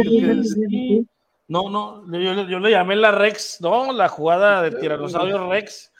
[1.48, 3.92] No, no, yo, yo, le llamé la Rex, ¿no?
[3.92, 5.90] La jugada de tiranosaurio Rex.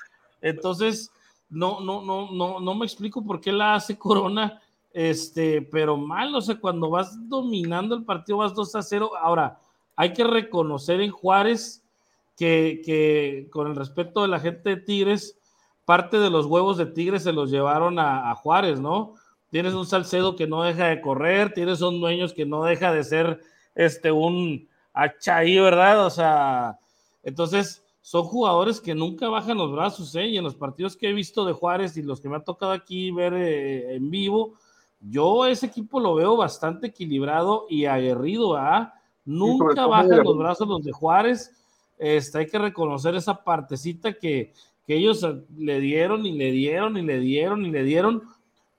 [0.40, 1.10] Entonces,
[1.50, 4.62] no, no, no, no, no me explico por qué la hace Corona,
[4.92, 9.10] este, pero mal, o sea, cuando vas dominando el partido vas 2 a 0.
[9.20, 9.58] Ahora,
[9.96, 11.82] hay que reconocer en Juárez
[12.36, 15.39] que, que con el respeto de la gente de Tigres,
[15.84, 19.14] parte de los huevos de Tigres se los llevaron a, Juárez, ¿no?
[19.50, 23.04] Tienes un Salcedo que no deja de correr, tienes un Dueños que no deja de
[23.04, 23.40] ser
[23.74, 26.06] este un ahí, ¿verdad?
[26.06, 26.78] O sea,
[27.22, 30.26] entonces son jugadores que nunca bajan los brazos, ¿eh?
[30.26, 32.72] Y en los partidos que he visto de Juárez y los que me ha tocado
[32.72, 34.54] aquí ver eh, en vivo,
[35.00, 38.94] yo ese equipo lo veo bastante equilibrado y aguerrido, ¿ah?
[39.24, 41.52] Nunca bajan los brazos los de Juárez.
[41.98, 44.52] Este, hay que reconocer esa partecita que,
[44.94, 45.26] ellos
[45.56, 48.22] le dieron y le dieron y le dieron y le dieron,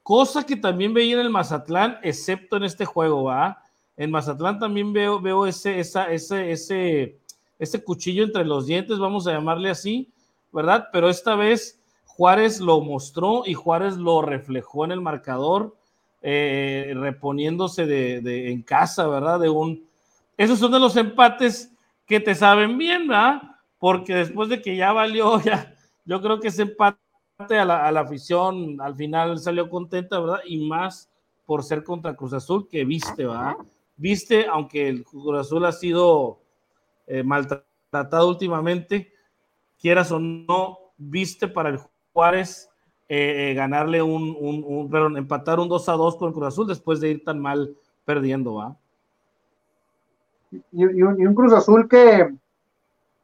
[0.04, 3.64] cosa que también veía en el Mazatlán, excepto en este juego, ¿va?
[3.98, 7.18] En Mazatlán también veo, veo ese, esa, ese, ese,
[7.60, 10.10] ese cuchillo entre los dientes, vamos a llamarle así,
[10.52, 10.88] ¿verdad?
[10.92, 15.76] Pero esta vez Juárez lo mostró y Juárez lo reflejó en el marcador,
[16.22, 19.40] eh, reponiéndose de, de, en casa, ¿verdad?
[19.40, 19.86] De un...
[20.38, 21.72] Esos son de los empates
[22.06, 23.42] que te saben bien, ¿verdad?
[23.80, 25.74] Porque después de que ya valió, ya,
[26.06, 26.98] yo creo que ese empate
[27.50, 30.40] a la, afición al final salió contenta, ¿verdad?
[30.46, 31.10] Y más
[31.46, 33.56] por ser contra Cruz Azul que viste, ¿verdad?
[33.98, 36.40] Viste, aunque el Cruz Azul ha sido
[37.08, 39.12] eh, maltratado últimamente,
[39.80, 41.80] quieras o no, viste para el
[42.14, 42.70] Juárez
[43.10, 46.68] eh, eh, ganarle un, un, perdón, empatar un 2 a 2 con el Cruz Azul
[46.68, 47.76] después de ir tan mal
[48.06, 48.78] perdiendo, ¿va?
[50.74, 52.30] y un Cruz Azul que,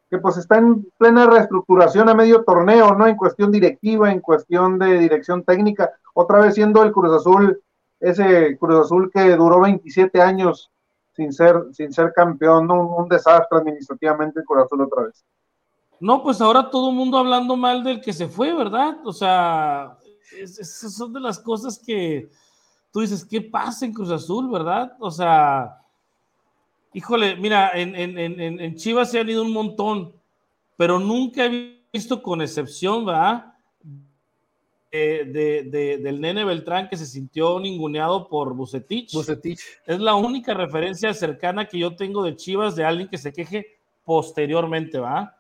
[0.10, 3.08] que pues está en plena reestructuración a medio torneo, ¿no?
[3.08, 7.62] En cuestión directiva, en cuestión de dirección técnica, otra vez siendo el Cruz Azul,
[8.00, 10.72] ese Cruz Azul que duró 27 años
[11.14, 15.26] sin ser, sin ser campeón, un, desastre administrativamente el Cruz Azul otra vez.
[16.00, 18.98] No, pues ahora todo el mundo hablando mal del que se fue, ¿verdad?
[19.04, 19.98] O sea,
[20.40, 22.30] esas son de las cosas que
[22.92, 24.96] tú dices, ¿qué pasa en Cruz Azul, verdad?
[25.00, 25.82] O sea,
[26.94, 30.14] híjole, mira, en, en, Chivas se han ido un montón,
[30.76, 33.54] pero nunca he visto, con excepción, ¿verdad?
[34.92, 39.14] De, del nene Beltrán que se sintió ninguneado por Bucetich.
[39.14, 39.60] Bucetich.
[39.86, 43.78] Es la única referencia cercana que yo tengo de Chivas de alguien que se queje
[44.04, 45.38] posteriormente, ¿va?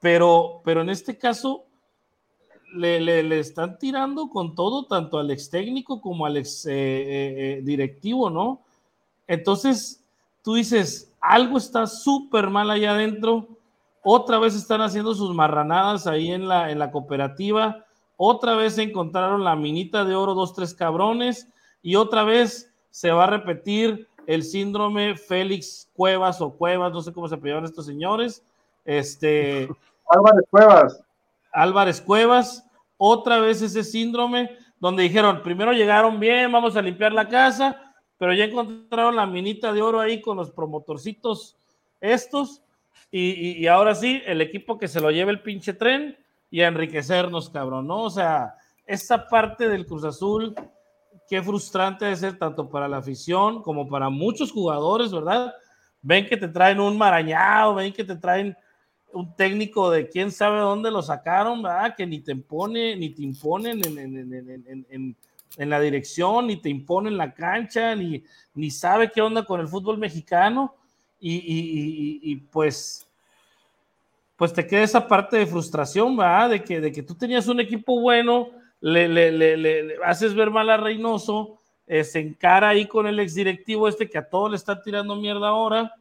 [0.00, 1.66] Pero, pero en este caso
[2.74, 7.34] le, le, están tirando con todo, tanto al ex técnico como al ex eh, eh,
[7.58, 8.62] eh, directivo, ¿no?
[9.26, 10.02] Entonces,
[10.42, 13.48] tú dices, algo está súper mal allá adentro,
[14.02, 17.84] otra vez están haciendo sus marranadas ahí en la, en la cooperativa,
[18.16, 21.48] otra vez encontraron la minita de oro, dos, tres cabrones,
[21.82, 27.12] y otra vez se va a repetir el síndrome Félix Cuevas o Cuevas, no sé
[27.12, 28.42] cómo se apellidan estos señores.
[28.84, 29.68] Este.
[30.08, 31.02] Álvarez Cuevas.
[31.52, 32.64] Álvarez Cuevas,
[32.96, 37.89] otra vez ese síndrome donde dijeron, primero llegaron bien, vamos a limpiar la casa,
[38.20, 41.56] pero ya encontraron la minita de oro ahí con los promotorcitos
[42.02, 42.60] estos.
[43.10, 46.18] Y, ahora sí, el equipo que se lo lleve el pinche tren
[46.50, 48.02] y a enriquecernos, cabrón, ¿no?
[48.02, 48.56] O sea,
[48.86, 50.54] esta parte del Cruz Azul,
[51.30, 55.54] qué frustrante de ser tanto para la afición como para muchos jugadores, ¿verdad?
[56.02, 58.54] Ven que te traen un marañado, ven que te traen
[59.14, 61.94] un técnico de quién sabe dónde lo sacaron, ¿verdad?
[61.96, 65.16] Que ni te impone, ni te imponen en en
[65.56, 68.24] la dirección, ni te impone en la cancha, ni,
[68.54, 70.74] ni sabe qué onda con el fútbol mexicano.
[71.22, 73.06] Y, pues,
[74.36, 76.50] pues te queda esa parte de frustración, ¿verdad?
[76.50, 78.48] De que, de que tú tenías un equipo bueno,
[78.80, 84.08] le, le, haces ver mal a Reynoso, eh, se encara ahí con el exdirectivo este
[84.08, 85.92] que a todos le está tirando mierda ahora,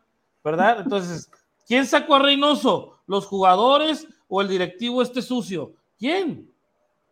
[0.43, 0.81] ¿verdad?
[0.83, 1.29] Entonces,
[1.67, 2.99] ¿quién sacó a Reynoso?
[3.07, 5.73] ¿Los jugadores o el directivo este sucio?
[5.97, 6.49] ¿Quién?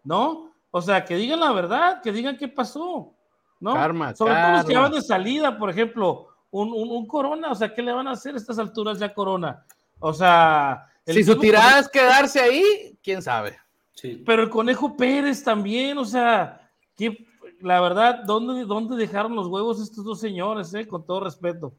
[0.03, 0.46] ¿No?
[0.71, 3.13] O sea, que digan la verdad, que digan qué pasó.
[3.59, 3.73] ¿No?
[3.73, 7.55] Karma, Sobre todo los que van de salida, por ejemplo, un, un- un Corona, o
[7.55, 9.65] sea, ¿qué le van a hacer a estas alturas ya Corona?
[9.99, 13.57] O sea, el Si su tirada Conejo- es quedarse ahí, quién sabe.
[13.93, 14.21] Sí.
[14.23, 17.25] pero el Conejo Pérez también, o sea, ¿qué-
[17.61, 20.87] la verdad, ¿dónde, ¿dónde dejaron los huevos estos dos señores, eh?
[20.87, 21.73] Con todo respeto.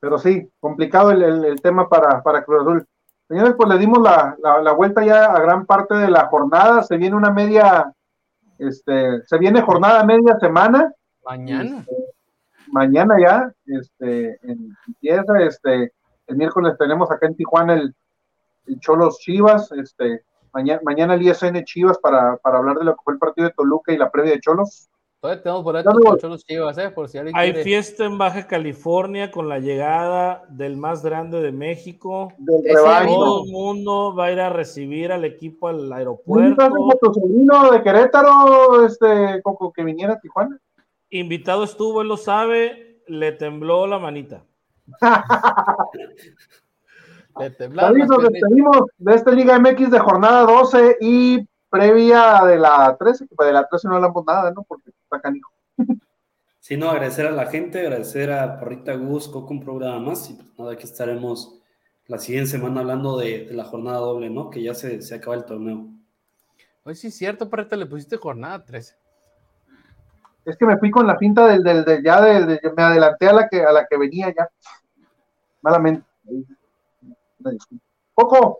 [0.00, 2.86] Pero sí, complicado el, el- el tema para, para Cruz Azul.
[3.28, 6.82] Señores, pues le dimos la, la- la vuelta ya a gran parte de la jornada.
[6.82, 7.92] Se viene una media,
[8.58, 10.92] este, se viene jornada media semana.
[11.24, 11.84] Mañana.
[12.68, 15.92] Mañana ya, este, en- empieza, este,
[16.26, 17.94] el miércoles tenemos acá en Tijuana el,
[18.66, 20.22] el Cholos Chivas, este,
[20.52, 23.54] mañana, mañana el ISN Chivas para, para hablar de lo que fue el partido de
[23.54, 24.88] Toluca y la previa de Cholos.
[25.26, 26.88] Todavía tenemos boletos los chivas, ¿eh?
[26.90, 27.64] Por si alguien Hay quiere.
[27.64, 32.32] fiesta en Baja California con la llegada del más grande de México.
[32.38, 32.62] Del.
[32.72, 36.68] Todo el mundo va a ir a recibir al equipo al ¿No aeropuerto.
[37.00, 40.60] tu sobrino de Querétaro, este, Coco, que viniera a Tijuana?
[41.10, 44.44] Invitado estuvo, él lo sabe, le tembló la manita.
[47.38, 48.08] Le piernitas.
[48.30, 53.52] despedimos de esta Liga MX de jornada 12 y previa de la 13, que de
[53.52, 54.62] la 13 no hablamos nada, ¿no?
[54.62, 55.50] Porque está canijo.
[56.60, 60.28] Sí, no, agradecer a la gente, agradecer a Parrita Gus, Coco, un programa más.
[60.30, 61.60] Y pues nada, aquí estaremos
[62.06, 64.50] la siguiente semana hablando de, de la jornada doble, ¿no?
[64.50, 65.86] Que ya se, se acaba el torneo.
[66.84, 68.94] Oye, sí, es cierto, Parrita, le pusiste jornada 13.
[70.44, 73.28] Es que me fui con la pinta del, del, del- ya del, del- me adelanté
[73.28, 74.48] a la que a la que venía ya.
[75.62, 76.04] Malamente.
[78.14, 78.58] Coco,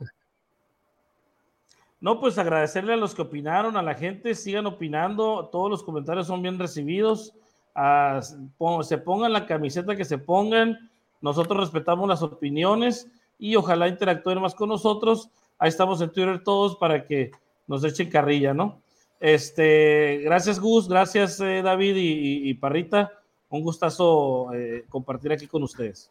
[2.07, 6.28] No, pues agradecerle a los que opinaron, a la gente, sigan opinando, todos los comentarios
[6.28, 7.35] son bien recibidos,
[7.78, 13.07] Ah, se pongan la camiseta que se pongan, nosotros respetamos las opiniones
[13.39, 15.28] y ojalá interactúen más con nosotros,
[15.59, 17.33] ahí estamos en Twitter todos para que
[17.66, 18.81] nos echen carrilla, ¿no?
[19.20, 23.12] Este, gracias Gus, gracias eh, David y Parrita,
[23.51, 26.11] un gustazo eh, compartir aquí con ustedes.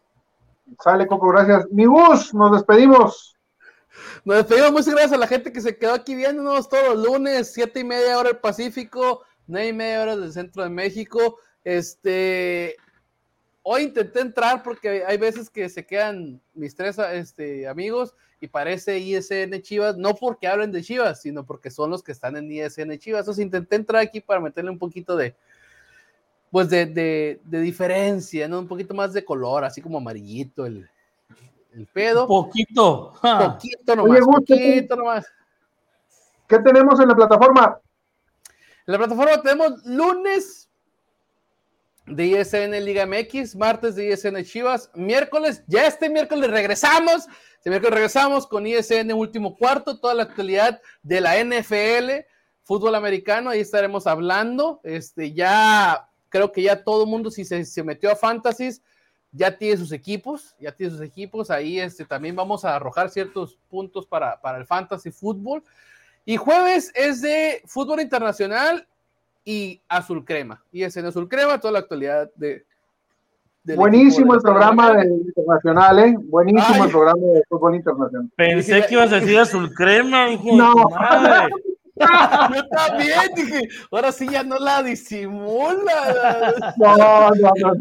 [0.80, 1.66] sale Coco, gracias.
[1.72, 3.35] Mi Gus, nos despedimos.
[4.24, 7.54] Nos despedimos, muchas gracias a la gente que se quedó aquí viéndonos todos los lunes,
[7.54, 11.38] siete y media hora del Pacífico, nueve y media hora del centro de México.
[11.64, 12.76] Este,
[13.64, 19.00] hoy intenté entrar porque hay veces que se quedan mis tres este, amigos y parece
[19.00, 22.98] ISN Chivas, no porque hablen de Chivas, sino porque son los que están en ISN
[22.98, 23.22] Chivas.
[23.22, 25.36] Entonces intenté entrar aquí para meterle un poquito de,
[26.52, 28.60] pues de, de, de diferencia, ¿no?
[28.60, 30.90] Un poquito más de color, así como amarillito el,
[31.76, 32.28] el pedo.
[32.28, 33.12] Poquito.
[33.22, 33.54] ja.
[33.54, 35.26] Poquito nomás, Oye, Gus, ¿qué- poquito nomás.
[36.48, 37.80] ¿Qué tenemos en la plataforma?
[38.88, 40.70] En la plataforma tenemos lunes
[42.06, 47.26] de ISN Liga MX, martes de ISN Chivas, miércoles, ya este miércoles regresamos,
[47.56, 52.28] este miércoles regresamos con ISN último cuarto, toda la actualidad de la NFL,
[52.64, 57.66] fútbol americano, ahí estaremos hablando, este ya creo que ya todo el mundo si se,
[57.66, 58.84] se metió a Fantasies
[59.36, 63.60] ya tiene sus equipos, ya tiene sus equipos, ahí este, también vamos a arrojar ciertos
[63.70, 65.62] puntos para, para el Fantasy Fútbol.
[66.24, 68.88] Y jueves es de fútbol internacional
[69.44, 70.64] y azul crema.
[70.72, 72.66] Y es en azul crema toda la actualidad de.
[73.64, 76.16] del Buenísimo el de programa de internacional, ¿eh?
[76.18, 76.82] Buenísimo Ay.
[76.82, 78.32] el programa de fútbol internacional.
[78.36, 80.74] Pensé que ibas a decir azul crema, hijo de No.
[80.90, 81.54] madre.
[82.56, 86.74] Yo también dije, ahora sí ya no la disimula.
[86.78, 87.74] No, no, no, no,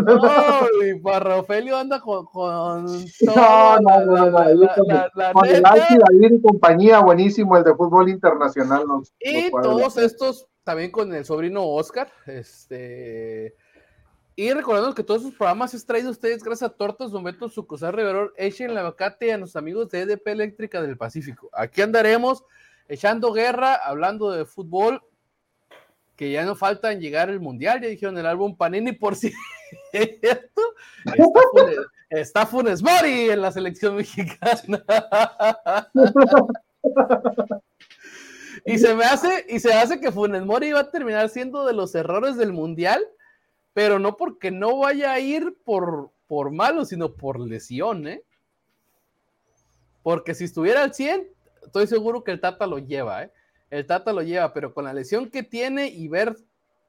[0.00, 4.86] no, no, y Parrofelio anda con, con No, no, la- no, no, la- la- con-
[4.88, 8.84] la- la el David y compañía, buenísimo el de fútbol internacional.
[9.20, 12.08] Y todos estos también con el sobrino Oscar.
[12.26, 13.54] Este.
[14.36, 17.48] Y recordando que todos sus programas es traído a ustedes gracias a Tortas Don Beto
[17.48, 21.48] Sucusar Riverol, echen el abacate a nuestros amigos de EDP Eléctrica del Pacífico.
[21.52, 22.42] Aquí andaremos
[22.88, 25.02] echando guerra, hablando de fútbol,
[26.16, 27.80] que ya no falta en llegar el mundial.
[27.80, 30.62] Ya dijeron el álbum Panini, por cierto.
[31.12, 31.78] Está Funes,
[32.10, 34.84] está Funes Mori en la selección mexicana.
[38.64, 41.74] Y se me hace, y se hace que Funes Mori va a terminar siendo de
[41.74, 43.06] los errores del mundial,
[43.74, 48.22] pero no porque no vaya a ir por, por malo, sino por lesión, ¿eh?
[50.02, 51.28] Porque si estuviera al 100,
[51.66, 53.30] estoy seguro que el Tata lo lleva, ¿eh?
[53.70, 56.36] El Tata lo lleva, pero con la lesión que tiene y ver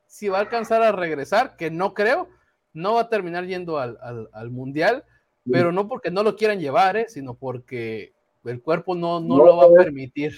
[0.08, 2.30] si va a alcanzar a regresar, que no creo,
[2.74, 5.04] no va a terminar yendo al, al- al mundial,
[5.52, 7.06] pero no porque no lo quieran llevar, ¿eh?
[7.08, 10.36] Sino porque el cuerpo no, no No, lo va a permitir.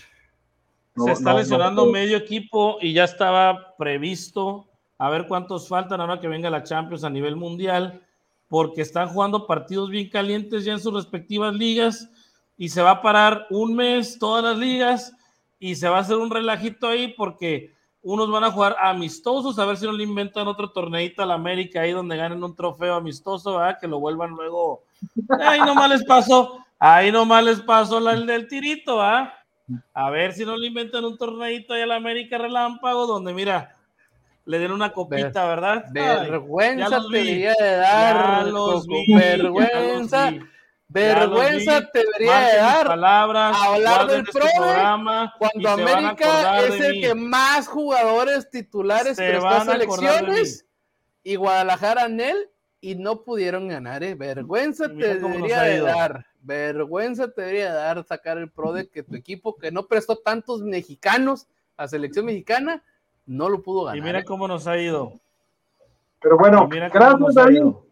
[0.95, 1.91] No, se está no, lesionando no.
[1.91, 7.03] medio equipo y ya estaba previsto a ver cuántos faltan ahora que venga la Champions
[7.03, 8.01] a nivel mundial,
[8.49, 12.09] porque están jugando partidos bien calientes ya en sus respectivas ligas
[12.57, 15.13] y se va a parar un mes todas las ligas
[15.59, 19.65] y se va a hacer un relajito ahí porque unos van a jugar amistosos, a
[19.65, 22.95] ver si no le inventan otro torneito a la América ahí donde ganen un trofeo
[22.95, 23.77] amistoso, ¿verdad?
[23.79, 24.83] Que lo vuelvan luego.
[25.41, 29.33] Ahí nomás les pasó, ahí nomás les pasó el del tirito, ¿ah?
[29.93, 33.75] A ver si no le inventan un torneito ahí a la América Relámpago, donde mira,
[34.45, 35.83] le den una copita, ¿verdad?
[35.91, 38.45] Vergüenza te de dar,
[39.09, 40.33] vergüenza.
[40.97, 47.15] Vergüenza te debería de dar palabras, hablar del este programa cuando América es el que
[47.15, 50.65] más jugadores titulares prestó a selecciones
[51.23, 52.49] y Guadalajara en él
[52.81, 54.03] y no pudieron ganar.
[54.03, 54.15] ¿eh?
[54.15, 56.25] Vergüenza te debería de dar.
[56.41, 60.61] Vergüenza te debería dar sacar el pro de que tu equipo que no prestó tantos
[60.61, 62.83] mexicanos a selección mexicana
[63.25, 63.97] no lo pudo ganar.
[63.97, 64.25] Y mira ¿eh?
[64.25, 65.19] cómo nos ha ido.
[66.21, 67.86] Pero bueno, gracias David.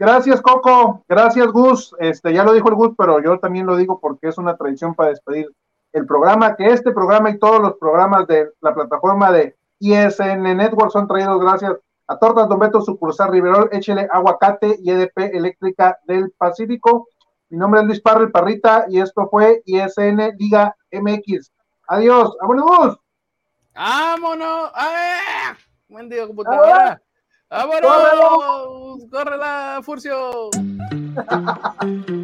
[0.00, 1.94] Gracias Coco, gracias Gus.
[1.98, 4.94] Este ya lo dijo el Gus, pero yo también lo digo porque es una tradición
[4.94, 5.54] para despedir
[5.92, 10.90] el programa, que este programa y todos los programas de la plataforma de ISN Network
[10.90, 16.30] son traídos gracias a Tortas Don Beto, sucursal Riverol, échele aguacate y EDP Eléctrica del
[16.30, 17.08] Pacífico.
[17.50, 21.52] Mi nombre es Luis Parra, Parrita, y esto fue ISN Liga MX.
[21.88, 22.98] Adiós, vámonos.
[23.74, 24.70] Vámonos.
[24.74, 25.56] A ver.
[25.90, 27.02] Buen día, computadora.
[27.50, 29.04] Vámonos.
[29.10, 30.50] Corre la Furcio.